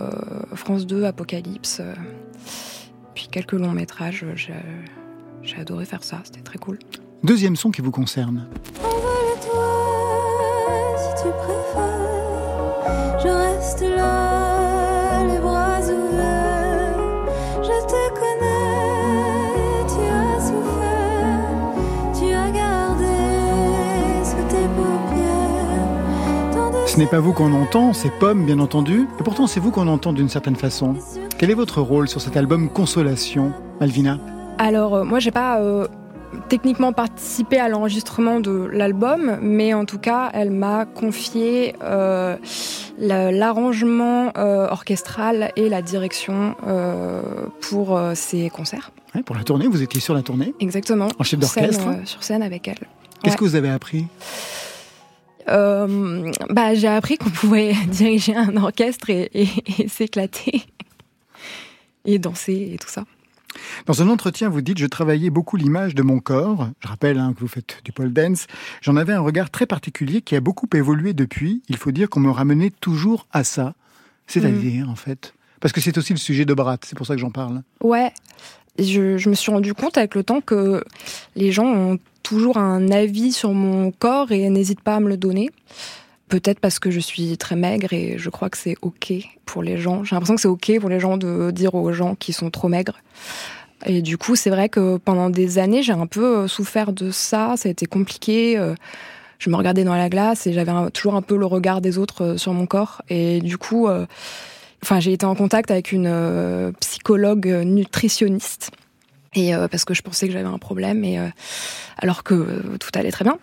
France 0.55 0.86
2, 0.86 1.05
Apocalypse. 1.05 1.80
puis 3.14 3.28
quelques 3.30 3.53
longs 3.53 3.72
métrages. 3.72 4.26
J'ai, 4.36 5.57
adoré 5.57 5.86
faire 5.86 6.05
ça, 6.05 6.20
c'était 6.24 6.43
très 6.43 6.59
cool. 6.59 6.78
Deuxième 7.24 7.57
son 7.57 7.70
qui 7.70 7.80
vous 7.80 7.90
concerne. 7.90 8.47
Ce 26.86 26.98
n'est 26.98 27.06
pas 27.06 27.20
vous 27.20 27.32
qu'on 27.32 27.54
entend, 27.54 27.94
c'est 27.94 28.10
Pomme, 28.10 28.44
bien 28.44 28.58
entendu, 28.58 29.08
et 29.18 29.22
pourtant 29.22 29.46
c'est 29.46 29.60
vous 29.60 29.70
qu'on 29.70 29.88
entend 29.88 30.12
d'une 30.12 30.28
certaine 30.28 30.56
façon. 30.56 30.94
Quel 31.38 31.50
est 31.50 31.54
votre 31.54 31.80
rôle 31.80 32.06
sur 32.06 32.20
cet 32.20 32.36
album 32.36 32.68
Consolation, 32.68 33.52
Malvina? 33.80 34.18
Alors, 34.58 34.96
euh, 34.96 35.04
moi, 35.04 35.18
j'ai 35.18 35.30
pas. 35.30 35.58
Euh, 35.60 35.86
techniquement 36.49 36.93
participé 36.93 37.59
à 37.59 37.68
l'enregistrement 37.68 38.41
de 38.41 38.68
l'album, 38.72 39.39
mais 39.43 39.74
en 39.74 39.85
tout 39.85 39.99
cas, 39.99 40.30
elle 40.35 40.51
m'a 40.51 40.85
confié 40.87 41.74
euh, 41.83 42.37
la- 42.99 43.30
l'arrangement 43.33 44.33
euh, 44.37 44.66
orchestral 44.68 45.53
et 45.57 45.68
la 45.68 45.83
direction 45.83 46.55
euh, 46.66 47.22
pour 47.61 48.01
ses 48.14 48.51
concerts. 48.51 48.91
Ouais, 49.14 49.22
Pour 49.22 49.37
la 49.37 49.45
tournée, 49.45 49.66
vous 49.66 49.83
étiez 49.83 50.01
sur 50.01 50.14
la 50.14 50.22
tournée. 50.22 50.55
Exactement. 50.61 51.09
En 51.18 51.22
chef 51.24 51.39
d'orchestre. 51.41 51.87
euh, 51.89 52.05
Sur 52.05 52.22
scène 52.22 52.43
avec 52.43 52.66
elle. 52.68 52.78
Qu'est-ce 53.22 53.35
Ouais. 53.35 53.39
que 53.39 53.45
vous 53.45 53.55
avez 53.57 53.68
appris? 53.70 54.07
Bah, 55.47 56.74
j'ai 56.74 56.89
appris 56.89 57.18
qu'on 57.18 57.30
pouvait 57.43 57.74
diriger 57.89 58.35
un 58.37 58.57
orchestre 58.57 59.11
et, 59.11 59.30
et- 59.35 59.83
et 59.83 59.89
s'éclater 59.89 60.62
et 62.05 62.18
danser 62.18 62.70
et 62.74 62.78
tout 62.78 62.89
ça. 62.89 63.05
Dans 63.87 64.01
un 64.01 64.09
entretien, 64.09 64.49
vous 64.49 64.61
dites 64.61 64.78
Je 64.78 64.87
travaillais 64.87 65.30
beaucoup 65.30 65.57
l'image 65.57 65.95
de 65.95 66.03
mon 66.03 66.20
corps. 66.20 66.68
Je 66.80 66.89
rappelle 66.89 67.18
hein, 67.18 67.33
que 67.35 67.41
vous 67.41 67.49
faites 67.49 67.80
du 67.85 67.93
pole 67.93 68.12
dance. 68.12 68.47
J'en 68.80 68.97
avais 68.97 69.12
un 69.12 69.20
regard 69.20 69.51
très 69.51 69.66
particulier 69.66 70.22
qui 70.22 70.37
a 70.37 70.41
beaucoup 70.41 70.68
évolué 70.74 71.12
depuis. 71.14 71.62
Il 71.68 71.76
faut 71.76 71.91
dire 71.91 72.09
qu'on 72.09 72.20
me 72.20 72.30
ramenait 72.30 72.70
toujours 72.70 73.26
à 73.33 73.45
ça. 73.45 73.74
C'est-à-dire, 74.26 74.89
en 74.89 74.95
fait. 74.95 75.35
Parce 75.61 75.72
que 75.72 75.80
c'est 75.80 75.97
aussi 75.99 76.12
le 76.12 76.18
sujet 76.18 76.45
de 76.45 76.55
Brat, 76.55 76.78
c'est 76.83 76.97
pour 76.97 77.07
ça 77.07 77.14
que 77.14 77.20
j'en 77.20 77.30
parle. 77.30 77.62
Ouais, 77.83 78.12
je, 78.78 79.16
je 79.16 79.28
me 79.28 79.35
suis 79.35 79.53
rendu 79.53 79.74
compte 79.74 79.99
avec 79.99 80.14
le 80.14 80.24
temps 80.24 80.41
que 80.41 80.85
les 81.37 81.53
gens 81.53 81.66
ont 81.66 81.99
toujours 82.22 82.57
un 82.57 82.91
avis 82.91 83.33
sur 83.33 83.53
mon 83.53 83.91
corps 83.91 84.33
et 84.33 84.49
n'hésitent 84.49 84.80
pas 84.80 84.97
à 84.97 85.01
me 85.01 85.09
le 85.09 85.16
donner. 85.16 85.51
Peut-être 86.28 86.61
parce 86.61 86.78
que 86.78 86.91
je 86.91 87.01
suis 87.01 87.37
très 87.37 87.57
maigre 87.57 87.93
et 87.93 88.16
je 88.16 88.30
crois 88.30 88.49
que 88.49 88.57
c'est 88.57 88.76
ok 88.80 89.12
pour 89.45 89.62
les 89.62 89.76
gens. 89.76 90.03
J'ai 90.03 90.16
l'impression 90.16 90.35
que 90.35 90.41
c'est 90.41 90.49
ok 90.49 90.80
pour 90.80 90.89
les 90.89 90.99
gens 90.99 91.18
de 91.18 91.51
dire 91.51 91.74
aux 91.74 91.93
gens 91.93 92.14
qui 92.14 92.33
sont 92.33 92.51
trop 92.51 92.68
maigres. 92.68 92.99
Et 93.87 94.03
du 94.03 94.18
coup, 94.18 94.37
c'est 94.37 94.51
vrai 94.51 94.68
que 94.68 94.97
pendant 94.97 95.30
des 95.30 95.59
années, 95.59 95.83
j'ai 95.83 95.93
un 95.93 96.07
peu 96.07 96.39
euh, 96.39 96.49
souffert 96.49 96.93
de 96.93 97.11
ça. 97.11 97.55
Ça 97.57 97.68
a 97.68 97.72
été 97.72 97.87
compliqué. 97.87 98.59
euh, 98.59 98.74
Je 99.39 99.51
me 99.51 99.57
regardais 99.57 99.85
dans 99.85 99.95
la 99.95 100.09
glace 100.09 100.47
et 100.47 100.53
j'avais 100.53 100.72
toujours 100.91 101.14
un 101.14 101.22
peu 101.22 101.37
le 101.37 101.47
regard 101.47 101.80
des 101.80 101.99
autres 101.99 102.24
euh, 102.24 102.37
sur 102.37 102.53
mon 102.53 102.66
corps. 102.66 103.03
Et 103.09 103.41
du 103.41 103.59
coup, 103.59 103.89
enfin, 104.83 105.01
j'ai 105.01 105.12
été 105.12 105.26
en 105.26 105.35
contact 105.35 105.70
avec 105.70 105.93
une 105.93 106.72
psychologue 106.80 107.47
nutritionniste. 107.64 108.70
Et 109.35 109.55
euh, 109.55 109.68
parce 109.68 109.85
que 109.85 109.95
je 109.95 110.03
pensais 110.03 110.26
que 110.26 110.33
j'avais 110.33 110.49
un 110.49 110.59
problème, 110.59 111.05
et 111.05 111.18
euh, 111.18 111.28
alors 111.99 112.22
que 112.22 112.35
euh, 112.35 112.76
tout 112.78 112.91
allait 112.95 113.11
très 113.11 113.24
bien. 113.24 113.39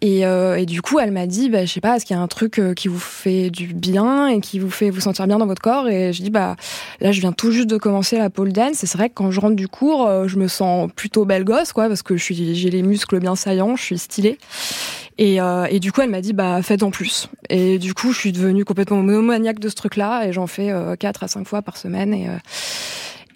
Et, 0.00 0.26
euh, 0.26 0.56
et 0.56 0.64
du 0.66 0.80
coup, 0.80 0.98
elle 0.98 1.10
m'a 1.10 1.26
dit, 1.26 1.50
bah, 1.50 1.64
je 1.64 1.72
sais 1.72 1.80
pas, 1.80 1.96
est-ce 1.96 2.04
qu'il 2.04 2.16
y 2.16 2.18
a 2.18 2.22
un 2.22 2.28
truc 2.28 2.58
euh, 2.58 2.72
qui 2.72 2.88
vous 2.88 2.98
fait 2.98 3.50
du 3.50 3.74
bien 3.74 4.28
et 4.28 4.40
qui 4.40 4.58
vous 4.58 4.70
fait 4.70 4.90
vous 4.90 5.00
sentir 5.00 5.26
bien 5.26 5.38
dans 5.38 5.46
votre 5.46 5.62
corps? 5.62 5.88
Et 5.88 6.12
je 6.12 6.22
dis, 6.22 6.30
bah 6.30 6.56
là, 7.00 7.12
je 7.12 7.20
viens 7.20 7.32
tout 7.32 7.50
juste 7.50 7.68
de 7.68 7.76
commencer 7.76 8.16
la 8.16 8.30
pole 8.30 8.52
dance. 8.52 8.76
C'est 8.76 8.96
vrai 8.96 9.08
que 9.08 9.14
quand 9.14 9.30
je 9.30 9.40
rentre 9.40 9.56
du 9.56 9.68
cours, 9.68 10.08
je 10.26 10.36
me 10.36 10.48
sens 10.48 10.90
plutôt 10.94 11.24
belle 11.24 11.44
gosse, 11.44 11.72
quoi, 11.72 11.88
parce 11.88 12.02
que 12.02 12.16
je 12.16 12.22
suis, 12.22 12.54
j'ai 12.54 12.70
les 12.70 12.82
muscles 12.82 13.18
bien 13.18 13.36
saillants, 13.36 13.76
je 13.76 13.82
suis 13.82 13.98
stylée. 13.98 14.38
Et, 15.18 15.38
et 15.70 15.80
du 15.80 15.92
coup, 15.92 16.02
elle 16.02 16.10
m'a 16.10 16.20
dit, 16.20 16.32
bah 16.32 16.60
faites 16.62 16.82
en 16.82 16.90
plus. 16.90 17.28
Et 17.50 17.78
du 17.78 17.94
coup, 17.94 18.12
je 18.12 18.18
suis 18.18 18.32
devenue 18.32 18.64
complètement 18.64 19.02
monomaniaque 19.02 19.58
de 19.58 19.68
ce 19.68 19.74
truc-là, 19.74 20.26
et 20.26 20.32
j'en 20.32 20.46
fais 20.46 20.70
euh, 20.70 20.96
4 20.96 21.24
à 21.24 21.28
5 21.28 21.46
fois 21.46 21.62
par 21.62 21.76
semaine. 21.76 22.14
Et, 22.14 22.28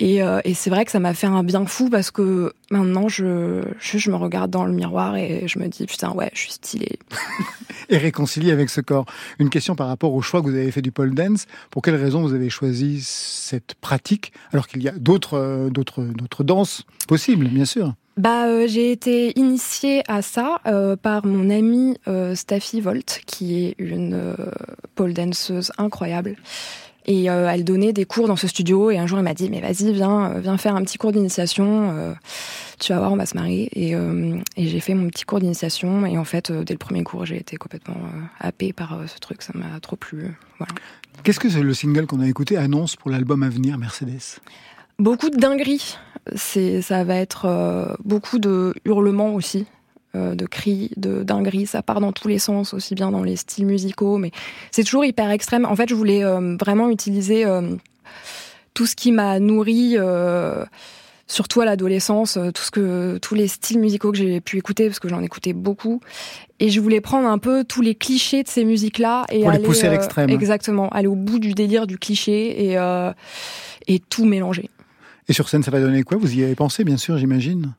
et, 0.01 0.23
euh, 0.23 0.41
et 0.45 0.55
c'est 0.55 0.71
vrai 0.71 0.85
que 0.85 0.91
ça 0.91 0.99
m'a 0.99 1.15
fait 1.15 1.27
un 1.27 1.43
bien 1.43 1.65
fou 1.67 1.89
parce 1.91 2.11
que 2.11 2.53
maintenant, 2.71 3.09
je, 3.09 3.63
je, 3.79 3.99
je 3.99 4.11
me 4.11 4.17
regarde 4.17 4.51
dans 4.51 4.65
le 4.65 4.73
miroir 4.73 5.17
et 5.17 5.47
je 5.47 5.59
me 5.59 5.69
dis, 5.69 5.87
putain, 5.87 6.11
ouais, 6.13 6.31
je 6.35 6.41
suis 6.41 6.53
stylée. 6.53 6.99
Et 7.89 7.99
réconcilié 7.99 8.53
avec 8.53 8.71
ce 8.71 8.81
corps. 8.81 9.05
Une 9.41 9.51
question 9.51 9.75
par 9.75 9.89
rapport 9.89 10.15
au 10.15 10.23
choix 10.23 10.41
que 10.41 10.47
vous 10.47 10.55
avez 10.55 10.71
fait 10.71 10.83
du 10.83 10.93
pole 10.93 11.13
dance. 11.13 11.47
Pour 11.71 11.83
quelle 11.83 11.97
raison 11.97 12.23
vous 12.23 12.35
avez 12.35 12.49
choisi 12.49 13.01
cette 13.03 13.75
pratique 13.75 14.33
alors 14.53 14.69
qu'il 14.69 14.83
y 14.83 14.89
a 14.89 14.93
d'autres, 14.93 15.35
euh, 15.35 15.71
d'autres, 15.71 16.03
d'autres 16.03 16.45
danses 16.45 16.85
possibles, 17.09 17.49
bien 17.49 17.65
sûr? 17.65 17.95
Bah, 18.21 18.49
euh, 18.49 18.67
j'ai 18.67 18.93
été 18.93 19.39
initiée 19.39 20.03
à 20.07 20.21
ça 20.21 20.61
euh, 20.67 20.95
par 20.95 21.25
mon 21.25 21.49
amie 21.49 21.97
euh, 22.07 22.35
Staffy 22.35 22.83
Volt, 22.83 23.23
qui 23.27 23.65
est 23.65 23.75
une 23.79 24.37
pole 24.95 25.15
danseuse 25.15 25.73
incroyable. 25.79 26.37
Et 27.07 27.31
euh, 27.31 27.51
elle 27.51 27.65
donnait 27.65 27.93
des 27.93 28.05
cours 28.05 28.29
dans 28.29 28.37
ce 28.37 28.47
studio. 28.47 28.91
Et 28.91 28.99
un 28.99 29.07
jour, 29.07 29.19
elle 29.19 29.25
m'a 29.25 29.35
dit, 29.35 29.49
mais 29.51 29.61
vas-y, 29.61 29.93
viens, 29.93 30.33
euh, 30.33 30.41
viens 30.41 30.57
faire 30.59 30.77
un 30.77 30.83
petit 30.83 30.99
cours 30.99 31.13
d'initiation. 31.13 31.91
euh, 31.91 32.15
tu 32.79 32.93
vas 32.93 32.99
voir, 32.99 33.13
on 33.13 33.17
va 33.17 33.27
se 33.27 33.35
marier. 33.35 33.69
Et, 33.73 33.95
euh, 33.95 34.39
et 34.57 34.69
j'ai 34.69 34.81
fait 34.81 34.95
mon 34.95 35.09
petit 35.09 35.25
cours 35.25 35.41
d'initiation. 35.41 36.07
Et 36.07 36.19
en 36.19 36.25
fait, 36.25 36.53
dès 36.53 36.75
le 36.75 36.79
premier 36.79 37.03
cours, 37.03 37.27
j'ai 37.27 37.37
été 37.37 37.57
complètement 37.57 38.01
happée 38.39 38.73
par 38.73 39.01
ce 39.07 39.19
truc. 39.19 39.43
Ça 39.43 39.53
m'a 39.55 39.81
trop 39.81 39.97
plu. 39.97 40.37
Voilà. 40.59 40.73
Qu'est-ce 41.23 41.41
que 41.41 41.49
le 41.49 41.75
single 41.75 42.07
qu'on 42.07 42.21
a 42.21 42.29
écouté 42.29 42.57
annonce 42.57 42.97
pour 42.97 43.11
l'album 43.11 43.43
à 43.43 43.49
venir, 43.49 43.77
Mercedes? 43.79 44.41
Beaucoup 44.99 45.31
de 45.31 45.37
dingueries. 45.37 45.97
Ça 46.37 47.05
va 47.05 47.17
être 47.17 47.97
beaucoup 48.05 48.39
de 48.39 48.75
hurlements 48.85 49.35
aussi, 49.35 49.67
euh, 50.15 50.35
de 50.35 50.47
cris, 50.47 50.91
de 50.97 51.23
dingueries. 51.23 51.67
Ça 51.67 51.83
part 51.83 52.01
dans 52.01 52.13
tous 52.13 52.29
les 52.29 52.39
sens, 52.39 52.75
aussi 52.75 52.95
bien 52.95 53.11
dans 53.11 53.23
les 53.23 53.37
styles 53.37 53.67
musicaux, 53.67 54.19
mais 54.19 54.31
c'est 54.71 54.85
toujours 54.85 55.05
hyper 55.05 55.31
extrême. 55.31 55.65
En 55.65 55.77
fait, 55.77 55.89
je 55.89 55.95
voulais 55.95 56.25
euh, 56.25 56.57
vraiment 56.59 56.91
utiliser 56.91 57.47
euh, 57.47 57.77
tout 58.75 58.87
ce 58.87 58.97
qui 58.97 59.13
m'a 59.13 59.39
nourri. 59.41 59.97
Surtout 61.27 61.61
à 61.61 61.65
l'adolescence, 61.65 62.37
tout 62.53 62.63
ce 62.63 62.73
que, 62.73 63.19
tous 63.19 63.37
les 63.37 63.47
styles 63.47 63.79
musicaux 63.79 64.11
que 64.11 64.19
j'ai 64.19 64.41
pu 64.41 64.59
écouter, 64.59 64.89
parce 64.89 64.99
que 64.99 65.09
j'en 65.09 65.23
écoutais 65.23 65.53
beaucoup. 65.53 66.01
Et 66.59 66.69
je 66.69 66.81
voulais 66.81 67.01
prendre 67.01 67.27
un 67.29 67.39
peu 67.39 67.65
tous 67.65 67.81
les 67.81 67.95
clichés 67.95 68.43
de 68.43 68.49
ces 68.49 68.65
musiques-là 68.65 69.27
et 69.31 69.43
Pour 69.43 69.51
les 69.51 69.57
aller, 69.57 69.65
pousser 69.65 69.87
à 69.87 69.91
euh, 69.91 69.93
l'extrême. 69.93 70.29
Exactement, 70.29 70.89
aller 70.91 71.07
au 71.07 71.15
bout 71.15 71.39
du 71.39 71.55
délire 71.55 71.87
du 71.87 71.99
cliché 71.99 72.67
et, 72.67 72.79
euh, 72.79 73.13
et 73.87 73.99
tout 73.99 74.27
mélanger. 74.27 74.69
Et 75.29 75.33
sur 75.33 75.49
scène, 75.49 75.63
ça 75.63 75.71
va 75.71 75.81
donner 75.81 76.03
quoi? 76.03 76.19
Vous 76.19 76.35
y 76.35 76.43
avez 76.43 76.55
pensé, 76.55 76.85
bien 76.85 76.97
sûr, 76.97 77.17
j'imagine? 77.17 77.75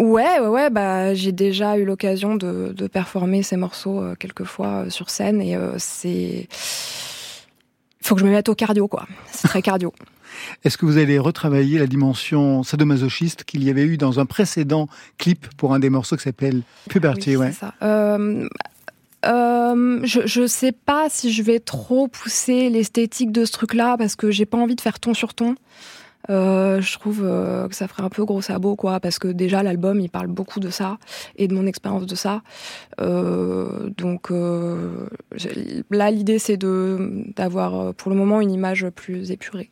Ouais, 0.00 0.38
ouais, 0.40 0.48
ouais, 0.48 0.70
bah, 0.70 1.14
j'ai 1.14 1.32
déjà 1.32 1.78
eu 1.78 1.84
l'occasion 1.84 2.34
de, 2.34 2.72
de 2.76 2.86
performer 2.86 3.42
ces 3.42 3.56
morceaux 3.56 4.02
euh, 4.02 4.14
quelques 4.14 4.44
fois 4.44 4.84
euh, 4.84 4.90
sur 4.90 5.08
scène 5.08 5.40
et 5.40 5.56
euh, 5.56 5.72
c'est. 5.78 6.48
Il 6.48 8.06
faut 8.06 8.14
que 8.14 8.20
je 8.20 8.26
me 8.26 8.30
mette 8.30 8.48
au 8.48 8.54
cardio, 8.54 8.88
quoi. 8.88 9.06
C'est 9.32 9.48
très 9.48 9.62
cardio. 9.62 9.92
Est-ce 10.64 10.76
que 10.76 10.84
vous 10.84 10.98
allez 10.98 11.18
retravailler 11.18 11.78
la 11.78 11.86
dimension 11.86 12.62
sadomasochiste 12.62 13.44
qu'il 13.44 13.64
y 13.64 13.70
avait 13.70 13.84
eu 13.84 13.96
dans 13.96 14.20
un 14.20 14.26
précédent 14.26 14.88
clip 15.18 15.46
pour 15.56 15.72
un 15.72 15.78
des 15.78 15.88
morceaux 15.90 16.16
qui 16.16 16.24
s'appelle 16.24 16.62
Puberty 16.90 17.30
Oui, 17.30 17.36
ouais? 17.36 17.52
c'est 17.52 17.60
ça. 17.60 17.74
Euh, 17.82 18.46
euh, 19.24 20.00
je, 20.04 20.20
je 20.26 20.46
sais 20.46 20.72
pas 20.72 21.08
si 21.08 21.32
je 21.32 21.42
vais 21.42 21.58
trop 21.58 22.06
pousser 22.06 22.68
l'esthétique 22.70 23.32
de 23.32 23.44
ce 23.44 23.52
truc-là 23.52 23.96
parce 23.96 24.14
que 24.14 24.30
j'ai 24.30 24.46
pas 24.46 24.58
envie 24.58 24.76
de 24.76 24.80
faire 24.80 25.00
ton 25.00 25.14
sur 25.14 25.34
ton. 25.34 25.56
Euh, 26.30 26.80
je 26.80 26.92
trouve 26.98 27.22
euh, 27.24 27.68
que 27.68 27.74
ça 27.74 27.88
ferait 27.88 28.02
un 28.02 28.08
peu 28.08 28.24
gros 28.24 28.42
sabot, 28.42 28.76
quoi, 28.76 29.00
parce 29.00 29.18
que 29.18 29.28
déjà 29.28 29.62
l'album 29.62 30.00
il 30.00 30.10
parle 30.10 30.26
beaucoup 30.28 30.60
de 30.60 30.70
ça 30.70 30.98
et 31.36 31.48
de 31.48 31.54
mon 31.54 31.66
expérience 31.66 32.06
de 32.06 32.14
ça. 32.14 32.42
Euh, 33.00 33.90
donc 33.96 34.30
euh, 34.30 35.08
là, 35.90 36.10
l'idée 36.10 36.38
c'est 36.38 36.56
de 36.56 37.24
d'avoir 37.36 37.94
pour 37.94 38.10
le 38.10 38.16
moment 38.16 38.40
une 38.40 38.50
image 38.50 38.86
plus 38.90 39.30
épurée. 39.30 39.70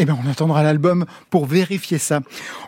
Eh 0.00 0.04
bien, 0.04 0.16
on 0.24 0.30
attendra 0.30 0.62
l'album 0.62 1.06
pour 1.28 1.46
vérifier 1.46 1.98
ça. 1.98 2.20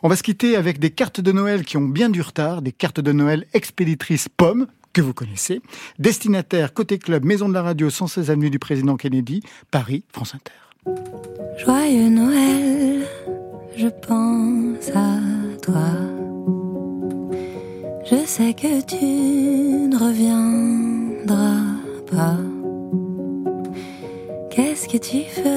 On 0.02 0.08
va 0.08 0.16
se 0.16 0.22
quitter 0.24 0.56
avec 0.56 0.80
des 0.80 0.90
cartes 0.90 1.20
de 1.20 1.30
Noël 1.30 1.64
qui 1.64 1.76
ont 1.76 1.86
bien 1.86 2.08
du 2.08 2.20
retard, 2.20 2.60
des 2.60 2.72
cartes 2.72 2.98
de 2.98 3.12
Noël 3.12 3.46
expéditrices 3.54 4.28
pommes 4.28 4.66
que 4.92 5.00
vous 5.00 5.14
connaissez, 5.14 5.62
destinataire 6.00 6.74
côté 6.74 6.98
club 6.98 7.24
Maison 7.24 7.48
de 7.48 7.54
la 7.54 7.62
Radio 7.62 7.88
116 7.88 8.30
avenue 8.30 8.50
du 8.50 8.58
Président 8.58 8.96
Kennedy, 8.96 9.42
Paris, 9.70 10.02
France 10.12 10.34
Inter. 10.34 10.52
Joyeux 11.64 12.08
Noël, 12.08 12.49
pense 13.90 14.88
à 14.94 15.18
toi. 15.62 15.92
Je 18.04 18.24
sais 18.26 18.54
que 18.54 18.80
tu 18.82 19.04
ne 19.04 19.96
reviendras 19.96 21.62
pas. 22.10 22.36
Qu'est-ce 24.50 24.88
que 24.88 24.98
tu 24.98 25.24
feras 25.30 25.49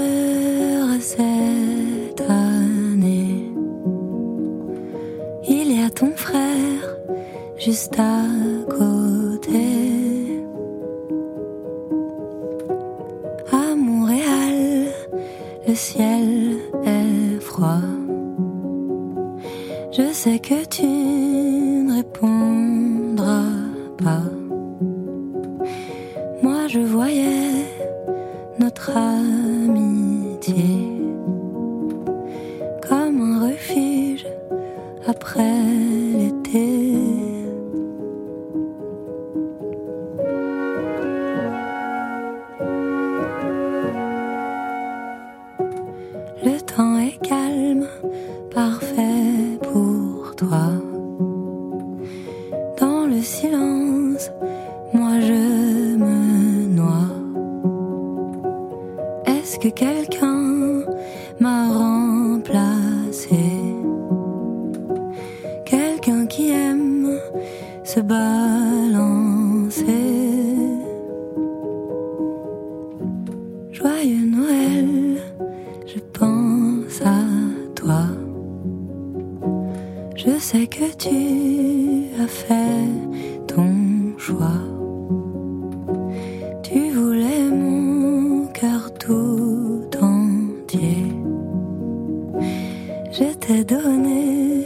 Je 93.16 93.32
t'ai 93.36 93.64
donné 93.64 94.66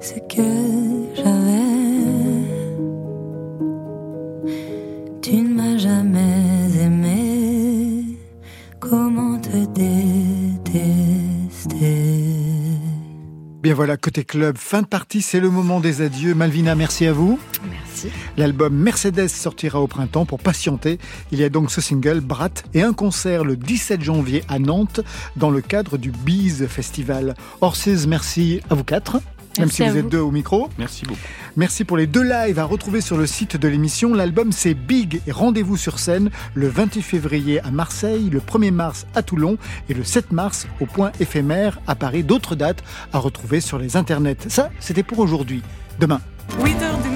ce 0.00 0.14
que 0.14 0.42
j'avais. 1.14 1.71
Bien 13.72 13.76
voilà, 13.76 13.96
côté 13.96 14.22
club, 14.22 14.58
fin 14.58 14.82
de 14.82 14.86
partie, 14.86 15.22
c'est 15.22 15.40
le 15.40 15.48
moment 15.48 15.80
des 15.80 16.02
adieux. 16.02 16.34
Malvina, 16.34 16.74
merci 16.74 17.06
à 17.06 17.14
vous. 17.14 17.40
Merci. 17.70 18.10
L'album 18.36 18.74
Mercedes 18.74 19.28
sortira 19.28 19.80
au 19.80 19.86
printemps 19.86 20.26
pour 20.26 20.40
patienter. 20.40 20.98
Il 21.30 21.38
y 21.38 21.42
a 21.42 21.48
donc 21.48 21.70
ce 21.70 21.80
single, 21.80 22.20
Brat, 22.20 22.50
et 22.74 22.82
un 22.82 22.92
concert 22.92 23.44
le 23.44 23.56
17 23.56 24.02
janvier 24.02 24.44
à 24.48 24.58
Nantes 24.58 25.00
dans 25.36 25.48
le 25.48 25.62
cadre 25.62 25.96
du 25.96 26.10
Bees 26.10 26.66
Festival. 26.68 27.34
Orsiz, 27.62 28.06
merci 28.06 28.60
à 28.68 28.74
vous 28.74 28.84
quatre. 28.84 29.22
Même 29.58 29.66
Merci 29.66 29.82
si 29.82 29.88
vous 29.88 29.96
êtes 29.98 30.08
deux 30.08 30.20
au 30.20 30.30
micro. 30.30 30.68
Merci 30.78 31.04
beaucoup. 31.04 31.20
Merci 31.56 31.84
pour 31.84 31.96
les 31.96 32.06
deux 32.06 32.22
lives 32.22 32.58
à 32.58 32.64
retrouver 32.64 33.00
sur 33.00 33.16
le 33.16 33.26
site 33.26 33.56
de 33.56 33.68
l'émission. 33.68 34.14
L'album 34.14 34.52
c'est 34.52 34.74
Big 34.74 35.20
et 35.26 35.32
rendez-vous 35.32 35.76
sur 35.76 35.98
scène 35.98 36.30
le 36.54 36.68
28 36.68 37.02
février 37.02 37.60
à 37.60 37.70
Marseille, 37.70 38.30
le 38.30 38.40
1er 38.40 38.70
mars 38.70 39.06
à 39.14 39.22
Toulon 39.22 39.58
et 39.88 39.94
le 39.94 40.04
7 40.04 40.32
mars 40.32 40.66
au 40.80 40.86
point 40.86 41.12
éphémère 41.20 41.80
à 41.86 41.94
Paris. 41.94 42.22
D'autres 42.24 42.54
dates 42.54 42.82
à 43.12 43.18
retrouver 43.18 43.60
sur 43.60 43.78
les 43.78 43.96
internets. 43.96 44.36
Ça, 44.48 44.70
c'était 44.80 45.02
pour 45.02 45.18
aujourd'hui. 45.18 45.62
Demain. 45.98 46.20
8 46.64 46.82
heures 46.82 46.98
du 46.98 47.11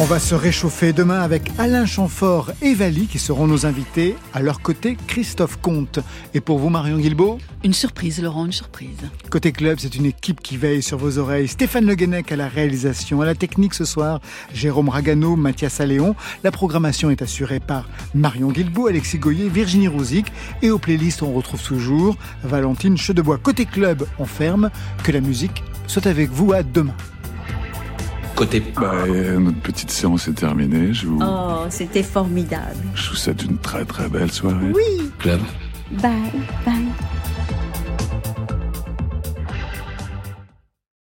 On 0.00 0.06
va 0.06 0.18
se 0.18 0.34
réchauffer 0.34 0.92
demain 0.92 1.20
avec 1.20 1.52
Alain 1.56 1.86
Chamfort 1.86 2.50
et 2.62 2.74
Vali 2.74 3.06
qui 3.06 3.20
seront 3.20 3.46
nos 3.46 3.64
invités. 3.64 4.16
À 4.32 4.42
leur 4.42 4.60
côté, 4.60 4.98
Christophe 5.06 5.56
Comte. 5.60 6.00
Et 6.34 6.40
pour 6.40 6.58
vous, 6.58 6.68
Marion 6.68 6.98
Guilbault 6.98 7.38
Une 7.62 7.72
surprise, 7.72 8.20
Laurent, 8.20 8.46
une 8.46 8.52
surprise. 8.52 8.98
Côté 9.30 9.52
club, 9.52 9.78
c'est 9.78 9.94
une 9.94 10.06
équipe 10.06 10.40
qui 10.42 10.56
veille 10.56 10.82
sur 10.82 10.98
vos 10.98 11.18
oreilles. 11.18 11.46
Stéphane 11.46 11.86
Le 11.86 11.94
Guenec 11.94 12.32
à 12.32 12.36
la 12.36 12.48
réalisation, 12.48 13.20
à 13.20 13.24
la 13.24 13.36
technique 13.36 13.72
ce 13.72 13.84
soir, 13.84 14.20
Jérôme 14.52 14.88
Ragano, 14.88 15.36
Mathias 15.36 15.80
Alléon. 15.80 16.16
La 16.42 16.50
programmation 16.50 17.10
est 17.10 17.22
assurée 17.22 17.60
par 17.60 17.88
Marion 18.16 18.50
Guilbault, 18.50 18.88
Alexis 18.88 19.18
Goyer, 19.18 19.48
Virginie 19.48 19.88
Rouzic. 19.88 20.26
Et 20.62 20.70
aux 20.70 20.78
playlists, 20.80 21.22
on 21.22 21.32
retrouve 21.32 21.62
toujours 21.62 22.16
Valentine 22.42 22.96
Chedebois. 22.96 23.38
Côté 23.38 23.64
club, 23.64 24.04
on 24.18 24.26
ferme. 24.26 24.70
Que 25.04 25.12
la 25.12 25.20
musique 25.20 25.62
soit 25.86 26.08
avec 26.08 26.30
vous 26.30 26.52
à 26.52 26.64
demain. 26.64 26.96
Côté. 28.34 28.60
Bah, 28.74 28.92
euh, 29.06 29.38
notre 29.38 29.58
petite 29.60 29.90
séance 29.90 30.26
est 30.28 30.32
terminée. 30.32 30.92
Je 30.92 31.06
vous, 31.06 31.20
Oh, 31.22 31.64
c'était 31.70 32.02
formidable. 32.02 32.76
je 32.94 33.10
vous 33.10 33.16
souhaite 33.16 33.44
une 33.44 33.58
très 33.58 33.84
très 33.84 34.08
belle 34.08 34.30
soirée. 34.32 34.72
Oui. 34.74 35.10
Club. 35.18 35.40
Bye, 35.92 36.10
bye. 36.66 36.74